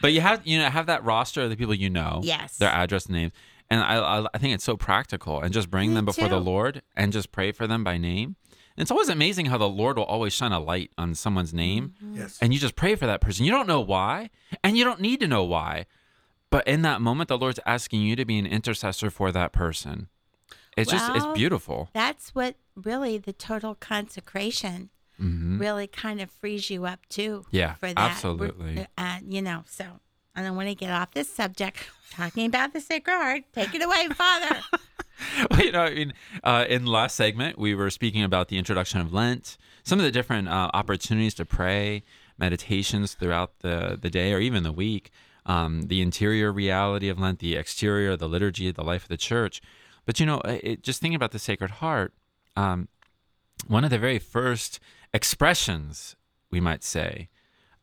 but 0.00 0.12
you 0.12 0.20
have 0.20 0.46
you 0.46 0.58
know 0.58 0.70
have 0.70 0.86
that 0.86 1.04
roster 1.04 1.42
of 1.42 1.50
the 1.50 1.56
people 1.56 1.74
you 1.74 1.90
know, 1.90 2.20
Yes. 2.22 2.56
their 2.58 2.70
address, 2.70 3.08
names, 3.08 3.32
and 3.68 3.80
I 3.80 4.26
I, 4.32 4.38
think 4.38 4.54
it's 4.54 4.64
so 4.64 4.76
practical, 4.76 5.40
and 5.40 5.52
just 5.52 5.70
bring 5.70 5.90
Me 5.90 5.96
them 5.96 6.04
before 6.06 6.28
the. 6.28 6.38
Lord 6.40 6.82
and 6.96 7.12
just 7.12 7.30
pray 7.32 7.50
for 7.52 7.66
them 7.66 7.82
by 7.84 7.98
name. 7.98 8.36
And 8.76 8.82
it's 8.82 8.90
always 8.90 9.08
amazing 9.08 9.46
how 9.46 9.58
the 9.58 9.68
Lord 9.68 9.96
will 9.98 10.04
always 10.04 10.32
shine 10.32 10.52
a 10.52 10.60
light 10.60 10.90
on 10.96 11.14
someone's 11.14 11.52
name, 11.52 11.94
Yes. 12.14 12.38
and 12.40 12.54
you 12.54 12.58
just 12.60 12.74
pray 12.76 12.94
for 12.94 13.06
that 13.06 13.20
person. 13.20 13.44
You 13.44 13.52
don't 13.52 13.66
know 13.68 13.80
why, 13.80 14.30
and 14.64 14.76
you 14.78 14.84
don't 14.84 15.00
need 15.00 15.20
to 15.20 15.28
know 15.28 15.44
why, 15.44 15.86
but 16.50 16.66
in 16.66 16.82
that 16.82 17.00
moment, 17.00 17.28
the 17.28 17.36
Lord's 17.38 17.60
asking 17.66 18.02
you 18.02 18.16
to 18.16 18.24
be 18.24 18.38
an 18.38 18.46
intercessor 18.46 19.10
for 19.10 19.30
that 19.32 19.52
person. 19.52 20.08
It's 20.76 20.90
just 20.90 21.10
it's 21.14 21.26
beautiful. 21.38 21.90
That's 21.92 22.34
what 22.34 22.54
really 22.74 23.18
the 23.18 23.32
total 23.34 23.74
consecration 23.74 24.88
really 25.18 25.86
kind 25.86 26.20
of 26.20 26.30
frees 26.30 26.68
you 26.70 26.84
up 26.86 27.00
too. 27.08 27.40
Mm-hmm. 27.46 27.56
Yeah, 27.56 27.74
for 27.74 27.88
that. 27.88 27.98
absolutely. 27.98 28.86
Uh, 28.98 29.18
you 29.28 29.40
know, 29.42 29.64
so 29.68 29.84
I 30.34 30.42
don't 30.42 30.56
want 30.56 30.68
to 30.68 30.74
get 30.74 30.90
off 30.90 31.12
this 31.12 31.28
subject. 31.28 31.78
Talking 32.10 32.46
about 32.46 32.72
the 32.72 32.80
Sacred 32.80 33.14
Heart, 33.14 33.42
take 33.54 33.74
it 33.74 33.82
away, 33.82 34.08
Father. 34.14 34.60
well, 35.50 35.60
you 35.60 35.72
know, 35.72 35.82
I 35.82 35.94
mean, 35.94 36.12
uh, 36.44 36.64
in 36.68 36.84
the 36.84 36.90
last 36.90 37.16
segment, 37.16 37.58
we 37.58 37.74
were 37.74 37.90
speaking 37.90 38.22
about 38.22 38.48
the 38.48 38.58
introduction 38.58 39.00
of 39.00 39.12
Lent, 39.12 39.56
some 39.82 39.98
of 39.98 40.04
the 40.04 40.10
different 40.10 40.48
uh, 40.48 40.70
opportunities 40.74 41.34
to 41.34 41.44
pray, 41.44 42.02
meditations 42.38 43.14
throughout 43.14 43.60
the, 43.60 43.98
the 44.00 44.10
day 44.10 44.32
or 44.32 44.38
even 44.38 44.62
the 44.62 44.72
week, 44.72 45.10
um, 45.46 45.82
the 45.82 46.00
interior 46.00 46.52
reality 46.52 47.08
of 47.08 47.18
Lent, 47.18 47.40
the 47.40 47.56
exterior, 47.56 48.16
the 48.16 48.28
liturgy, 48.28 48.70
the 48.70 48.84
life 48.84 49.02
of 49.02 49.08
the 49.08 49.16
church. 49.16 49.60
But, 50.04 50.20
you 50.20 50.26
know, 50.26 50.40
it, 50.44 50.82
just 50.82 51.00
thinking 51.00 51.16
about 51.16 51.32
the 51.32 51.38
Sacred 51.38 51.72
Heart, 51.72 52.12
um, 52.56 52.88
one 53.66 53.84
of 53.84 53.90
the 53.90 53.98
very 53.98 54.18
first 54.18 54.80
expressions, 55.14 56.16
we 56.50 56.60
might 56.60 56.82
say, 56.82 57.28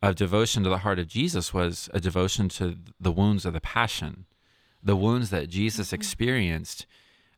of 0.02 0.14
devotion 0.14 0.62
to 0.62 0.70
the 0.70 0.78
heart 0.78 0.98
of 0.98 1.08
Jesus 1.08 1.52
was 1.52 1.90
a 1.92 2.00
devotion 2.00 2.48
to 2.50 2.78
the 2.98 3.12
wounds 3.12 3.44
of 3.44 3.52
the 3.52 3.60
passion, 3.60 4.26
the 4.82 4.96
wounds 4.96 5.30
that 5.30 5.48
Jesus 5.48 5.92
experienced 5.92 6.86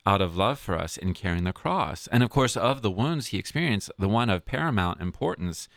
out 0.05 0.21
of 0.21 0.37
love 0.37 0.59
for 0.59 0.77
us 0.77 0.97
in 0.97 1.15
carrying 1.15 1.45
the 1.45 1.53
cross. 1.53 2.09
And 2.09 2.23
of 2.23 2.31
course, 2.31 2.57
of 2.57 2.83
the 2.83 2.91
wounds 2.91 3.29
he 3.29 3.39
experienced, 3.39 3.91
the 3.99 4.09
one 4.09 4.31
of 4.31 4.45
paramount 4.45 5.01
importance 5.01 5.69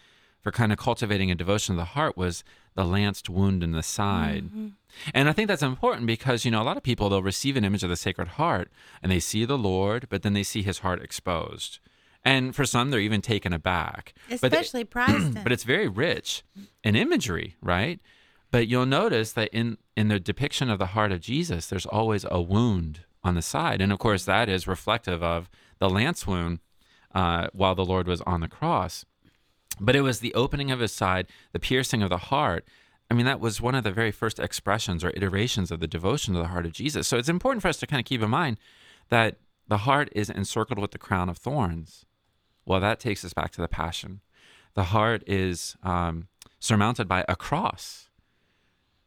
for 0.41 0.51
kind 0.51 0.71
of 0.71 0.77
cultivating 0.77 1.31
a 1.31 1.35
devotion 1.35 1.73
of 1.73 1.77
the 1.77 1.85
heart 1.85 2.15
was 2.17 2.43
the 2.75 2.83
lanced 2.83 3.29
wound 3.29 3.63
in 3.63 3.71
the 3.71 3.81
side. 3.83 4.45
Mm-hmm. 4.45 4.67
And 5.13 5.27
I 5.29 5.33
think 5.33 5.47
that's 5.47 5.63
important 5.63 6.05
because, 6.07 6.45
you 6.45 6.51
know, 6.51 6.61
a 6.61 6.63
lot 6.63 6.77
of 6.77 6.83
people, 6.83 7.09
they'll 7.09 7.23
receive 7.23 7.57
an 7.57 7.65
image 7.65 7.83
of 7.83 7.89
the 7.89 7.95
Sacred 7.95 8.29
Heart 8.29 8.71
and 9.01 9.11
they 9.11 9.19
see 9.19 9.45
the 9.45 9.57
Lord, 9.57 10.07
but 10.09 10.21
then 10.23 10.33
they 10.33 10.43
see 10.43 10.61
his 10.61 10.79
heart 10.79 11.01
exposed. 11.01 11.79
And 12.23 12.55
for 12.55 12.65
some, 12.65 12.89
they're 12.89 12.99
even 12.99 13.21
taken 13.21 13.53
aback. 13.53 14.13
But 14.29 14.41
they- 14.41 14.47
Especially 14.57 14.83
Protestant. 14.85 15.43
but 15.43 15.51
it's 15.51 15.63
very 15.63 15.87
rich 15.87 16.43
in 16.83 16.95
imagery, 16.95 17.55
right? 17.61 17.99
But 18.51 18.67
you'll 18.67 18.85
notice 18.85 19.31
that 19.33 19.49
in 19.49 19.77
in 19.97 20.07
the 20.07 20.19
depiction 20.19 20.69
of 20.69 20.79
the 20.79 20.87
heart 20.87 21.11
of 21.11 21.19
Jesus, 21.21 21.67
there's 21.67 21.85
always 21.85 22.25
a 22.29 22.41
wound 22.41 23.01
on 23.25 23.35
the 23.35 23.41
side, 23.41 23.81
and 23.81 23.91
of 23.91 23.99
course 23.99 24.23
that 24.25 24.47
is 24.47 24.67
reflective 24.67 25.21
of 25.21 25.49
the 25.79 25.89
lance 25.89 26.25
wound 26.25 26.59
uh, 27.13 27.47
while 27.51 27.75
the 27.75 27.85
Lord 27.85 28.07
was 28.07 28.21
on 28.21 28.39
the 28.39 28.47
cross. 28.47 29.03
But 29.79 29.95
it 29.95 30.01
was 30.01 30.19
the 30.19 30.33
opening 30.33 30.71
of 30.71 30.79
his 30.79 30.93
side, 30.93 31.27
the 31.51 31.59
piercing 31.59 32.01
of 32.01 32.09
the 32.09 32.17
heart. 32.17 32.65
I 33.09 33.13
mean, 33.13 33.25
that 33.25 33.39
was 33.39 33.59
one 33.59 33.75
of 33.75 33.83
the 33.83 33.91
very 33.91 34.11
first 34.11 34.39
expressions 34.39 35.03
or 35.03 35.09
iterations 35.09 35.71
of 35.71 35.79
the 35.79 35.87
devotion 35.87 36.33
to 36.33 36.39
the 36.39 36.47
heart 36.47 36.65
of 36.65 36.71
Jesus. 36.71 37.07
So 37.07 37.17
it's 37.17 37.27
important 37.27 37.61
for 37.61 37.67
us 37.67 37.77
to 37.79 37.87
kind 37.87 37.99
of 37.99 38.05
keep 38.05 38.21
in 38.21 38.29
mind 38.29 38.57
that 39.09 39.37
the 39.67 39.79
heart 39.79 40.09
is 40.13 40.29
encircled 40.29 40.79
with 40.79 40.91
the 40.91 40.97
crown 40.97 41.27
of 41.29 41.37
thorns. 41.37 42.05
Well, 42.65 42.79
that 42.79 42.99
takes 42.99 43.25
us 43.25 43.33
back 43.33 43.51
to 43.51 43.61
the 43.61 43.67
passion. 43.67 44.21
The 44.75 44.85
heart 44.85 45.23
is 45.27 45.75
um, 45.83 46.27
surmounted 46.59 47.07
by 47.07 47.25
a 47.27 47.35
cross. 47.35 48.09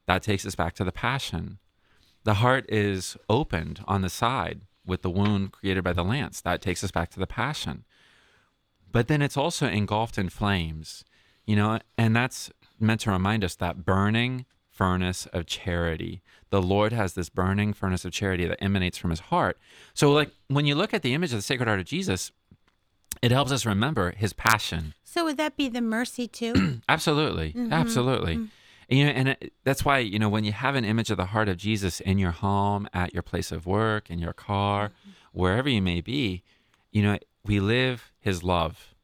That 0.06 0.22
takes 0.22 0.46
us 0.46 0.54
back 0.54 0.74
to 0.74 0.84
the 0.84 0.92
passion. 0.92 1.58
The 2.28 2.44
heart 2.44 2.66
is 2.68 3.16
opened 3.30 3.82
on 3.88 4.02
the 4.02 4.10
side 4.10 4.60
with 4.84 5.00
the 5.00 5.08
wound 5.08 5.50
created 5.50 5.82
by 5.82 5.94
the 5.94 6.04
lance. 6.04 6.42
That 6.42 6.60
takes 6.60 6.84
us 6.84 6.90
back 6.90 7.08
to 7.12 7.18
the 7.18 7.26
passion. 7.26 7.86
But 8.92 9.08
then 9.08 9.22
it's 9.22 9.38
also 9.38 9.66
engulfed 9.66 10.18
in 10.18 10.28
flames, 10.28 11.06
you 11.46 11.56
know, 11.56 11.78
and 11.96 12.14
that's 12.14 12.50
meant 12.78 13.00
to 13.00 13.12
remind 13.12 13.44
us 13.44 13.54
that 13.54 13.86
burning 13.86 14.44
furnace 14.68 15.24
of 15.32 15.46
charity. 15.46 16.20
The 16.50 16.60
Lord 16.60 16.92
has 16.92 17.14
this 17.14 17.30
burning 17.30 17.72
furnace 17.72 18.04
of 18.04 18.12
charity 18.12 18.46
that 18.46 18.62
emanates 18.62 18.98
from 18.98 19.08
his 19.08 19.20
heart. 19.20 19.58
So, 19.94 20.12
like, 20.12 20.30
when 20.48 20.66
you 20.66 20.74
look 20.74 20.92
at 20.92 21.00
the 21.00 21.14
image 21.14 21.32
of 21.32 21.38
the 21.38 21.42
Sacred 21.42 21.66
Heart 21.66 21.80
of 21.80 21.86
Jesus, 21.86 22.30
it 23.22 23.30
helps 23.30 23.52
us 23.52 23.64
remember 23.64 24.10
his 24.10 24.34
passion. 24.34 24.92
so 25.02 25.24
would 25.24 25.38
that 25.38 25.56
be 25.56 25.70
the 25.70 25.80
mercy 25.80 26.28
too? 26.28 26.82
Absolutely, 26.90 27.54
mm-hmm. 27.54 27.72
absolutely. 27.72 28.36
Mm. 28.36 28.48
And, 28.89 28.99
you 28.99 29.05
know, 29.07 29.12
and 29.12 29.28
it, 29.28 29.53
that's 29.64 29.84
why 29.84 29.99
you 29.99 30.18
know 30.18 30.28
when 30.28 30.45
you 30.45 30.53
have 30.53 30.74
an 30.74 30.84
image 30.84 31.11
of 31.11 31.16
the 31.16 31.26
heart 31.26 31.49
of 31.49 31.57
Jesus 31.57 32.01
in 32.01 32.18
your 32.18 32.30
home, 32.30 32.89
at 32.93 33.12
your 33.12 33.22
place 33.22 33.53
of 33.53 33.66
work, 33.66 34.11
in 34.11 34.18
your 34.18 34.32
car, 34.32 34.89
mm-hmm. 34.89 35.11
wherever 35.32 35.68
you 35.68 35.82
may 35.82 36.01
be, 36.01 36.43
you 36.91 37.03
know, 37.03 37.18
we 37.45 37.61
live 37.61 38.12
His 38.18 38.43
love. 38.43 38.95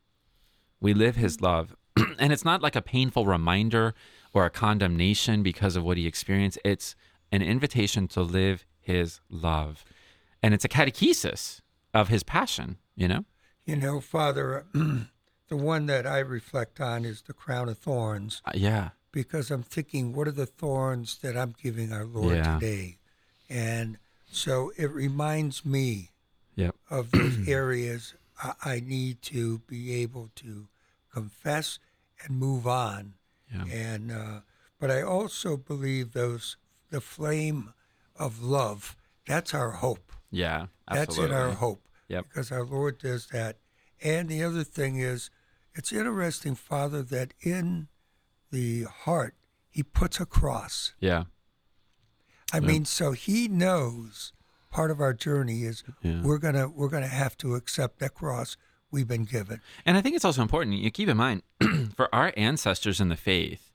We 0.80 0.94
live 0.94 1.16
His 1.16 1.36
mm-hmm. 1.36 1.44
love, 1.44 1.76
and 2.18 2.32
it's 2.32 2.44
not 2.44 2.62
like 2.62 2.76
a 2.76 2.82
painful 2.82 3.26
reminder 3.26 3.94
or 4.32 4.44
a 4.44 4.50
condemnation 4.50 5.42
because 5.42 5.76
of 5.76 5.84
what 5.84 5.96
He 5.96 6.06
experienced. 6.06 6.58
It's 6.64 6.96
an 7.30 7.42
invitation 7.42 8.08
to 8.08 8.22
live 8.22 8.64
His 8.80 9.20
love, 9.28 9.84
and 10.42 10.54
it's 10.54 10.64
a 10.64 10.68
catechesis 10.68 11.60
of 11.92 12.08
His 12.08 12.22
passion. 12.22 12.78
You 12.96 13.08
know, 13.08 13.24
You 13.66 13.76
know, 13.76 14.00
Father, 14.00 14.66
the 14.72 15.56
one 15.56 15.86
that 15.86 16.06
I 16.06 16.20
reflect 16.20 16.80
on 16.80 17.04
is 17.04 17.22
the 17.22 17.32
crown 17.32 17.68
of 17.68 17.78
thorns 17.78 18.40
Uh, 18.44 18.52
yeah, 18.54 18.90
because 19.14 19.52
I'm 19.52 19.62
thinking, 19.62 20.12
what 20.12 20.26
are 20.26 20.32
the 20.32 20.44
thorns 20.44 21.18
that 21.18 21.36
I'm 21.36 21.54
giving 21.62 21.92
our 21.92 22.04
Lord 22.04 22.34
Yeah. 22.34 22.58
today? 22.58 22.98
And 23.48 23.98
so 24.26 24.72
it 24.76 24.90
reminds 24.90 25.64
me 25.64 26.10
yep, 26.56 26.74
of 26.90 27.12
those 27.12 27.38
areas 27.48 28.14
I, 28.42 28.52
I 28.64 28.80
need 28.80 29.22
to 29.22 29.60
be 29.60 29.94
able 30.02 30.30
to 30.36 30.66
confess 31.12 31.78
and 32.24 32.36
move 32.36 32.66
on. 32.66 33.14
yeah, 33.52 33.64
And 33.72 34.10
uh, 34.10 34.40
but 34.80 34.90
I 34.90 35.02
also 35.02 35.56
believe 35.56 36.12
those 36.12 36.56
the 36.90 37.00
flame 37.00 37.72
of 38.16 38.42
love. 38.42 38.96
That's 39.26 39.54
our 39.54 39.70
hope. 39.70 40.12
yeah. 40.32 40.66
That's 40.90 41.16
in 41.16 41.32
our 41.32 41.52
hope. 41.52 41.86
Yep. 42.08 42.26
Because 42.28 42.52
our 42.52 42.64
Lord 42.64 42.98
does 42.98 43.28
that. 43.28 43.58
And 44.02 44.28
the 44.28 44.42
other 44.42 44.64
thing 44.64 44.98
is, 44.98 45.30
it's 45.74 45.92
interesting, 45.92 46.54
Father, 46.56 47.02
that 47.04 47.32
in 47.40 47.88
the 48.54 48.84
heart, 48.84 49.34
he 49.68 49.82
puts 49.82 50.20
a 50.20 50.26
cross. 50.26 50.94
Yeah. 51.00 51.24
I 52.52 52.60
mean, 52.60 52.84
so 52.84 53.12
he 53.12 53.48
knows 53.48 54.32
part 54.70 54.90
of 54.90 55.00
our 55.00 55.12
journey 55.12 55.64
is 55.64 55.82
Yeah. 56.02 56.22
we're 56.22 56.38
gonna 56.38 56.68
we're 56.68 56.88
gonna 56.88 57.08
have 57.08 57.36
to 57.38 57.54
accept 57.56 57.98
that 57.98 58.14
cross 58.14 58.56
we've 58.90 59.08
been 59.08 59.24
given. 59.24 59.60
And 59.84 59.96
I 59.96 60.00
think 60.00 60.14
it's 60.14 60.24
also 60.24 60.42
important 60.42 60.76
you 60.76 60.90
keep 60.90 61.08
in 61.08 61.16
mind 61.16 61.42
for 61.96 62.14
our 62.14 62.32
ancestors 62.36 63.00
in 63.00 63.08
the 63.08 63.16
faith, 63.16 63.72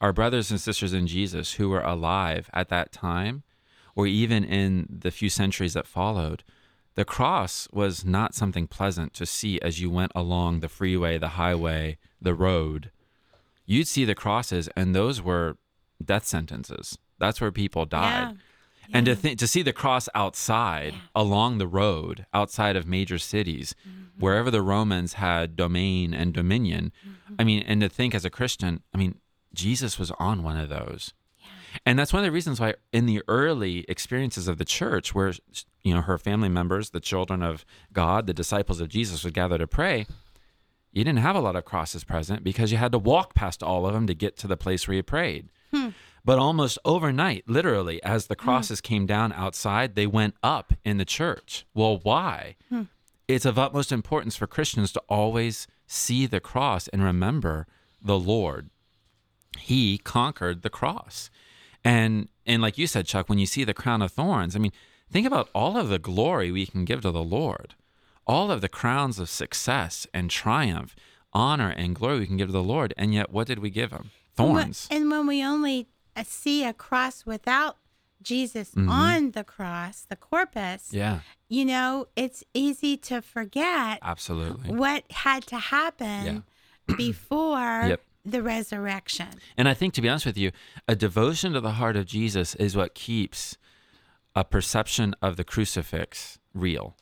our 0.00 0.12
brothers 0.12 0.50
and 0.50 0.60
sisters 0.60 0.92
in 0.92 1.06
Jesus 1.06 1.54
who 1.54 1.70
were 1.70 1.80
alive 1.80 2.50
at 2.52 2.68
that 2.68 2.92
time, 2.92 3.44
or 3.96 4.06
even 4.06 4.44
in 4.44 4.86
the 4.90 5.10
few 5.10 5.30
centuries 5.30 5.72
that 5.74 5.86
followed, 5.86 6.44
the 6.96 7.04
cross 7.06 7.66
was 7.72 8.04
not 8.04 8.34
something 8.34 8.66
pleasant 8.66 9.14
to 9.14 9.24
see 9.24 9.58
as 9.62 9.80
you 9.80 9.88
went 9.88 10.12
along 10.14 10.60
the 10.60 10.68
freeway, 10.68 11.16
the 11.16 11.28
highway, 11.28 11.96
the 12.20 12.34
road. 12.34 12.90
You'd 13.70 13.86
see 13.86 14.04
the 14.06 14.14
crosses, 14.14 14.68
and 14.74 14.94
those 14.94 15.20
were 15.20 15.58
death 16.02 16.24
sentences. 16.24 16.96
That's 17.18 17.38
where 17.40 17.52
people 17.52 17.84
died. 17.84 18.36
Yeah. 18.88 18.96
And 18.96 19.04
to 19.04 19.14
think 19.14 19.38
to 19.40 19.46
see 19.46 19.60
the 19.60 19.74
cross 19.74 20.08
outside 20.14 20.94
along 21.14 21.58
the 21.58 21.66
road 21.66 22.24
outside 22.32 22.76
of 22.76 22.86
major 22.86 23.18
cities, 23.18 23.74
Mm-hmm. 23.86 24.24
wherever 24.24 24.50
the 24.50 24.62
Romans 24.62 25.12
had 25.12 25.54
domain 25.54 26.14
and 26.14 26.32
dominion, 26.32 26.90
I 27.38 27.44
mean, 27.44 27.62
and 27.68 27.80
to 27.82 27.88
think 27.88 28.14
as 28.14 28.24
a 28.24 28.30
Christian, 28.30 28.82
I 28.94 28.98
mean, 28.98 29.18
Jesus 29.54 29.98
was 29.98 30.10
on 30.18 30.42
one 30.42 30.58
of 30.58 30.68
those. 30.70 31.12
And 31.84 31.98
that's 31.98 32.12
one 32.12 32.22
of 32.22 32.26
the 32.26 32.32
reasons 32.32 32.58
why 32.58 32.74
in 32.92 33.04
the 33.06 33.22
early 33.28 33.84
experiences 33.88 34.48
of 34.48 34.56
the 34.58 34.64
church 34.64 35.14
where 35.14 35.34
you 35.82 35.94
know 35.94 36.00
her 36.00 36.16
family 36.18 36.48
members, 36.48 36.90
the 36.90 37.00
children 37.00 37.42
of 37.42 37.64
God, 37.92 38.26
the 38.26 38.32
disciples 38.34 38.80
of 38.80 38.88
Jesus 38.88 39.22
would 39.22 39.34
gather 39.34 39.58
to 39.58 39.66
pray, 39.66 40.06
you 40.92 41.04
didn't 41.04 41.20
have 41.20 41.36
a 41.36 41.40
lot 41.40 41.56
of 41.56 41.64
crosses 41.64 42.04
present 42.04 42.42
because 42.42 42.72
you 42.72 42.78
had 42.78 42.92
to 42.92 42.98
walk 42.98 43.34
past 43.34 43.62
all 43.62 43.86
of 43.86 43.94
them 43.94 44.06
to 44.06 44.14
get 44.14 44.36
to 44.38 44.46
the 44.46 44.56
place 44.56 44.86
where 44.86 44.96
you 44.96 45.02
prayed. 45.02 45.48
Hmm. 45.72 45.88
But 46.24 46.38
almost 46.38 46.78
overnight, 46.84 47.44
literally, 47.48 48.02
as 48.02 48.26
the 48.26 48.34
hmm. 48.34 48.44
crosses 48.44 48.80
came 48.80 49.06
down 49.06 49.32
outside, 49.32 49.94
they 49.94 50.06
went 50.06 50.34
up 50.42 50.72
in 50.84 50.98
the 50.98 51.04
church. 51.04 51.66
Well, 51.74 52.00
why? 52.02 52.56
Hmm. 52.68 52.82
It's 53.26 53.44
of 53.44 53.58
utmost 53.58 53.92
importance 53.92 54.36
for 54.36 54.46
Christians 54.46 54.92
to 54.92 55.02
always 55.08 55.66
see 55.86 56.26
the 56.26 56.40
cross 56.40 56.88
and 56.88 57.02
remember 57.02 57.66
the 58.02 58.18
Lord. 58.18 58.70
He 59.58 59.98
conquered 59.98 60.62
the 60.62 60.70
cross. 60.70 61.30
And 61.84 62.28
and 62.46 62.62
like 62.62 62.78
you 62.78 62.86
said, 62.86 63.06
Chuck, 63.06 63.28
when 63.28 63.38
you 63.38 63.46
see 63.46 63.64
the 63.64 63.74
crown 63.74 64.02
of 64.02 64.12
thorns, 64.12 64.56
I 64.56 64.58
mean, 64.58 64.72
think 65.10 65.26
about 65.26 65.50
all 65.54 65.76
of 65.76 65.88
the 65.88 65.98
glory 65.98 66.50
we 66.50 66.66
can 66.66 66.84
give 66.84 67.02
to 67.02 67.10
the 67.10 67.22
Lord. 67.22 67.74
All 68.28 68.50
of 68.50 68.60
the 68.60 68.68
crowns 68.68 69.18
of 69.18 69.28
success 69.30 70.06
and 70.12 70.30
triumph, 70.30 70.94
honor 71.32 71.70
and 71.70 71.94
glory 71.94 72.20
we 72.20 72.26
can 72.26 72.36
give 72.36 72.48
to 72.48 72.52
the 72.52 72.62
Lord. 72.62 72.92
And 72.98 73.14
yet 73.14 73.30
what 73.32 73.46
did 73.46 73.58
we 73.60 73.70
give 73.70 73.90
him? 73.90 74.10
Thorns. 74.36 74.86
And 74.90 75.10
when 75.10 75.26
we 75.26 75.42
only 75.42 75.88
uh, 76.14 76.22
see 76.26 76.62
a 76.64 76.72
cross 76.74 77.24
without 77.24 77.76
Jesus 78.22 78.72
on 78.76 79.30
the 79.30 79.44
cross, 79.44 80.04
the 80.08 80.16
corpus, 80.16 80.88
Mm-hmm. 80.88 80.96
Yeah, 80.96 81.20
you 81.48 81.64
know, 81.64 82.08
it's 82.16 82.44
easy 82.52 82.96
to 82.98 83.22
forget 83.22 83.98
absolutely. 84.02 84.74
what 84.74 85.04
had 85.10 85.44
to 85.46 85.56
happen 85.58 86.44
before 86.96 87.84
Yep. 87.88 88.00
the 88.24 88.42
resurrection. 88.42 89.28
And 89.56 89.68
I 89.68 89.74
think, 89.74 89.94
to 89.94 90.02
be 90.02 90.08
honest 90.08 90.26
with 90.26 90.36
you, 90.36 90.50
a 90.86 90.94
devotion 90.94 91.52
to 91.54 91.60
the 91.60 91.72
heart 91.72 91.96
of 91.96 92.04
Jesus 92.06 92.54
is 92.56 92.76
what 92.76 92.94
keeps 92.94 93.56
a 94.34 94.44
perception 94.44 95.14
of 95.22 95.36
the 95.36 95.44
crucifix 95.44 96.38
real. 96.52 96.96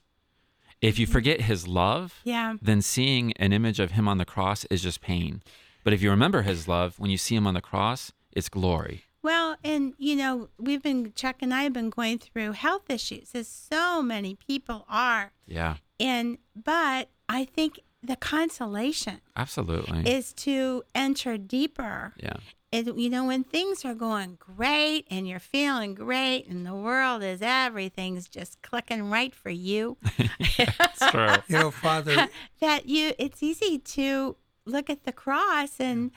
If 0.82 0.98
you 0.98 1.06
forget 1.06 1.42
his 1.42 1.66
love, 1.66 2.20
Yeah. 2.24 2.56
then 2.60 2.82
seeing 2.82 3.32
an 3.34 3.52
image 3.52 3.80
of 3.80 3.92
him 3.92 4.06
on 4.08 4.18
the 4.18 4.24
cross 4.24 4.64
is 4.66 4.82
just 4.82 5.00
pain. 5.00 5.42
But 5.84 5.92
if 5.92 6.02
you 6.02 6.10
remember 6.10 6.42
his 6.42 6.68
love, 6.68 6.98
when 6.98 7.10
you 7.10 7.16
see 7.18 7.34
him 7.34 7.46
on 7.46 7.54
the 7.54 7.60
cross, 7.60 8.12
it's 8.32 8.48
glory. 8.48 9.04
Well, 9.22 9.56
and 9.64 9.94
you 9.98 10.14
know, 10.16 10.48
we've 10.58 10.82
been 10.82 11.12
Chuck 11.14 11.36
and 11.40 11.52
I 11.54 11.62
have 11.62 11.72
been 11.72 11.90
going 11.90 12.18
through 12.18 12.52
health 12.52 12.90
issues, 12.90 13.30
as 13.34 13.48
so 13.48 14.02
many 14.02 14.34
people 14.34 14.84
are. 14.88 15.32
Yeah, 15.46 15.76
And 15.98 16.38
but 16.54 17.10
I 17.28 17.44
think 17.44 17.80
the 18.02 18.16
consolation 18.16 19.20
absolutely. 19.34 20.08
is 20.08 20.32
to 20.34 20.84
enter 20.94 21.36
deeper. 21.38 22.14
yeah, 22.22 22.36
It, 22.72 22.94
you 22.96 23.08
know, 23.08 23.26
when 23.26 23.44
things 23.44 23.84
are 23.84 23.94
going 23.94 24.36
great 24.40 25.06
and 25.10 25.26
you're 25.26 25.38
feeling 25.38 25.94
great 25.94 26.46
and 26.48 26.66
the 26.66 26.74
world 26.74 27.22
is 27.22 27.40
everything's 27.40 28.28
just 28.28 28.60
clicking 28.62 29.08
right 29.08 29.34
for 29.34 29.50
you, 29.50 29.96
That's 30.78 31.06
true. 31.10 31.36
You 31.48 31.58
know, 31.58 31.70
Father, 31.70 32.28
that 32.60 32.86
you 32.88 33.12
it's 33.18 33.42
easy 33.42 33.78
to 33.78 34.36
look 34.64 34.90
at 34.90 35.04
the 35.04 35.12
cross 35.12 35.78
and 35.78 36.10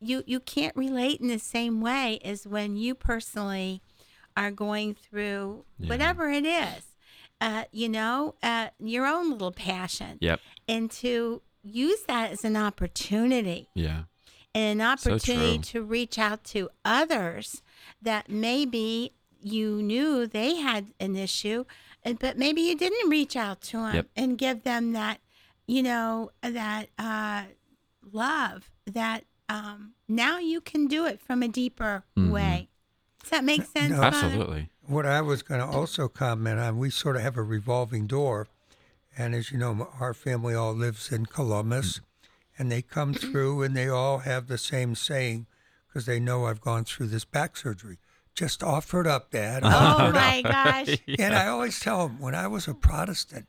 you 0.00 0.22
you 0.26 0.38
can't 0.40 0.76
relate 0.76 1.20
in 1.20 1.26
the 1.28 1.38
same 1.38 1.80
way 1.80 2.20
as 2.24 2.46
when 2.46 2.76
you 2.76 2.94
personally 2.94 3.82
are 4.36 4.50
going 4.52 4.94
through 4.94 5.64
Yeah. 5.78 5.88
whatever 5.88 6.30
it 6.30 6.44
is 6.44 6.84
uh, 7.40 7.64
you 7.72 7.88
know 7.88 8.34
uh, 8.42 8.68
your 8.78 9.06
own 9.06 9.30
little 9.30 9.50
passion 9.50 10.18
Yep. 10.20 10.40
and 10.68 10.90
to 11.02 11.40
use 11.62 12.02
that 12.06 12.30
as 12.30 12.44
an 12.44 12.56
opportunity 12.56 13.68
Yeah. 13.74 14.02
And 14.56 14.80
an 14.80 14.86
opportunity 14.86 15.58
true. 15.58 15.62
to 15.62 15.82
reach 15.82 16.18
out 16.18 16.42
to 16.44 16.68
others 16.84 17.62
that 18.02 18.28
maybe 18.30 19.12
you 19.40 19.82
knew 19.82 20.26
they 20.26 20.56
had 20.56 20.88
an 20.98 21.14
issue, 21.16 21.64
and 22.02 22.18
but 22.18 22.36
maybe 22.38 22.60
you 22.62 22.76
didn't 22.76 23.10
reach 23.10 23.36
out 23.36 23.60
to 23.60 23.76
them 23.78 23.94
Yep. 23.94 24.06
and 24.16 24.38
give 24.38 24.62
them 24.64 24.92
that, 24.92 25.20
you 25.66 25.82
know, 25.82 26.30
that 26.42 26.88
uh, 26.98 27.44
love 28.12 28.70
that 28.86 29.24
um, 29.48 29.92
now 30.08 30.38
you 30.38 30.60
can 30.60 30.86
do 30.88 31.06
it 31.06 31.20
from 31.20 31.42
a 31.42 31.48
deeper 31.48 32.04
Mhm. 32.16 32.30
way. 32.30 32.68
Does 33.22 33.30
that 33.30 33.44
make 33.44 33.62
sense? 33.64 33.92
No. 33.92 34.02
Absolutely. 34.02 34.70
what 34.88 35.04
I 35.04 35.20
was 35.20 35.42
going 35.42 35.60
to 35.60 35.66
also 35.66 36.06
comment 36.08 36.60
on, 36.60 36.78
we 36.78 36.90
sort 36.90 37.16
of 37.16 37.22
have 37.22 37.36
a 37.36 37.42
revolving 37.42 38.06
door, 38.06 38.46
and 39.18 39.34
as 39.34 39.50
you 39.50 39.58
know, 39.58 39.88
our 39.98 40.14
family 40.14 40.54
all 40.54 40.72
lives 40.74 41.10
in 41.10 41.26
Columbus, 41.26 42.00
and 42.58 42.70
they 42.70 42.82
come 42.82 43.14
mm-hmm. 43.14 43.30
through 43.30 43.62
and 43.62 43.76
they 43.76 43.88
all 43.88 44.18
have 44.18 44.46
the 44.46 44.58
same 44.58 44.94
saying 44.94 45.46
because 45.88 46.06
they 46.06 46.20
know 46.20 46.46
I've 46.46 46.60
gone 46.60 46.84
through 46.84 47.08
this 47.08 47.24
back 47.24 47.56
surgery. 47.56 47.98
Just 48.34 48.62
offered 48.62 49.06
up, 49.06 49.30
Dad. 49.30 49.62
Oh 49.64 49.68
Offer 49.68 50.02
it 50.02 50.08
up. 50.08 50.14
my 50.14 50.42
gosh! 50.42 50.98
And 51.18 51.34
I 51.34 51.46
always 51.46 51.80
tell 51.80 52.06
them 52.06 52.20
when 52.20 52.34
I 52.34 52.46
was 52.48 52.68
a 52.68 52.74
Protestant, 52.74 53.46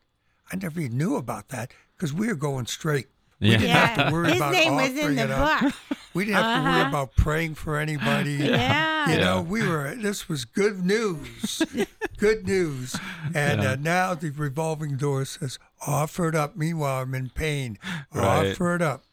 I 0.51 0.55
never 0.55 0.80
even 0.80 0.97
knew 0.97 1.18
about 1.18 1.49
that 1.49 1.74
because 1.95 2.14
we 2.14 2.28
were 2.28 2.36
going 2.36 2.68
straight. 2.68 3.08
We 3.39 3.51
Yeah. 3.51 3.58
didn't 3.58 3.70
have 3.72 4.08
to 4.08 4.14
worry 4.14 4.30
his 4.30 4.38
about 4.38 4.53
name 4.53 4.76
was 4.76 4.89
offering 4.91 5.18
in 5.20 5.30
the 5.30 5.36
it 5.36 5.62
book. 5.62 5.74
We 6.18 6.26
didn't 6.26 6.38
have 6.43 6.57
to 6.63 6.70
worry 6.70 6.80
Uh-huh. 6.82 6.89
about 6.89 7.15
praying 7.15 7.55
for 7.55 7.78
anybody. 7.78 8.36
Yeah. 8.57 9.09
You 9.09 9.18
know, 9.18 9.36
Yeah. 9.38 9.41
we 9.53 9.68
were. 9.68 9.95
This 9.95 10.28
was 10.28 10.45
good 10.45 10.84
news. 10.84 11.61
good 12.18 12.45
news. 12.47 12.95
And 13.34 13.61
uh, 13.61 13.76
now 13.76 14.15
the 14.15 14.32
revolving 14.32 14.97
door 14.97 15.26
says, 15.26 15.59
"Offer 15.86 16.30
it 16.30 16.36
up." 16.36 16.55
Meanwhile, 16.57 17.03
I'm 17.03 17.13
in 17.15 17.30
pain. 17.30 17.78
Right. 18.11 18.51
Offer 18.51 18.76
it 18.76 18.82
up. 18.82 19.03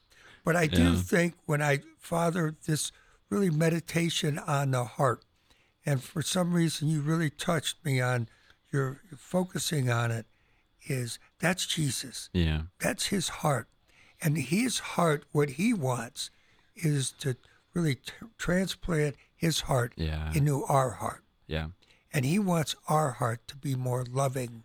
But 0.44 0.56
I 0.56 0.66
do 0.66 0.82
Yeah. 0.92 0.96
think 1.12 1.34
when 1.46 1.60
I 1.62 1.82
father 1.98 2.54
this 2.66 2.90
really 3.30 3.50
meditation 3.50 4.38
on 4.38 4.70
the 4.70 4.84
heart, 4.84 5.22
and 5.86 6.02
for 6.02 6.22
some 6.22 6.52
reason 6.54 6.88
you 6.88 7.00
really 7.02 7.30
touched 7.30 7.84
me 7.84 8.00
on 8.00 8.28
your 8.72 9.00
focusing 9.16 9.90
on 9.90 10.10
it, 10.10 10.26
is 10.86 11.18
that's 11.38 11.66
Jesus. 11.66 12.30
Yeah. 12.32 12.62
That's 12.80 13.06
his 13.06 13.28
heart. 13.44 13.68
And 14.22 14.38
his 14.38 14.78
heart, 14.96 15.24
what 15.32 15.50
he 15.60 15.74
wants 15.74 16.30
is 16.76 17.12
to 17.20 17.36
really 17.72 17.96
t- 17.96 18.12
transplant 18.38 19.16
his 19.34 19.60
heart 19.62 19.92
Yeah. 19.96 20.32
into 20.34 20.64
our 20.64 20.90
heart. 20.90 21.22
Yeah. 21.46 21.68
And 22.12 22.24
he 22.24 22.38
wants 22.38 22.76
our 22.88 23.12
heart 23.12 23.46
to 23.48 23.56
be 23.56 23.74
more 23.74 24.04
loving 24.08 24.62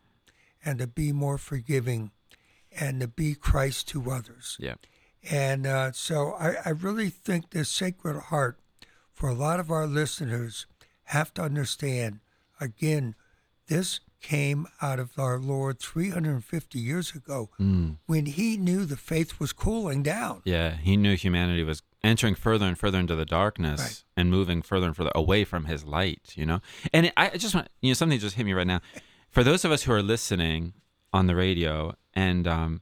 and 0.63 0.79
to 0.79 0.87
be 0.87 1.11
more 1.11 1.37
forgiving 1.37 2.11
and 2.71 2.99
to 3.01 3.07
be 3.07 3.33
Christ 3.33 3.87
to 3.89 4.11
others. 4.11 4.55
Yeah. 4.59 4.75
And 5.29 5.65
uh, 5.65 5.91
so 5.91 6.33
I, 6.39 6.55
I 6.65 6.69
really 6.69 7.09
think 7.09 7.49
this 7.49 7.69
Sacred 7.69 8.19
Heart, 8.25 8.59
for 9.13 9.27
a 9.29 9.33
lot 9.33 9.59
of 9.59 9.69
our 9.71 9.87
listeners, 9.87 10.65
have 11.05 11.33
to 11.33 11.41
understand 11.41 12.19
again, 12.61 13.15
this 13.67 13.99
came 14.21 14.67
out 14.81 14.99
of 14.99 15.17
our 15.17 15.39
Lord 15.39 15.79
350 15.79 16.77
years 16.79 17.15
ago 17.15 17.49
when 18.05 18.25
he 18.25 18.57
knew 18.57 18.83
the 18.85 18.97
faith 18.97 19.39
was 19.39 19.53
cooling 19.53 20.03
down. 20.03 20.41
Yeah, 20.43 20.75
he 20.75 20.97
knew 20.97 21.15
humanity 21.15 21.63
was 21.63 21.81
entering 22.03 22.35
further 22.35 22.65
and 22.65 22.77
further 22.77 22.97
into 22.99 23.15
the 23.15 23.25
darkness 23.25 23.81
Right. 23.81 24.03
and 24.15 24.29
moving 24.31 24.61
further 24.61 24.87
and 24.87 24.95
further 24.95 25.11
away 25.15 25.43
from 25.43 25.65
his 25.65 25.83
light, 25.83 26.31
you 26.35 26.45
know? 26.45 26.61
And 26.93 27.07
it, 27.07 27.13
I 27.17 27.29
just 27.37 27.53
want, 27.53 27.67
you 27.81 27.89
know, 27.89 27.93
something 27.93 28.17
just 28.19 28.35
hit 28.35 28.45
me 28.45 28.53
right 28.53 28.67
now. 28.67 28.79
For 29.29 29.43
those 29.43 29.63
of 29.65 29.71
us 29.71 29.83
who 29.83 29.91
are 29.91 30.01
listening 30.01 30.73
on 31.13 31.27
the 31.27 31.35
radio 31.35 31.93
and 32.13 32.47
um, 32.47 32.81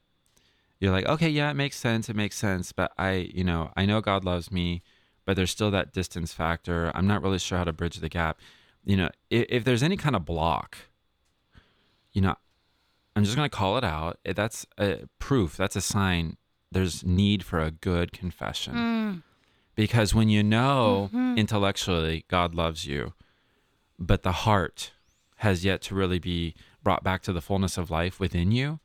you're 0.79 0.91
like, 0.91 1.05
okay, 1.07 1.27
yeah, 1.29 1.49
it 1.49 1.55
makes 1.55 1.77
sense. 1.77 2.09
It 2.09 2.15
makes 2.15 2.37
sense. 2.37 2.71
But 2.71 2.91
I, 2.97 3.29
you 3.33 3.43
know, 3.43 3.71
I 3.75 3.85
know 3.85 3.99
God 4.01 4.23
loves 4.23 4.51
me, 4.51 4.81
but 5.25 5.35
there's 5.35 5.51
still 5.51 5.71
that 5.71 5.91
distance 5.91 6.31
factor. 6.33 6.91
I'm 6.95 7.07
not 7.07 7.21
really 7.21 7.39
sure 7.39 7.57
how 7.57 7.63
to 7.65 7.73
bridge 7.73 7.97
the 7.97 8.07
gap. 8.09 8.39
You 8.85 8.95
know, 8.97 9.09
if, 9.29 9.45
if 9.49 9.63
there's 9.65 9.83
any 9.83 9.97
kind 9.97 10.15
of 10.15 10.23
block, 10.23 10.77
you 12.13 12.21
know, 12.21 12.35
I'm 13.15 13.23
just 13.23 13.35
going 13.35 13.49
to 13.49 13.55
call 13.55 13.77
it 13.77 13.83
out. 13.83 14.19
That's 14.23 14.65
a 14.77 14.99
proof. 15.19 15.57
That's 15.57 15.75
a 15.75 15.81
sign 15.81 16.37
there's 16.71 17.03
need 17.03 17.43
for 17.43 17.59
a 17.59 17.71
good 17.71 18.11
confession. 18.11 19.23
Because 19.75 20.13
when 20.15 20.29
you 20.29 20.43
know 20.43 21.09
Mm-hmm. 21.13 21.37
intellectually 21.37 22.25
God 22.27 22.55
loves 22.55 22.85
you, 22.85 23.13
but 23.99 24.23
the 24.23 24.31
heart 24.31 24.91
has 25.37 25.63
yet 25.63 25.81
to 25.83 25.95
really 25.95 26.19
be 26.19 26.55
brought 26.83 27.03
back 27.03 27.21
to 27.23 27.33
the 27.33 27.41
fullness 27.41 27.77
of 27.77 27.91
life 27.91 28.19
within 28.19 28.51
you, 28.51 28.79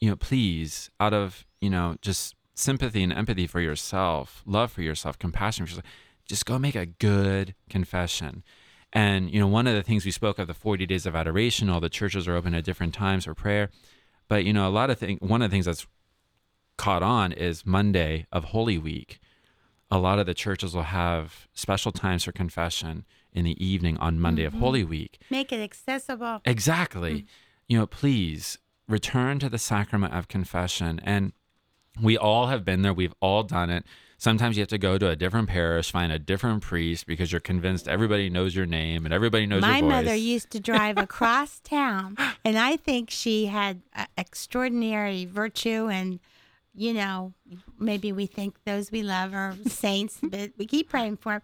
you 0.00 0.08
know, 0.10 0.16
please, 0.16 0.90
out 1.00 1.12
of, 1.12 1.44
you 1.60 1.70
know, 1.70 1.96
just 2.00 2.34
sympathy 2.54 3.02
and 3.02 3.12
empathy 3.12 3.46
for 3.46 3.60
yourself, 3.60 4.42
love 4.46 4.70
for 4.70 4.82
yourself, 4.82 5.18
compassion 5.18 5.64
for 5.66 5.70
yourself, 5.70 5.86
just 6.26 6.46
go 6.46 6.58
make 6.58 6.74
a 6.76 6.86
good 6.86 7.54
confession. 7.68 8.42
And, 8.92 9.30
you 9.30 9.40
know, 9.40 9.46
one 9.46 9.66
of 9.66 9.74
the 9.74 9.82
things 9.82 10.04
we 10.04 10.10
spoke 10.10 10.38
of 10.38 10.46
the 10.46 10.54
40 10.54 10.86
days 10.86 11.06
of 11.06 11.16
adoration, 11.16 11.68
all 11.70 11.80
the 11.80 11.88
churches 11.88 12.28
are 12.28 12.36
open 12.36 12.54
at 12.54 12.64
different 12.64 12.94
times 12.94 13.24
for 13.24 13.34
prayer. 13.34 13.70
But, 14.28 14.44
you 14.44 14.52
know, 14.52 14.68
a 14.68 14.70
lot 14.70 14.90
of 14.90 14.98
things, 14.98 15.20
one 15.20 15.40
of 15.42 15.50
the 15.50 15.54
things 15.54 15.66
that's 15.66 15.86
caught 16.82 17.02
on 17.04 17.30
is 17.30 17.64
Monday 17.64 18.26
of 18.32 18.46
Holy 18.46 18.76
Week. 18.76 19.20
A 19.88 19.98
lot 19.98 20.18
of 20.18 20.26
the 20.26 20.34
churches 20.34 20.74
will 20.74 20.82
have 20.82 21.46
special 21.54 21.92
times 21.92 22.24
for 22.24 22.32
confession 22.32 23.04
in 23.32 23.44
the 23.44 23.64
evening 23.64 23.96
on 23.98 24.18
Monday 24.18 24.42
of 24.42 24.52
mm-hmm. 24.52 24.62
Holy 24.62 24.82
Week. 24.82 25.20
Make 25.30 25.52
it 25.52 25.60
accessible. 25.60 26.40
Exactly. 26.44 27.12
Mm. 27.12 27.24
You 27.68 27.78
know, 27.78 27.86
please 27.86 28.58
return 28.88 29.38
to 29.38 29.48
the 29.48 29.58
sacrament 29.58 30.12
of 30.12 30.26
confession. 30.26 31.00
And 31.04 31.34
we 32.02 32.18
all 32.18 32.48
have 32.48 32.64
been 32.64 32.82
there, 32.82 32.92
we've 32.92 33.14
all 33.20 33.44
done 33.44 33.70
it. 33.70 33.84
Sometimes 34.18 34.56
you 34.56 34.62
have 34.62 34.68
to 34.70 34.78
go 34.78 34.98
to 34.98 35.08
a 35.08 35.14
different 35.14 35.50
parish, 35.50 35.92
find 35.92 36.10
a 36.10 36.18
different 36.18 36.64
priest 36.64 37.06
because 37.06 37.30
you're 37.30 37.40
convinced 37.40 37.86
everybody 37.86 38.28
knows 38.28 38.56
your 38.56 38.66
name 38.66 39.04
and 39.04 39.14
everybody 39.14 39.46
knows 39.46 39.62
My 39.62 39.78
your 39.78 39.82
voice. 39.82 40.04
mother 40.04 40.16
used 40.16 40.50
to 40.50 40.58
drive 40.58 40.98
across 41.08 41.60
town, 41.60 42.16
and 42.44 42.58
I 42.58 42.76
think 42.76 43.08
she 43.08 43.46
had 43.46 43.82
extraordinary 44.16 45.26
virtue. 45.26 45.88
And 45.88 46.18
you 46.74 46.92
know, 46.94 47.32
maybe 47.78 48.12
we 48.12 48.26
think 48.26 48.56
those 48.64 48.90
we 48.90 49.02
love 49.02 49.34
are 49.34 49.54
saints, 49.66 50.18
but 50.22 50.52
we 50.56 50.66
keep 50.66 50.88
praying 50.88 51.18
for 51.18 51.32
them. 51.32 51.42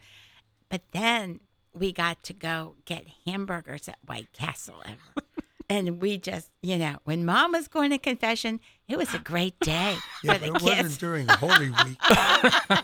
But 0.71 0.83
then 0.93 1.41
we 1.75 1.93
got 1.93 2.23
to 2.25 2.33
go 2.33 2.75
get 2.85 3.07
hamburgers 3.27 3.89
at 3.89 3.99
White 4.07 4.33
Castle, 4.33 4.83
ever. 4.85 5.27
and 5.71 6.01
we 6.01 6.19
just, 6.19 6.51
you 6.63 6.77
know, 6.77 6.97
when 7.05 7.25
Mom 7.25 7.53
was 7.53 7.69
going 7.69 7.91
to 7.91 7.99
confession, 7.99 8.61
it 8.89 8.99
was 8.99 9.15
a 9.15 9.19
great 9.19 9.59
day 9.61 9.97
Yeah, 10.23 10.35
for 10.35 10.39
the 10.41 10.47
it 10.47 10.53
kids. 10.55 10.63
wasn't 10.65 10.99
during 10.99 11.29
Holy 11.29 11.71
Week. 11.71 11.99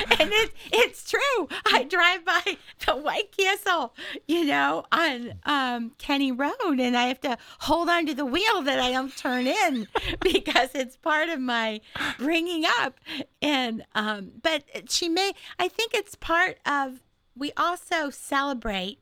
and 0.18 0.30
it, 0.32 0.52
it's 0.72 1.08
true. 1.10 1.48
I 1.66 1.84
drive 1.84 2.24
by 2.24 2.56
the 2.86 2.96
White 2.96 3.36
Castle, 3.36 3.94
you 4.26 4.44
know, 4.44 4.84
on 4.92 5.34
um, 5.44 5.92
Kenny 5.98 6.32
Road, 6.32 6.78
and 6.78 6.96
I 6.96 7.04
have 7.04 7.20
to 7.22 7.36
hold 7.60 7.88
on 7.88 8.06
to 8.06 8.14
the 8.14 8.24
wheel 8.24 8.62
that 8.62 8.78
I 8.78 8.92
don't 8.92 9.16
turn 9.16 9.46
in 9.46 9.88
because 10.20 10.74
it's 10.74 10.96
part 10.96 11.28
of 11.28 11.40
my 11.40 11.80
bringing 12.18 12.64
up. 12.78 12.98
And 13.42 13.84
um, 13.94 14.32
but 14.42 14.64
she 14.88 15.08
may. 15.08 15.32
I 15.58 15.68
think 15.68 15.94
it's 15.94 16.14
part 16.14 16.58
of. 16.64 17.00
We 17.36 17.52
also 17.56 18.10
celebrate, 18.10 19.00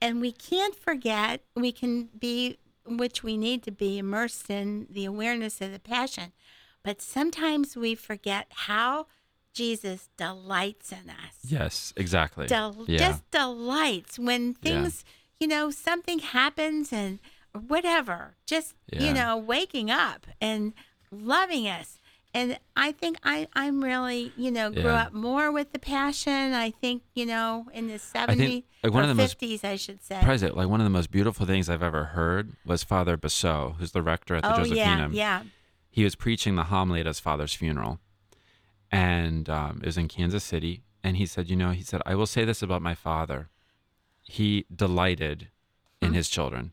and 0.00 0.20
we 0.20 0.32
can't 0.32 0.74
forget. 0.74 1.42
We 1.54 1.72
can 1.72 2.08
be, 2.18 2.58
which 2.86 3.22
we 3.22 3.36
need 3.36 3.62
to 3.64 3.72
be, 3.72 3.98
immersed 3.98 4.50
in 4.50 4.86
the 4.90 5.04
awareness 5.04 5.60
of 5.60 5.72
the 5.72 5.78
passion. 5.80 6.32
But 6.82 7.02
sometimes 7.02 7.76
we 7.76 7.94
forget 7.94 8.46
how 8.50 9.06
Jesus 9.52 10.08
delights 10.16 10.92
in 10.92 11.10
us. 11.10 11.34
yes, 11.44 11.92
exactly. 11.96 12.46
Del- 12.46 12.84
yeah. 12.86 12.98
Just 12.98 13.30
delights 13.30 14.18
when 14.18 14.48
Yeah. 14.62 14.82
things, 14.82 15.04
you 15.38 15.46
know, 15.48 15.70
something 15.70 16.20
happens 16.20 16.92
and 16.92 17.18
whatever, 17.52 18.36
just, 18.46 18.74
Yeah. 18.92 19.02
you 19.02 19.12
know, 19.12 19.36
waking 19.36 19.90
up 19.90 20.26
and 20.40 20.72
loving 21.10 21.66
us. 21.68 21.98
And 22.32 22.60
I 22.76 22.92
think 22.92 23.16
I, 23.24 23.48
I'm 23.54 23.82
really, 23.82 24.32
you 24.36 24.52
know, 24.52 24.70
grew 24.70 24.84
Yeah. 24.84 25.02
up 25.06 25.12
more 25.12 25.50
with 25.50 25.72
the 25.72 25.80
passion. 25.80 26.54
I 26.54 26.70
think, 26.70 27.02
you 27.12 27.26
know, 27.26 27.66
in 27.72 27.88
the 27.88 27.98
70s 27.98 28.36
think, 28.38 28.64
like, 28.84 28.92
one 28.92 29.00
or 29.04 29.10
of 29.10 29.16
the 29.16 29.20
most 29.20 29.36
50s, 29.40 29.64
I 29.64 29.74
should 29.74 30.00
say. 30.00 30.20
President, 30.22 30.56
like 30.56 30.68
one 30.68 30.80
of 30.80 30.84
the 30.84 30.90
most 30.90 31.10
beautiful 31.10 31.44
things 31.44 31.68
I've 31.68 31.82
ever 31.82 32.04
heard 32.04 32.52
was 32.64 32.84
Father 32.84 33.16
Beseau, 33.16 33.74
who's 33.78 33.90
the 33.90 34.02
rector 34.02 34.36
at 34.36 34.44
the 34.44 34.60
oh, 34.60 34.64
yeah, 34.64 35.08
yeah. 35.10 35.42
he 35.90 36.04
was 36.04 36.14
preaching 36.14 36.54
the 36.54 36.64
homily 36.64 37.00
at 37.00 37.06
his 37.06 37.18
father's 37.18 37.52
funeral 37.52 37.98
and 38.90 39.48
um, 39.48 39.78
it 39.82 39.86
was 39.86 39.96
in 39.98 40.08
kansas 40.08 40.44
city 40.44 40.82
and 41.02 41.16
he 41.16 41.26
said 41.26 41.48
you 41.48 41.56
know 41.56 41.70
he 41.70 41.82
said 41.82 42.00
i 42.06 42.14
will 42.14 42.26
say 42.26 42.44
this 42.44 42.62
about 42.62 42.82
my 42.82 42.94
father 42.94 43.48
he 44.22 44.64
delighted 44.74 45.48
in 46.00 46.12
his 46.14 46.28
children 46.28 46.72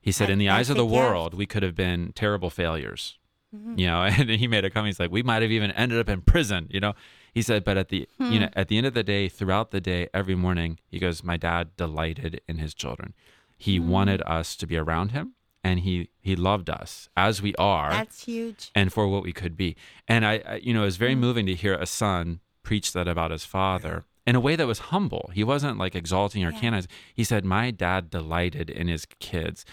he 0.00 0.12
said 0.12 0.28
That- 0.28 0.32
in 0.34 0.38
the 0.38 0.48
eyes 0.48 0.70
of 0.70 0.76
the 0.76 0.86
world 0.86 1.34
we 1.34 1.46
could 1.46 1.62
have 1.62 1.74
been 1.74 2.12
terrible 2.12 2.50
failures 2.50 3.14
Mm-hmm. 3.56 3.78
you 3.78 3.86
know 3.86 4.02
and 4.18 4.28
he 4.28 4.46
made 4.46 4.66
a 4.66 4.70
comment 4.70 4.88
he's 4.88 5.00
like 5.00 5.10
we 5.10 5.22
might 5.22 5.40
have 5.40 5.50
even 5.50 5.70
ended 5.70 5.98
up 5.98 6.10
in 6.10 6.20
prison 6.20 6.66
you 6.70 6.80
know 6.80 6.92
he 7.32 7.40
said 7.40 7.64
but 7.64 7.78
at 7.78 7.88
the 7.88 8.06
Hmm. 8.18 8.30
you 8.30 8.40
know 8.40 8.50
at 8.52 8.68
the 8.68 8.76
end 8.76 8.86
of 8.86 8.92
the 8.92 9.02
day 9.02 9.26
throughout 9.30 9.70
the 9.70 9.80
day 9.80 10.06
every 10.12 10.34
morning 10.34 10.78
he 10.86 10.98
goes 10.98 11.24
my 11.24 11.38
dad 11.38 11.74
delighted 11.74 12.42
in 12.46 12.58
his 12.58 12.74
children 12.74 13.14
he 13.56 13.78
Hmm. 13.78 13.88
wanted 13.88 14.20
us 14.26 14.54
to 14.56 14.66
be 14.66 14.76
around 14.76 15.12
him 15.12 15.32
and 15.68 15.80
he 15.80 16.10
he 16.20 16.34
loved 16.34 16.68
us 16.70 17.08
as 17.16 17.40
we 17.42 17.54
are 17.56 17.90
That's 17.90 18.24
huge. 18.24 18.70
and 18.74 18.92
for 18.92 19.06
what 19.08 19.22
we 19.22 19.32
could 19.32 19.56
be. 19.56 19.76
And 20.06 20.24
I, 20.24 20.34
I 20.52 20.54
you 20.56 20.72
know, 20.74 20.82
it 20.82 20.86
was 20.92 20.96
very 20.96 21.14
mm. 21.14 21.18
moving 21.26 21.46
to 21.46 21.54
hear 21.54 21.74
a 21.74 21.86
son 21.86 22.40
preach 22.62 22.92
that 22.92 23.08
about 23.08 23.30
his 23.30 23.44
father 23.44 24.04
in 24.26 24.34
a 24.36 24.40
way 24.40 24.56
that 24.56 24.66
was 24.66 24.90
humble. 24.92 25.30
He 25.32 25.44
wasn't 25.44 25.78
like 25.78 25.94
exalting 25.94 26.44
or 26.44 26.52
Yeah. 26.52 26.60
canonizing. 26.60 26.90
He 27.14 27.24
said, 27.24 27.44
"My 27.44 27.70
dad 27.70 28.10
delighted 28.10 28.68
in 28.70 28.88
his 28.88 29.06
kids." 29.20 29.64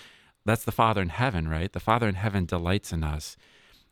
That's 0.47 0.63
the 0.63 0.71
Father 0.71 1.01
in 1.01 1.09
heaven, 1.09 1.47
right? 1.47 1.71
The 1.73 1.79
Father 1.79 2.07
in 2.07 2.15
heaven 2.15 2.45
delights 2.45 2.93
in 2.93 3.03
us. 3.03 3.35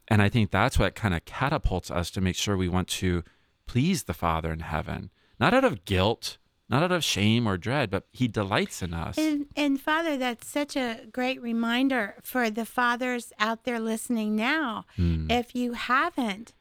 And 0.07 0.21
I 0.21 0.29
think 0.29 0.51
that's 0.51 0.77
what 0.77 0.93
kind 0.93 1.13
of 1.15 1.25
catapults 1.25 1.89
us 1.89 2.11
to 2.11 2.21
make 2.21 2.35
sure 2.35 2.55
we 2.55 2.69
want 2.69 2.87
to 3.01 3.23
please 3.65 4.03
the 4.03 4.13
Father 4.13 4.51
in 4.53 4.59
heaven, 4.59 5.09
not 5.39 5.53
out 5.53 5.63
of 5.63 5.83
guilt, 5.85 6.37
not 6.73 6.83
out 6.83 6.91
of 6.91 7.03
shame 7.03 7.47
or 7.47 7.57
dread, 7.57 7.89
but 7.91 8.05
he 8.11 8.27
delights 8.27 8.81
in 8.81 8.93
us. 8.93 9.17
And, 9.17 9.45
and 9.55 9.79
Father, 9.79 10.17
that's 10.17 10.47
such 10.47 10.75
a 10.75 11.01
great 11.11 11.41
reminder 11.41 12.15
for 12.23 12.49
the 12.49 12.65
fathers 12.65 13.31
out 13.39 13.63
there 13.63 13.79
listening 13.79 14.35
now. 14.35 14.85
Hmm. 14.95 15.29
If 15.29 15.53
you 15.55 15.73
haven't, 15.73 16.53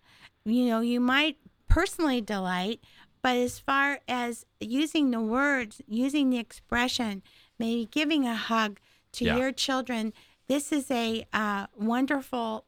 you 0.44 0.66
know, 0.66 0.80
you 0.80 1.00
might 1.00 1.38
personally 1.68 2.20
delight, 2.20 2.80
but 3.22 3.36
as 3.36 3.58
far 3.58 4.00
as 4.06 4.44
using 4.60 5.10
the 5.12 5.20
words, 5.20 5.80
using 5.88 6.30
the 6.30 6.38
expression, 6.38 7.22
maybe 7.58 7.86
giving 7.90 8.26
a 8.26 8.34
hug 8.34 8.78
to 9.12 9.24
Yeah. 9.24 9.36
your 9.38 9.52
children, 9.52 10.12
this 10.48 10.72
is 10.72 10.90
a 10.90 11.26
uh, 11.32 11.66
wonderful 11.74 12.66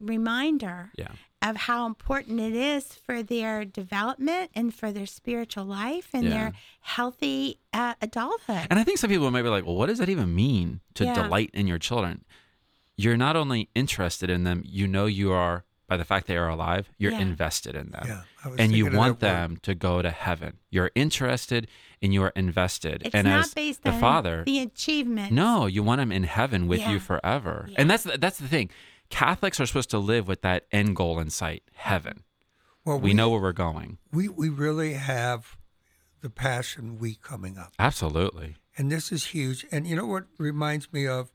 reminder 0.00 0.92
yeah. 0.96 1.08
Of 1.42 1.56
how 1.56 1.86
important 1.86 2.40
it 2.40 2.54
is 2.54 2.94
for 2.94 3.22
their 3.22 3.64
development 3.64 4.50
and 4.54 4.74
for 4.74 4.90
their 4.90 5.06
spiritual 5.06 5.64
life 5.64 6.08
and 6.12 6.24
Yeah. 6.24 6.30
their 6.30 6.52
healthy 6.80 7.58
uh, 7.72 7.94
adulthood. 8.00 8.66
And 8.70 8.78
I 8.78 8.84
think 8.84 8.98
some 8.98 9.10
people 9.10 9.30
might 9.30 9.42
be 9.42 9.48
like, 9.48 9.66
well, 9.66 9.76
what 9.76 9.86
does 9.86 9.98
that 9.98 10.08
even 10.08 10.34
mean 10.34 10.80
to 10.94 11.04
Yeah. 11.04 11.14
delight 11.14 11.50
in 11.52 11.66
your 11.66 11.78
children? 11.78 12.24
You're 12.96 13.16
not 13.18 13.36
only 13.36 13.68
interested 13.74 14.30
in 14.30 14.44
them, 14.44 14.62
you 14.64 14.86
know 14.88 15.04
you 15.06 15.30
are, 15.32 15.64
by 15.86 15.96
the 15.98 16.04
fact 16.04 16.26
they 16.26 16.36
are 16.38 16.48
alive, 16.48 16.88
you're 16.98 17.12
Yeah. 17.12 17.20
invested 17.20 17.74
in 17.76 17.90
them. 17.90 18.04
Yeah, 18.06 18.22
and 18.58 18.72
you 18.74 18.86
want 18.90 19.20
that 19.20 19.26
word. 19.42 19.50
them 19.50 19.56
to 19.62 19.74
go 19.74 20.00
to 20.02 20.10
heaven. 20.10 20.56
You're 20.70 20.90
interested 20.94 21.68
and 22.02 22.12
you 22.14 22.22
are 22.22 22.32
invested. 22.34 23.02
It's 23.04 23.14
and 23.14 23.26
not 23.28 23.40
as 23.44 23.54
based 23.54 23.82
the 23.82 23.90
on 23.92 24.00
Father, 24.00 24.42
the 24.46 24.60
achievement. 24.60 25.32
no, 25.32 25.66
you 25.66 25.82
want 25.82 25.98
them 26.00 26.10
in 26.10 26.24
heaven 26.24 26.66
with 26.66 26.80
Yeah. 26.80 26.92
you 26.92 26.98
forever. 26.98 27.66
Yeah. 27.68 27.80
And 27.82 27.90
that's 27.90 28.04
the, 28.04 28.16
that's 28.18 28.38
the 28.38 28.48
thing. 28.48 28.70
Catholics 29.10 29.60
are 29.60 29.66
supposed 29.66 29.90
to 29.90 29.98
live 29.98 30.26
with 30.28 30.42
that 30.42 30.66
end 30.72 30.96
goal 30.96 31.18
in 31.18 31.30
sight, 31.30 31.62
heaven. 31.74 32.24
Well, 32.84 32.98
We 33.00 33.14
know 33.14 33.30
where 33.30 33.40
we're 33.40 33.52
going. 33.52 33.98
we 34.12 34.28
we 34.28 34.48
really 34.48 34.94
have 34.94 35.56
the 36.20 36.30
Passion 36.30 36.98
Week 36.98 37.20
coming 37.22 37.58
up, 37.58 37.72
Absolutely. 37.78 38.56
and 38.78 38.90
this 38.90 39.10
is 39.12 39.26
huge. 39.26 39.66
And 39.72 39.86
you 39.86 39.96
know 39.96 40.06
what 40.06 40.24
reminds 40.38 40.92
me 40.92 41.06
of 41.06 41.30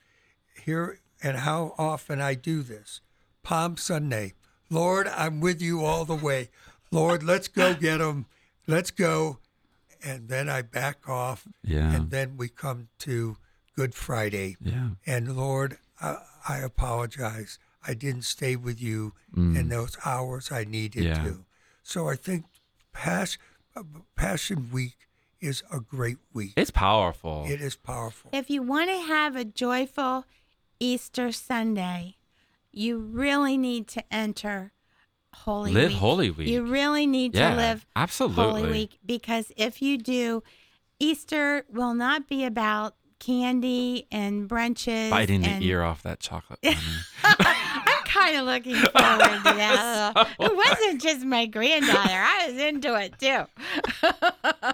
here 0.64 1.00
and 1.24 1.38
how 1.38 1.76
often 1.78 2.20
I 2.22 2.34
do 2.36 2.62
this. 2.64 3.02
Palm 3.44 3.78
Sunday, 3.78 4.34
Lord, 4.70 5.08
I'm 5.08 5.40
with 5.42 5.62
you 5.62 5.84
all 5.86 6.06
the 6.06 6.16
way. 6.16 6.50
Lord, 6.92 7.22
let's 7.24 7.48
go 7.48 7.74
get 7.88 7.98
them. 8.00 8.26
Let's 8.68 8.92
go. 8.92 9.40
And 10.04 10.30
then 10.30 10.50
I 10.50 10.62
back 10.64 11.08
off, 11.08 11.48
Yeah. 11.64 11.94
and 11.94 12.10
then 12.12 12.38
we 12.38 12.48
come 12.50 12.88
to 13.00 13.38
Good 13.76 13.94
Friday. 13.94 14.58
Yeah. 14.62 14.90
And 15.06 15.36
Lord, 15.38 15.78
I, 16.02 16.18
I 16.48 16.58
apologize. 16.60 17.60
I 17.88 17.94
didn't 17.94 18.24
stay 18.26 18.56
with 18.56 18.82
you 18.82 19.14
in 19.36 19.70
those 19.70 19.98
hours 20.06 20.52
I 20.52 20.64
needed 20.64 21.04
Mm. 21.04 21.08
Yeah. 21.08 21.24
to. 21.24 21.46
So 21.84 22.08
I 22.10 22.16
think 22.16 22.46
Pas- 22.94 23.38
uh, 23.76 23.84
Passion 24.16 24.70
Week 24.72 24.98
is 25.40 25.64
a 25.72 25.80
great 25.80 26.18
week. 26.34 26.54
It's 26.56 26.70
powerful. 26.72 27.46
It 27.48 27.62
is 27.62 27.76
powerful. 27.76 28.30
If 28.34 28.50
you 28.50 28.62
want 28.62 28.90
to 28.92 28.98
have 29.02 29.36
a 29.36 29.44
joyful 29.46 30.26
Easter 30.80 31.32
Sunday, 31.32 32.18
you 32.72 32.98
really 33.00 33.58
need 33.58 33.88
to 33.90 34.04
enter 34.14 34.72
Holy 35.34 35.70
Week. 35.74 35.76
Live 35.82 35.90
Week. 35.92 36.00
Holy 36.00 36.30
Week. 36.32 36.48
You 36.48 36.64
really 36.64 37.08
need 37.08 37.36
Yeah, 37.36 37.52
to 37.52 37.56
live 37.56 37.86
absolutely. 37.96 38.44
Holy 38.44 38.72
Week 38.72 39.00
because 39.06 39.52
if 39.58 39.82
you 39.82 39.98
do, 39.98 40.44
Easter 41.00 41.66
will 41.70 41.94
not 41.96 42.28
be 42.28 42.44
about 42.46 42.96
candy 43.22 44.08
and 44.12 44.50
brunches. 44.50 45.10
Biting 45.10 45.42
the 45.42 45.58
ear 45.64 45.82
off 45.84 46.04
that 46.04 46.20
chocolate. 46.20 46.60
I'm 47.24 48.04
kind 48.04 48.36
of 48.38 48.46
looking 48.46 48.76
forward 48.76 48.92
to 48.92 49.54
that. 49.56 50.28
It 50.40 50.56
wasn't 50.56 51.02
just 51.02 51.24
my 51.26 51.46
granddaughter; 51.46 52.12
I 52.14 52.48
was 52.52 52.60
into 52.62 52.96
it 52.96 53.18
too. 53.20 53.46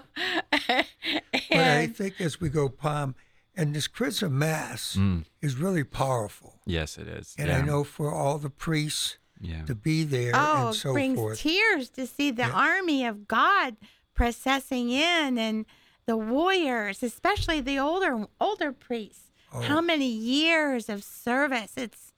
But 1.50 1.66
I 1.66 1.86
think 1.86 2.20
as 2.20 2.40
we 2.40 2.48
go 2.48 2.68
Palm, 2.68 3.14
and 3.56 3.74
this 3.74 3.86
Chrism 3.88 4.38
Mass 4.38 4.96
Mm. 4.96 5.24
is 5.40 5.56
really 5.56 5.84
powerful. 5.84 6.60
Yes, 6.66 6.98
it 6.98 7.08
is. 7.08 7.34
And 7.38 7.48
yeah. 7.48 7.58
I 7.58 7.62
know 7.62 7.84
for 7.84 8.12
all 8.12 8.38
the 8.38 8.50
priests 8.50 9.16
Yeah. 9.40 9.64
to 9.66 9.74
be 9.74 10.04
there 10.04 10.32
oh, 10.34 10.66
and 10.66 10.74
it 10.74 10.78
so 10.78 10.92
brings 10.92 11.16
forth. 11.16 11.38
tears 11.40 11.88
to 11.90 12.06
see 12.06 12.30
the 12.30 12.42
Yeah. 12.42 12.52
army 12.52 13.04
of 13.06 13.26
God 13.28 13.76
processing 14.14 14.90
in, 14.90 15.38
and 15.38 15.64
the 16.08 16.16
warriors, 16.16 17.02
especially 17.02 17.60
the 17.60 17.78
older 17.78 18.26
older 18.40 18.72
priests. 18.72 19.30
Oh. 19.52 19.60
How 19.60 19.80
many 19.82 20.08
years 20.08 20.88
of 20.88 21.04
service? 21.04 21.74
It's 21.76 22.12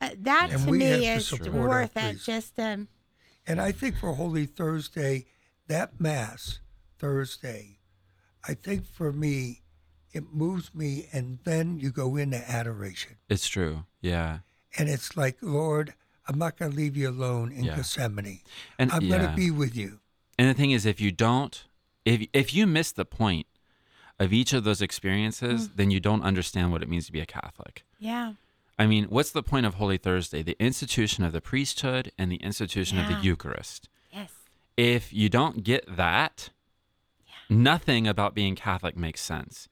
uh, 0.00 0.10
that 0.20 0.50
And 0.52 0.64
to 0.64 0.70
we 0.70 0.82
have 0.84 1.00
me 1.00 1.06
to 1.06 1.12
is 1.14 1.26
support 1.28 1.54
our 1.56 1.68
worth 1.68 1.96
it. 1.96 2.00
priests. 2.00 2.26
Just 2.26 2.58
um, 2.60 2.88
And 3.46 3.60
I 3.62 3.72
think 3.72 3.96
for 3.96 4.12
Holy 4.12 4.44
Thursday, 4.46 5.24
that 5.68 5.98
Mass 5.98 6.60
Thursday, 6.98 7.78
I 8.46 8.52
think 8.54 8.84
for 8.86 9.10
me, 9.10 9.62
it 10.12 10.32
moves 10.32 10.74
me, 10.74 11.08
and 11.12 11.38
then 11.44 11.78
you 11.80 11.90
go 11.90 12.16
into 12.16 12.38
adoration. 12.50 13.16
It's 13.30 13.48
true. 13.48 13.84
Yeah. 14.02 14.40
And 14.78 14.88
it's 14.88 15.16
like, 15.16 15.38
Lord, 15.40 15.94
I'm 16.28 16.38
not 16.38 16.56
going 16.58 16.70
to 16.72 16.76
leave 16.76 16.96
you 16.96 17.08
alone 17.08 17.52
in 17.52 17.64
Yeah. 17.64 17.76
Gethsemane. 17.76 18.40
And 18.78 18.92
I'm 18.92 19.08
going 19.08 19.26
to 19.28 19.34
be 19.34 19.50
with 19.50 19.74
you. 19.74 20.00
And 20.38 20.48
the 20.48 20.54
thing 20.54 20.72
is, 20.72 20.84
if 20.86 21.00
you 21.00 21.10
don't, 21.10 21.64
if 22.04 22.26
if 22.32 22.54
you 22.54 22.66
miss 22.66 22.92
the 22.92 23.04
point 23.04 23.46
of 24.18 24.32
each 24.32 24.52
of 24.52 24.64
those 24.64 24.80
experiences, 24.82 25.68
Mm. 25.68 25.76
then 25.76 25.90
you 25.90 26.00
don't 26.00 26.22
understand 26.22 26.70
what 26.72 26.82
it 26.82 26.88
means 26.88 27.06
to 27.06 27.12
be 27.12 27.20
a 27.20 27.26
Catholic. 27.26 27.84
yeah, 27.98 28.34
I 28.78 28.86
mean, 28.86 29.04
what's 29.06 29.30
the 29.32 29.42
point 29.42 29.66
of 29.66 29.74
Holy 29.74 29.98
Thursday? 29.98 30.42
The 30.42 30.56
institution 30.58 31.24
of 31.24 31.32
the 31.32 31.40
priesthood 31.40 32.10
and 32.18 32.30
the 32.30 32.36
institution 32.36 32.98
of 32.98 33.06
the 33.08 33.14
Eucharist. 33.20 33.88
yes, 34.12 34.30
If 34.76 35.12
you 35.12 35.28
don't 35.28 35.62
get 35.64 35.84
that, 35.96 36.50
nothing 37.48 38.06
about 38.06 38.34
being 38.34 38.54
Catholic 38.56 38.96
makes 38.96 39.20
sense. 39.20 39.68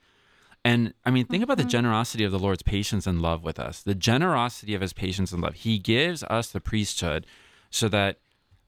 And 0.65 0.95
I 1.05 1.11
mean, 1.11 1.27
think 1.27 1.43
about 1.43 1.57
the 1.59 1.65
generosity 1.65 2.23
of 2.25 2.31
the 2.31 2.39
Lord's 2.39 2.63
patience 2.63 3.07
and 3.07 3.21
love 3.21 3.43
with 3.43 3.59
us. 3.59 3.83
The 3.83 3.97
generosity 3.97 4.75
of 4.75 4.81
his 4.81 4.93
patience 4.93 5.33
and 5.33 5.43
love. 5.43 5.55
He 5.55 5.79
gives 5.79 6.23
us 6.25 6.51
the 6.53 6.61
priesthood 6.61 7.27
so 7.71 7.89
that 7.89 8.19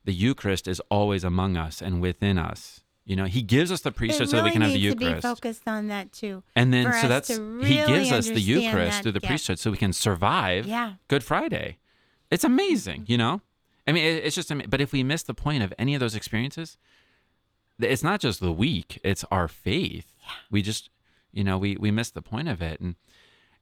the 0.05 0.13
Eucharist 0.13 0.67
is 0.67 0.81
always 0.91 1.23
among 1.23 1.57
us 1.57 1.81
and 1.81 2.01
within 2.01 2.37
us. 2.39 2.81
You 3.05 3.17
know, 3.17 3.27
he 3.27 3.43
gives 3.43 3.71
us 3.71 3.83
the 3.83 3.93
priesthood 3.93 4.29
it 4.29 4.31
so 4.31 4.37
that 4.39 4.45
we 4.45 4.51
can 4.51 4.63
have 4.63 4.73
the 4.73 4.79
needs 4.79 4.95
to 4.95 4.99
be 4.99 5.05
Eucharist. 5.05 5.27
focused 5.27 5.63
on 5.69 5.89
that 5.89 6.13
too. 6.13 6.43
And 6.57 6.73
then 6.73 6.91
so 6.93 7.09
that's 7.09 7.29
to 7.29 7.61
he 7.61 7.77
gives 7.77 8.11
us 8.11 8.27
the 8.29 8.41
Eucharist 8.41 9.03
through 9.03 9.13
the 9.13 9.21
gift. 9.21 9.31
priesthood 9.31 9.59
so 9.59 9.71
we 9.71 9.77
can 9.77 9.93
survive 9.93 10.67
Yeah. 10.67 10.95
Good 11.09 11.23
Friday. 11.23 11.79
It's 12.31 12.45
amazing, 12.45 13.05
you 13.07 13.19
know? 13.19 13.43
I 13.87 13.93
mean, 13.93 14.05
it, 14.05 14.25
it's 14.25 14.35
just 14.35 14.51
amazing. 14.51 14.71
But 14.71 14.81
if 14.81 14.93
we 14.93 15.03
miss 15.03 15.23
the 15.23 15.35
point 15.35 15.63
of 15.63 15.75
any 15.79 15.95
of 15.95 16.01
those 16.01 16.15
experiences, 16.15 16.79
it's 17.79 18.03
not 18.03 18.21
just 18.21 18.41
the 18.41 18.53
week, 18.53 19.01
it's 19.05 19.25
our 19.31 19.49
faith. 19.49 20.15
We 20.51 20.63
just, 20.63 20.89
you 21.33 21.45
know, 21.45 21.59
we, 21.59 21.77
we 21.77 21.91
miss 21.91 22.11
the 22.11 22.23
point 22.23 22.49
of 22.49 22.63
it. 22.63 22.81
And, 22.81 22.95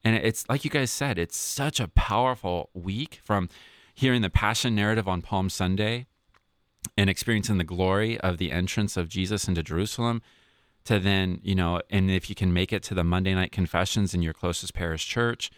and 0.05 0.15
it's 0.15 0.49
like 0.49 0.65
you 0.65 0.71
guys 0.71 0.93
said, 0.93 1.19
it's 1.19 1.37
such 1.37 1.81
a 1.81 1.89
powerful 1.89 2.71
week 2.75 3.21
from 3.25 3.49
hearing 3.95 4.23
the 4.23 4.31
passion 4.31 4.77
narrative 4.77 5.09
on 5.09 5.21
Palm 5.21 5.51
Sunday 5.51 6.07
and 6.97 7.09
experiencing 7.09 7.59
the 7.59 7.65
glory 7.65 8.19
of 8.21 8.39
the 8.39 8.51
entrance 8.53 8.97
of 8.97 9.09
Jesus 9.09 9.49
into 9.49 9.63
Jerusalem 9.63 10.23
to 10.85 10.99
then, 10.99 11.41
you 11.43 11.55
know, 11.55 11.81
and 11.91 12.11
if 12.11 12.29
you 12.29 12.35
can 12.35 12.53
make 12.53 12.73
it 12.73 12.83
to 12.85 12.95
the 12.95 13.05
Monday 13.05 13.35
night 13.35 13.53
confessions 13.53 14.15
in 14.15 14.23
your 14.23 14.33
closest 14.33 14.75
parish 14.75 15.07
church, 15.07 15.51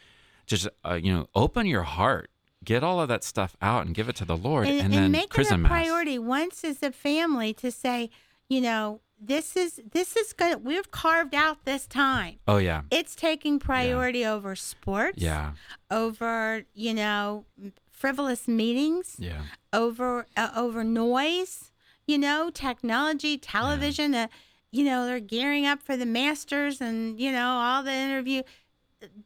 just, 0.47 0.69
uh, 0.85 0.95
you 0.95 1.13
know, 1.13 1.27
open 1.35 1.67
your 1.67 1.83
heart, 1.85 2.31
get 2.63 2.85
all 2.85 3.01
of 3.01 3.09
that 3.09 3.25
stuff 3.25 3.57
out 3.63 3.87
and 3.87 3.95
give 3.95 4.09
it 4.11 4.17
to 4.17 4.25
the 4.27 4.37
Lord. 4.37 4.67
and, 4.67 4.77
And, 4.77 4.85
and 4.87 5.05
then 5.05 5.11
make 5.13 5.25
it 5.25 5.31
a 5.31 5.35
Chrism 5.35 5.63
Mass. 5.63 5.71
priority 5.71 6.19
once 6.19 6.63
as 6.65 6.83
a 6.83 6.93
family 6.93 7.55
to 7.55 7.71
say, 7.71 8.11
you 8.49 8.61
know, 8.61 9.01
this 9.19 9.57
is 9.57 9.81
this 9.93 10.17
is 10.17 10.35
good. 10.35 10.63
We've 10.65 10.91
carved 10.91 11.35
out 11.35 11.65
this 11.65 11.87
time. 11.87 12.41
Oh, 12.47 12.59
yeah. 12.59 12.83
It's 12.91 13.15
taking 13.15 13.59
priority 13.59 14.27
over 14.27 14.55
sports. 14.55 15.17
Yeah. 15.23 15.53
Over 15.91 16.65
you 16.75 16.93
know 16.93 17.47
frivolous 18.05 18.47
meetings. 18.47 19.17
Yeah. 19.19 19.41
Over 19.73 20.27
uh, 20.37 20.51
over 20.55 20.85
noise. 20.85 21.71
You 22.07 22.19
know, 22.19 22.51
technology, 22.53 23.39
television. 23.39 24.15
Uh, 24.15 24.27
you 24.71 24.85
know, 24.85 25.07
they're 25.07 25.21
gearing 25.21 25.65
up 25.65 25.81
for 25.81 25.97
the 25.97 26.05
Masters 26.05 26.83
and 26.83 27.19
you 27.19 27.33
know 27.33 27.49
all 27.49 27.83
the 27.83 27.95
interview. 27.95 28.43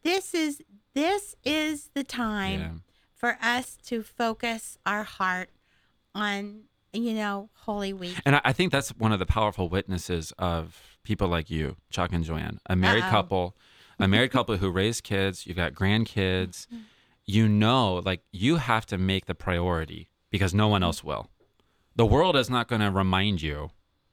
This 0.05 0.33
is 0.33 0.63
this 0.95 1.35
is 1.45 1.91
the 1.95 2.05
time 2.05 2.61
Yeah. 2.61 2.71
for 3.17 3.37
us 3.43 3.77
to 3.87 4.05
focus 4.05 4.79
our 4.87 5.03
heart 5.03 5.51
on 6.15 6.61
you 6.93 7.15
know 7.15 7.51
Holy 7.65 7.93
Week. 7.93 8.17
And 8.25 8.41
I, 8.45 8.53
think 8.53 8.71
that's 8.71 8.91
one 8.91 9.11
of 9.13 9.19
the 9.19 9.27
powerful 9.27 9.69
witnesses 9.69 10.33
of 10.39 10.99
people 11.03 11.27
like 11.27 11.51
you, 11.51 11.77
Chuck 11.91 12.13
and 12.13 12.23
Joanne, 12.23 12.61
a 12.67 12.77
married 12.77 13.03
Uh-oh. 13.05 13.11
couple, 13.11 13.57
a 13.99 14.07
married 14.07 14.31
couple 14.31 14.57
who 14.59 14.71
raise 14.71 15.01
kids. 15.01 15.49
You've 15.49 15.57
got 15.57 15.73
grandkids. 15.75 16.67
Mm-hmm. 16.67 16.77
You 17.31 17.47
know, 17.47 18.01
like 18.05 18.23
you 18.33 18.57
have 18.57 18.87
to 18.87 18.97
make 18.97 19.27
the 19.27 19.35
priority 19.35 20.09
because 20.31 20.55
no 20.55 20.65
Mm-hmm. 20.65 20.71
one 20.73 20.83
else 20.83 21.05
will. 21.05 21.29
The 21.95 22.07
world 22.07 22.37
is 22.37 22.49
not 22.49 22.69
going 22.69 22.81
to 22.81 22.91
remind 22.91 23.43
you 23.43 23.71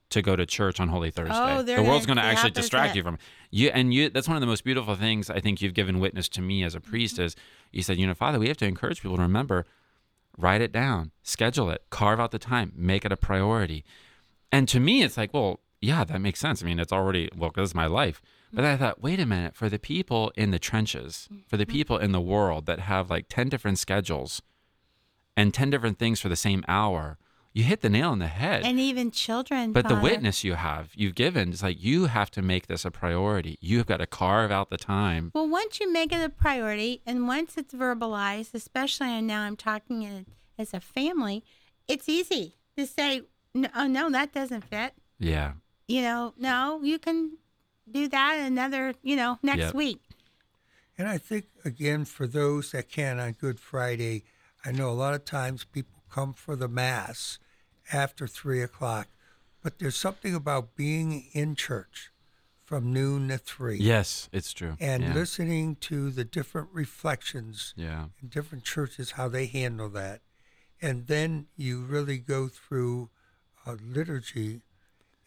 to 0.09 0.21
go 0.21 0.35
to 0.35 0.45
church 0.45 0.79
on 0.81 0.89
Holy 0.89 1.11
Thursday. 1.11 1.33
Oh, 1.33 1.61
the 1.63 1.81
world's 1.81 2.05
going 2.05 2.17
to 2.17 2.23
actually 2.23 2.51
distract 2.51 2.89
opposite. 2.91 2.97
you 2.97 3.03
from 3.03 3.17
you. 3.51 3.69
And 3.69 3.93
you, 3.93 4.09
that's 4.09 4.27
one 4.27 4.35
of 4.35 4.41
the 4.41 4.47
most 4.47 4.63
beautiful 4.65 4.95
things 4.95 5.29
I 5.29 5.39
think 5.39 5.61
you've 5.61 5.73
given 5.73 5.99
witness 5.99 6.27
to 6.29 6.41
me 6.41 6.63
as 6.63 6.75
a 6.75 6.81
priest 6.81 7.17
is 7.17 7.35
you 7.71 7.81
said, 7.81 7.97
you 7.97 8.05
know, 8.05 8.13
Father, 8.13 8.37
we 8.37 8.47
have 8.49 8.57
to 8.57 8.65
encourage 8.65 9.01
people 9.01 9.15
to 9.17 9.21
remember 9.23 9.65
write 10.37 10.61
it 10.61 10.73
down, 10.73 11.11
schedule 11.23 11.69
it, 11.69 11.83
carve 11.89 12.19
out 12.19 12.31
the 12.31 12.39
time, 12.39 12.73
make 12.75 13.05
it 13.05 13.11
a 13.13 13.17
priority. 13.17 13.85
And 14.51 14.67
to 14.67 14.79
me, 14.81 15.01
it's 15.03 15.15
like, 15.17 15.33
well, 15.33 15.61
yeah, 15.81 16.03
that 16.03 16.19
makes 16.19 16.39
sense. 16.39 16.63
I 16.63 16.65
mean, 16.65 16.79
it's 16.79 16.93
already, 16.93 17.29
well, 17.35 17.51
this 17.53 17.69
is 17.69 17.75
my 17.75 17.85
life. 17.85 18.21
But 18.53 18.63
I 18.63 18.77
thought, 18.77 19.01
wait 19.01 19.19
a 19.19 19.25
minute, 19.25 19.55
for 19.55 19.67
the 19.67 19.79
people 19.79 20.31
in 20.35 20.51
the 20.51 20.59
trenches, 20.59 21.27
for 21.45 21.57
the 21.57 21.65
mm-hmm. 21.65 21.73
people 21.73 21.97
in 21.97 22.13
the 22.13 22.21
world 22.21 22.65
that 22.67 22.79
have 22.79 23.09
like 23.09 23.25
10 23.27 23.49
different 23.49 23.79
schedules 23.79 24.41
and 25.35 25.53
10 25.53 25.69
different 25.69 25.99
things 25.99 26.21
for 26.21 26.29
the 26.29 26.37
same 26.37 26.63
hour, 26.67 27.17
you 27.55 27.63
hit 27.63 27.81
the 27.81 27.89
nail 27.89 28.11
on 28.11 28.19
the 28.19 28.27
head. 28.27 28.63
And 28.63 28.79
even 28.79 29.11
children. 29.11 29.71
but 29.71 29.87
the 29.87 29.95
witness 29.95 30.43
you 30.43 30.55
have, 30.55 30.91
you've 30.93 31.15
given, 31.15 31.53
is 31.53 31.63
like 31.63 31.81
you 31.81 32.05
have 32.05 32.29
to 32.31 32.41
make 32.41 32.67
this 32.67 32.83
a 32.83 32.91
priority. 32.91 33.57
You 33.61 33.77
have 33.77 33.87
got 33.87 33.97
to 33.97 34.07
carve 34.07 34.51
out 34.51 34.69
the 34.69 34.77
time. 34.77 35.31
Well, 35.33 35.47
once 35.47 35.79
you 35.79 35.91
make 35.91 36.11
it 36.11 36.21
a 36.21 36.29
priority, 36.29 37.01
and 37.05 37.27
once 37.27 37.57
it's 37.57 37.73
verbalized, 37.73 38.53
especially 38.53 39.07
and 39.07 39.25
now 39.25 39.43
I'm 39.43 39.55
talking 39.55 40.03
in, 40.03 40.25
as 40.57 40.73
a 40.73 40.81
family, 40.81 41.43
it's 41.87 42.09
easy 42.09 42.57
to 42.77 42.85
say, 42.85 43.23
no, 43.53 43.69
oh, 43.75 43.87
no, 43.87 44.09
that 44.09 44.33
doesn't 44.33 44.65
fit. 44.65 44.93
Yeah. 45.17 45.53
You 45.87 46.01
know, 46.01 46.33
no, 46.37 46.79
you 46.83 46.97
can 46.99 47.37
do 47.89 48.07
that 48.07 48.39
another, 48.39 48.93
you 49.03 49.15
know, 49.15 49.37
next 49.43 49.59
Yep. 49.59 49.73
week. 49.75 50.01
And 50.97 51.07
I 51.07 51.17
think, 51.17 51.45
again, 51.63 52.05
for 52.05 52.25
those 52.25 52.71
that 52.71 52.89
can 52.89 53.19
on 53.19 53.33
Good 53.33 53.59
Friday, 53.59 54.23
I 54.63 54.71
know 54.71 54.89
a 54.89 54.93
lot 54.93 55.13
of 55.13 55.25
times 55.25 55.63
people 55.65 56.03
come 56.09 56.33
for 56.33 56.55
the 56.55 56.67
Mass 56.69 57.37
after 57.91 58.27
three 58.27 58.61
o'clock, 58.61 59.09
but 59.61 59.77
there's 59.77 59.97
something 59.97 60.33
about 60.33 60.75
being 60.75 61.27
in 61.33 61.55
church 61.55 62.11
from 62.63 62.91
noon 62.91 63.27
to 63.27 63.37
three 63.37 63.77
Yes, 63.77 64.27
it's 64.31 64.51
true. 64.53 64.75
and 64.79 65.03
yeah. 65.03 65.13
listening 65.13 65.75
to 65.75 66.09
the 66.09 66.23
different 66.23 66.69
reflections 66.71 67.73
Yeah. 67.77 68.07
in 68.21 68.29
different 68.29 68.63
churches, 68.63 69.11
how 69.11 69.27
they 69.27 69.45
handle 69.45 69.89
that. 69.89 70.21
And 70.81 71.05
then 71.05 71.47
you 71.55 71.83
really 71.83 72.17
go 72.17 72.47
through 72.47 73.11
a 73.67 73.73
liturgy. 73.73 74.61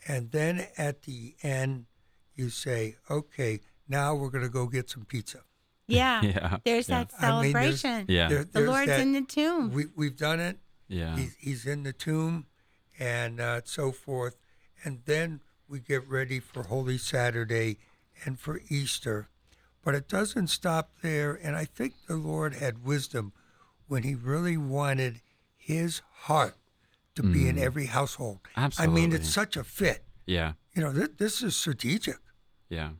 And 0.06 0.30
then 0.30 0.66
at 0.76 1.02
the 1.02 1.34
end, 1.42 1.86
you 2.34 2.50
say, 2.50 2.96
okay, 3.10 3.60
now 3.88 4.14
we're 4.14 4.30
going 4.30 4.44
to 4.44 4.50
go 4.50 4.66
get 4.66 4.88
some 4.90 5.04
pizza. 5.04 5.38
Yeah. 5.90 6.20
Yeah, 6.22 6.58
There's 6.66 6.88
yeah. 6.88 7.04
that 7.04 7.12
I 7.18 7.42
mean, 7.42 7.52
there's- 7.54 7.80
celebration. 7.80 8.06
Yeah. 8.08 8.28
There- 8.28 8.44
The 8.44 8.60
Lord's 8.60 8.88
that- 8.88 9.00
in 9.00 9.12
the 9.14 9.22
tomb. 9.22 9.72
We, 9.72 9.86
we've 9.96 10.16
done 10.16 10.38
it. 10.38 10.58
Yeah. 10.86 11.16
He's, 11.16 11.34
he's 11.38 11.66
in 11.66 11.82
the 11.82 11.92
tomb 11.94 12.44
and 12.98 13.40
uh, 13.40 13.62
so 13.64 13.90
forth. 13.92 14.36
And 14.84 15.00
then 15.06 15.40
we 15.66 15.80
get 15.80 16.06
ready 16.06 16.40
for 16.40 16.64
Holy 16.64 16.98
Saturday 16.98 17.78
and 18.24 18.38
for 18.38 18.60
Easter. 18.68 19.28
But 19.82 19.94
it 19.94 20.08
doesn't 20.08 20.48
stop 20.48 20.90
there. 21.02 21.32
And 21.42 21.56
I 21.56 21.64
think 21.64 21.94
the 22.06 22.16
Lord 22.16 22.54
had 22.56 22.84
wisdom 22.84 23.32
when 23.86 24.02
he 24.02 24.14
really 24.14 24.58
wanted 24.58 25.22
his 25.56 26.02
heart 26.24 26.56
to 27.18 27.22
be 27.32 27.48
in 27.48 27.58
every 27.58 27.86
household. 27.86 28.38
Absolutely. 28.56 28.92
I 28.92 28.94
mean, 29.00 29.10
Mm. 29.10 29.14
It's 29.16 29.28
such 29.30 29.56
a 29.56 29.64
fit. 29.64 30.04
Yeah. 30.26 30.52
You 30.74 30.82
know, 30.82 30.92
th- 30.92 31.16
this 31.18 31.42
is 31.42 31.56
strategic 31.56 32.18
Yeah. 32.70 32.90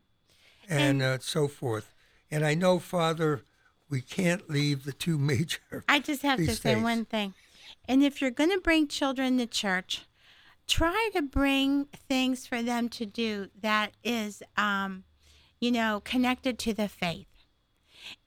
and, 0.68 1.00
uh, 1.02 1.18
so 1.20 1.46
forth. 1.48 1.94
And 2.30 2.44
I 2.44 2.54
know, 2.54 2.78
Father, 2.80 3.42
we 3.88 4.00
can't 4.00 4.50
leave 4.50 4.84
the 4.84 4.92
two 4.92 5.18
major. 5.32 5.84
I 5.88 6.00
just 6.00 6.22
have 6.22 6.38
to 6.38 6.46
these 6.46 6.60
say 6.60 6.74
one 6.80 7.04
thing. 7.04 7.34
And 7.86 8.02
if 8.02 8.20
you're 8.20 8.30
going 8.32 8.50
to 8.50 8.60
bring 8.60 8.88
children 8.88 9.38
to 9.38 9.46
church, 9.46 10.04
try 10.66 11.10
to 11.14 11.22
bring 11.22 11.86
things 12.08 12.46
for 12.46 12.60
them 12.62 12.88
to 12.90 13.06
do 13.06 13.48
that 13.60 13.92
is, 14.02 14.42
um, 14.56 15.04
you 15.60 15.70
know, 15.70 16.00
connected 16.04 16.58
to 16.60 16.74
the 16.74 16.88
faith. 16.88 17.26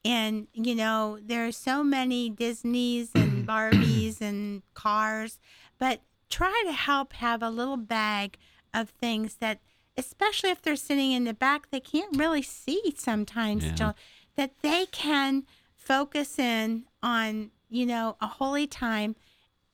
And, 0.04 0.48
you 0.54 0.76
know, 0.76 1.20
there 1.22 1.46
are 1.48 1.52
so 1.52 1.84
many 1.84 2.30
Disneys 2.30 3.12
and 3.16 3.48
Barbies 3.48 4.22
and 4.22 4.62
cars, 4.74 5.39
but 5.82 6.00
try 6.30 6.64
to 6.68 6.72
help 6.74 7.14
have 7.14 7.42
a 7.42 7.50
little 7.50 7.76
bag 7.76 8.38
of 8.72 8.90
things 8.92 9.38
that, 9.38 9.60
especially 9.98 10.52
if 10.52 10.62
they're 10.62 10.76
sitting 10.76 11.12
in 11.12 11.24
the 11.24 11.34
back, 11.34 11.72
they 11.72 11.80
can't 11.80 12.16
really 12.16 12.44
see 12.44 12.94
sometimes, 12.96 13.66
Yeah. 13.66 13.72
Jill, 13.74 13.96
that 14.36 14.52
they 14.62 14.86
can 14.92 15.44
focus 15.76 16.38
in 16.38 16.84
on, 17.02 17.50
you 17.68 17.88
know, 17.88 18.16
a 18.22 18.28
holy 18.28 18.68
time 18.68 19.16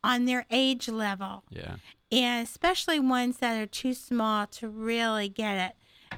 on 0.01 0.23
their 0.23 0.45
age 0.49 0.87
level 0.87 1.43
Yeah. 1.49 1.75
and 2.09 2.47
especially 2.47 3.01
ones 3.01 3.39
that 3.39 3.59
are 3.61 3.67
too 3.67 3.93
small 3.93 4.47
to 4.47 4.69
really 4.69 5.27
get 5.27 5.75
it. 6.11 6.17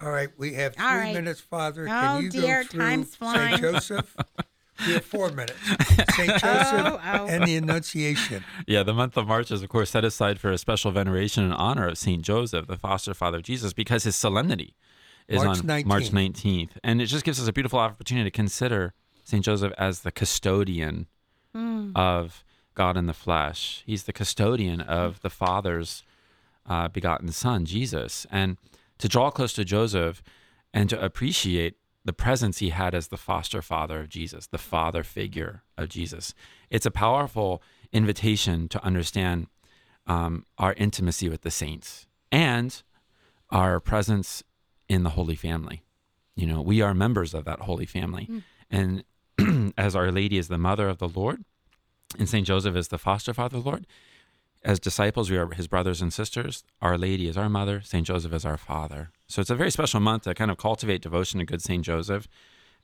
All 0.00 0.12
right, 0.12 0.28
we 0.38 0.54
have 0.54 0.76
three 0.76 0.84
All 0.84 0.96
right. 0.96 1.12
minutes, 1.12 1.40
Father. 1.40 1.88
Oh, 1.88 1.90
Can 1.90 2.22
you 2.22 2.30
dear, 2.30 2.62
go 2.62 2.68
through 2.68 2.80
time's 2.80 3.16
flying. 3.16 3.56
St. 3.58 3.60
Joseph? 3.60 4.16
We 4.86 4.94
have 4.94 5.04
four 5.04 5.30
minutes. 5.30 5.58
St. 6.16 6.30
Joseph 6.30 7.00
oh. 7.04 7.26
and 7.28 7.46
the 7.46 7.56
Annunciation. 7.56 8.44
Yeah, 8.66 8.82
the 8.82 8.94
month 8.94 9.16
of 9.16 9.26
March 9.26 9.50
is, 9.50 9.62
of 9.62 9.68
course, 9.68 9.90
set 9.90 10.04
aside 10.04 10.40
for 10.40 10.50
a 10.50 10.58
special 10.58 10.90
veneration 10.90 11.44
and 11.44 11.54
honor 11.54 11.88
of 11.88 11.98
Saint 11.98 12.22
Joseph, 12.22 12.66
the 12.66 12.76
foster 12.76 13.14
father 13.14 13.38
of 13.38 13.44
Jesus, 13.44 13.72
because 13.72 14.04
his 14.04 14.16
solemnity 14.16 14.74
is 15.28 15.42
March 15.42 15.58
on 15.58 15.64
19th. 15.64 15.84
March 15.86 16.10
19th. 16.10 16.70
And 16.82 17.00
it 17.00 17.06
just 17.06 17.24
gives 17.24 17.40
us 17.40 17.48
a 17.48 17.52
beautiful 17.52 17.78
opportunity 17.78 18.30
to 18.30 18.34
consider 18.34 18.94
Saint 19.24 19.44
Joseph 19.44 19.72
as 19.78 20.00
the 20.00 20.12
custodian 20.12 21.06
of 21.94 22.44
God 22.74 22.96
in 22.96 23.06
the 23.06 23.14
flesh. 23.14 23.82
He's 23.86 24.04
the 24.04 24.12
custodian 24.12 24.80
of 24.80 25.20
the 25.20 25.30
Father's 25.30 26.02
uh, 26.68 26.88
begotten 26.88 27.30
Son, 27.30 27.64
Jesus. 27.64 28.26
And 28.30 28.56
to 28.98 29.08
draw 29.08 29.30
close 29.30 29.52
to 29.54 29.64
Joseph 29.64 30.22
and 30.72 30.90
to 30.90 31.02
appreciate 31.02 31.76
the 32.04 32.12
presence 32.12 32.58
he 32.58 32.70
had 32.70 32.94
as 32.94 33.08
the 33.08 33.16
foster 33.16 33.62
father 33.62 34.00
of 34.00 34.08
Jesus, 34.08 34.46
the 34.46 34.58
father 34.58 35.02
figure 35.02 35.62
of 35.78 35.88
Jesus. 35.88 36.34
It's 36.70 36.86
a 36.86 36.90
powerful 36.90 37.62
invitation 37.92 38.68
to 38.68 38.84
understand 38.84 39.46
um, 40.06 40.44
our 40.58 40.74
intimacy 40.74 41.28
with 41.28 41.42
the 41.42 41.50
saints 41.50 42.06
and 42.30 42.82
our 43.50 43.80
presence 43.80 44.42
in 44.88 45.02
the 45.02 45.10
Holy 45.10 45.34
Family. 45.34 45.82
You 46.36 46.46
know, 46.46 46.60
we 46.60 46.82
are 46.82 46.92
members 46.92 47.32
of 47.32 47.44
that 47.44 47.60
Holy 47.60 47.86
Family. 47.86 48.28
And 48.70 49.04
as 49.78 49.96
Our 49.96 50.10
Lady 50.10 50.36
is 50.36 50.48
the 50.48 50.58
mother 50.58 50.88
of 50.88 50.98
the 50.98 51.08
Lord, 51.08 51.44
and 52.18 52.28
St. 52.28 52.46
Joseph 52.46 52.76
is 52.76 52.88
the 52.88 52.98
foster 52.98 53.32
father 53.34 53.56
of 53.56 53.64
the 53.64 53.70
Lord, 53.70 53.86
as 54.64 54.80
disciples, 54.80 55.30
we 55.30 55.36
are 55.36 55.52
his 55.52 55.68
brothers 55.68 56.00
and 56.00 56.12
sisters. 56.12 56.64
Our 56.80 56.96
Lady 56.96 57.28
is 57.28 57.36
our 57.36 57.48
mother. 57.48 57.82
St. 57.82 58.06
Joseph 58.06 58.32
is 58.32 58.46
our 58.46 58.56
father. 58.56 59.10
So 59.26 59.40
it's 59.40 59.50
a 59.50 59.54
very 59.54 59.70
special 59.70 60.00
month 60.00 60.22
to 60.24 60.34
kind 60.34 60.50
of 60.50 60.56
cultivate 60.56 61.02
devotion 61.02 61.38
to 61.38 61.44
good 61.44 61.62
St. 61.62 61.84
Joseph 61.84 62.26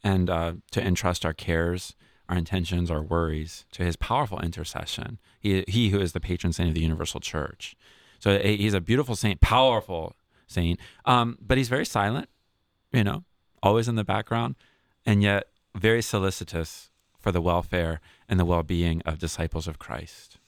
and 0.03 0.29
uh, 0.29 0.53
to 0.73 0.83
entrust 0.83 1.25
our 1.25 1.33
cares, 1.33 1.95
our 2.29 2.37
intentions, 2.37 2.91
our 2.91 3.03
worries 3.03 3.65
to 3.73 3.83
his 3.83 3.97
powerful 3.97 4.39
intercession. 4.41 5.19
He, 5.41 5.65
he 5.69 5.89
who 5.89 6.01
is 6.01 6.13
the 6.13 6.21
patron 6.21 6.53
saint 6.53 6.69
of 6.69 6.75
the 6.75 6.83
universal 6.83 7.21
church. 7.21 7.75
So 8.19 8.33
eh, 8.33 8.57
he's 8.57 8.75
a 8.75 8.81
beautiful 8.81 9.17
saint, 9.17 9.41
powerful 9.41 10.15
saint, 10.47 10.79
um, 11.07 11.39
but 11.41 11.57
he's 11.57 11.69
very 11.69 11.87
silent, 11.87 12.29
you 12.93 13.05
know, 13.05 13.25
always 13.63 13.89
in 13.89 13.95
the 13.95 14.05
background, 14.05 14.57
and 15.07 15.23
yet 15.23 15.47
very 15.75 16.03
solicitous 16.03 16.91
for 17.19 17.33
the 17.33 17.41
welfare 17.41 18.01
and 18.29 18.39
the 18.39 18.45
well 18.45 18.63
being 18.63 19.01
of 19.03 19.19
disciples 19.19 19.67
of 19.67 19.79
Christ. 19.79 20.40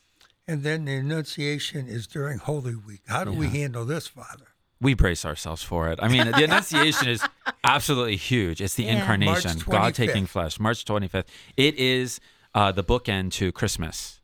And 0.49 0.62
then 0.62 0.84
the 0.84 0.97
Annunciation 0.97 1.86
is 1.86 2.07
during 2.07 2.38
Holy 2.38 2.74
Week. 2.74 3.03
How 3.07 3.24
do 3.24 3.32
we 3.32 3.49
handle 3.49 3.84
this, 3.84 4.07
Father? 4.09 4.47
we 4.80 4.95
brace 4.95 5.24
ourselves 5.24 5.62
for 5.62 5.88
it. 5.90 5.99
I 6.03 6.09
mean, 6.09 6.26
the 6.32 6.43
Annunciation 6.43 7.09
is 7.09 7.24
absolutely 7.64 8.16
huge. 8.16 8.61
It's 8.61 8.74
the 8.74 8.82
Yeah. 8.82 8.97
incarnation, 8.99 9.61
God 9.64 9.95
taking 9.95 10.26
flesh, 10.26 10.59
March 10.59 10.84
25th. 10.84 11.26
It 11.57 11.76
is 11.76 12.18
uh, 12.53 12.72
the 12.72 12.82
bookend 12.82 13.30
to 13.34 13.53
Christmas. 13.53 14.20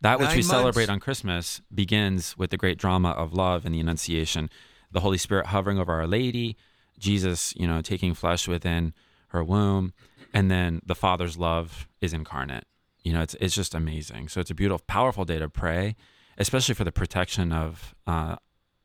That 0.00 0.18
which 0.18 0.30
Nine 0.30 0.36
we 0.38 0.42
celebrate 0.42 0.90
on 0.90 0.98
Christmas 0.98 1.60
begins 1.72 2.36
with 2.36 2.50
the 2.50 2.56
great 2.56 2.78
drama 2.78 3.10
of 3.10 3.32
love 3.32 3.64
and 3.64 3.72
the 3.72 3.78
Annunciation, 3.78 4.50
the 4.90 5.00
Holy 5.00 5.18
Spirit 5.18 5.46
hovering 5.46 5.78
over 5.78 5.92
Our 5.92 6.08
Lady, 6.08 6.56
Jesus, 6.98 7.54
you 7.56 7.68
know, 7.68 7.80
taking 7.80 8.12
flesh 8.12 8.48
within 8.48 8.94
her 9.28 9.44
womb, 9.44 9.92
and 10.34 10.50
then 10.50 10.80
the 10.84 10.96
Father's 10.96 11.38
love 11.38 11.86
is 12.00 12.12
incarnate. 12.12 12.64
You 13.02 13.12
know, 13.12 13.22
it's 13.22 13.34
it's 13.40 13.54
just 13.54 13.74
amazing. 13.74 14.28
So 14.28 14.40
it's 14.40 14.50
a 14.50 14.54
beautiful, 14.54 14.84
powerful 14.86 15.24
day 15.24 15.38
to 15.38 15.48
pray, 15.48 15.96
especially 16.38 16.74
for 16.74 16.84
the 16.84 16.92
protection 16.92 17.52
of 17.52 17.94
uh, 18.06 18.36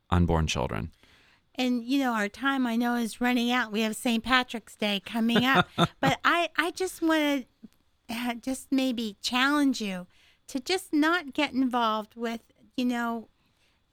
unborn 0.10 0.48
children. 0.48 0.92
And 1.56 1.84
you 1.84 2.00
know, 2.00 2.14
our 2.14 2.30
time 2.30 2.66
I 2.68 2.76
know 2.76 2.96
is 2.96 3.22
running 3.22 3.52
out. 3.52 3.72
We 3.72 3.82
have 3.82 3.96
St. 3.96 4.24
Patrick's 4.24 4.76
Day 4.76 5.02
coming 5.06 5.46
up, 5.46 5.68
but 6.00 6.20
I 6.24 6.50
I 6.58 6.72
just 6.72 7.02
want 7.02 7.46
to 8.10 8.16
uh, 8.16 8.34
just 8.36 8.72
maybe 8.72 9.18
challenge 9.22 9.82
you 9.82 10.08
to 10.48 10.60
just 10.60 10.94
not 10.94 11.34
get 11.34 11.54
involved 11.54 12.16
with 12.16 12.42
you 12.76 12.86
know 12.86 13.28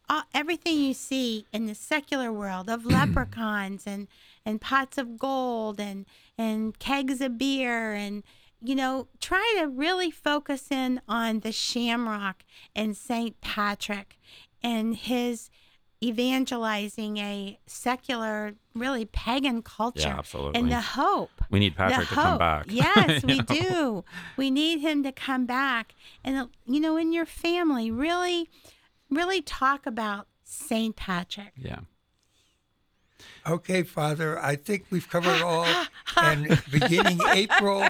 uh, 0.09 0.23
everything 0.35 0.79
you 0.79 0.95
see 0.95 1.47
in 1.53 1.67
the 1.67 1.75
secular 1.75 2.33
world 2.33 2.69
of 2.69 2.85
leprechauns 2.87 3.87
and 3.87 4.09
and 4.45 4.61
pots 4.61 4.99
of 4.99 5.19
gold 5.19 5.81
and 5.81 6.07
and 6.37 6.79
kegs 6.79 7.21
of 7.21 7.39
beer 7.39 7.93
and 7.93 8.23
you 8.65 8.75
know 8.75 9.09
try 9.21 9.57
to 9.61 9.69
really 9.69 10.11
focus 10.11 10.71
in 10.71 11.01
on 11.09 11.41
the 11.41 11.53
shamrock 11.53 12.45
and 12.75 12.97
St. 12.97 13.41
Patrick 13.41 14.19
and 14.63 14.97
his 14.97 15.51
evangelizing 16.03 17.17
a 17.19 17.59
secular 17.67 18.55
really 18.75 19.05
pagan 19.07 19.63
culture 19.63 20.01
Yeah, 20.09 20.19
absolutely. 20.19 20.61
and 20.61 20.71
the 20.71 20.81
hope 20.81 21.31
We 21.51 21.59
need 21.61 21.77
Patrick 21.77 22.09
to 22.09 22.15
come 22.15 22.39
back. 22.39 22.67
Yes, 22.69 23.23
we 23.25 23.37
know? 23.39 23.45
do. 23.45 24.05
We 24.37 24.51
need 24.51 24.81
him 24.81 25.03
to 25.03 25.13
come 25.13 25.47
back. 25.47 25.95
And, 26.25 26.49
you 26.67 26.81
know, 26.81 26.97
in 26.97 27.13
your 27.13 27.27
family, 27.27 27.91
really, 27.91 28.49
really 29.11 29.41
talk 29.43 29.87
about 29.87 30.27
St. 30.45 30.95
Patrick. 30.97 31.53
Yeah. 31.57 31.81
Okay, 33.47 33.83
Father, 33.83 34.39
I 34.39 34.57
think 34.57 34.87
we've 34.91 35.09
covered 35.09 35.43
all. 35.43 35.67
and 36.17 36.63
beginning 36.71 37.19
April, 37.29 37.87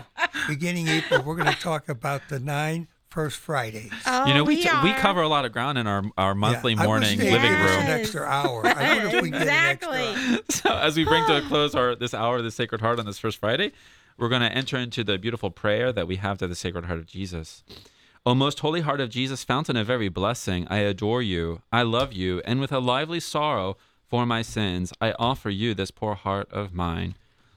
beginning 0.48 0.88
April, 0.88 1.22
we're 1.22 1.36
going 1.36 1.52
to 1.52 1.60
talk 1.60 1.88
about 1.88 2.22
the 2.28 2.40
nine 2.40 2.88
first 3.08 3.36
Fridays. 3.38 3.92
Oh, 4.06 4.26
you 4.26 4.34
know, 4.34 4.42
we, 4.42 4.56
we, 4.56 4.62
t- 4.62 4.70
we 4.82 4.92
cover 4.94 5.22
a 5.22 5.28
lot 5.28 5.44
of 5.44 5.52
ground 5.52 5.78
in 5.78 5.86
our, 5.86 6.02
our 6.18 6.34
monthly 6.34 6.72
Yeah, 6.74 6.82
morning 6.84 7.16
they'd 7.18 7.30
living 7.32 7.52
room. 7.52 7.60
an 7.82 7.86
extra 8.00 8.22
hour. 8.22 8.66
I 8.66 8.96
wonder 8.98 9.16
if 9.16 9.22
we 9.22 9.30
can 9.30 9.38
get 9.38 9.42
an 9.42 9.48
extra 9.48 9.92
Exactly. 10.02 10.32
hour. 10.34 10.40
so 10.50 10.76
as 10.76 10.96
we 10.96 11.04
bring 11.04 11.24
to 11.26 11.36
a 11.38 11.42
close 11.48 11.76
our 11.76 11.94
this 11.94 12.12
hour 12.14 12.38
of 12.38 12.44
the 12.44 12.50
Sacred 12.50 12.80
Heart 12.80 12.98
on 12.98 13.06
this 13.06 13.18
first 13.20 13.38
Friday, 13.38 13.70
we're 14.18 14.28
going 14.28 14.42
to 14.42 14.50
enter 14.52 14.76
into 14.76 15.04
the 15.04 15.16
beautiful 15.18 15.50
prayer 15.50 15.92
that 15.92 16.08
we 16.08 16.16
have 16.16 16.38
to 16.38 16.48
the 16.48 16.56
Sacred 16.56 16.86
Heart 16.86 16.98
of 16.98 17.06
Jesus. 17.06 17.62
O 18.26 18.34
most 18.34 18.60
holy 18.60 18.80
heart 18.80 19.00
of 19.00 19.10
Jesus, 19.10 19.44
fountain 19.44 19.76
of 19.76 19.88
every 19.90 20.08
blessing, 20.08 20.66
I 20.70 20.78
adore 20.78 21.20
you, 21.22 21.60
I 21.70 21.82
love 21.82 22.12
you, 22.12 22.40
and 22.44 22.58
with 22.58 22.72
a 22.72 22.78
lively 22.80 23.20
sorrow 23.20 23.76
for 24.14 24.26
my 24.26 24.42
sins, 24.42 24.92
I 25.00 25.10
offer 25.18 25.50
you 25.50 25.74
this 25.74 25.90
poor 25.90 26.14
heart 26.14 26.48
of 26.52 26.72
mine. 26.72 27.16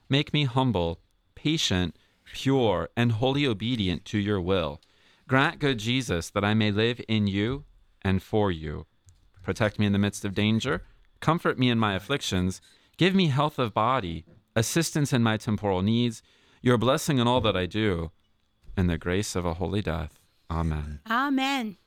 Make 0.09 0.33
me 0.33 0.45
humble, 0.45 0.99
patient, 1.35 1.95
pure, 2.33 2.89
and 2.97 3.11
wholly 3.11 3.45
obedient 3.45 4.05
to 4.05 4.17
your 4.17 4.41
will. 4.41 4.81
Grant, 5.27 5.59
good 5.59 5.77
Jesus, 5.77 6.31
that 6.31 6.43
I 6.43 6.55
may 6.55 6.71
live 6.71 6.99
in 7.07 7.27
you 7.27 7.65
and 8.01 8.23
for 8.23 8.51
you. 8.51 8.87
Protect 9.43 9.77
me 9.77 9.85
in 9.85 9.93
the 9.93 9.99
midst 9.99 10.25
of 10.25 10.33
danger. 10.33 10.81
Comfort 11.19 11.59
me 11.59 11.69
in 11.69 11.77
my 11.77 11.93
afflictions. 11.93 12.59
Give 12.97 13.13
me 13.13 13.27
health 13.27 13.59
of 13.59 13.75
body, 13.75 14.25
assistance 14.55 15.13
in 15.13 15.21
my 15.21 15.37
temporal 15.37 15.83
needs, 15.83 16.23
your 16.63 16.79
blessing 16.79 17.19
in 17.19 17.27
all 17.27 17.41
that 17.41 17.55
I 17.55 17.67
do, 17.67 18.09
and 18.75 18.89
the 18.89 18.97
grace 18.97 19.35
of 19.35 19.45
a 19.45 19.53
holy 19.53 19.83
death. 19.83 20.17
Amen. 20.49 21.01
Amen. 21.07 21.77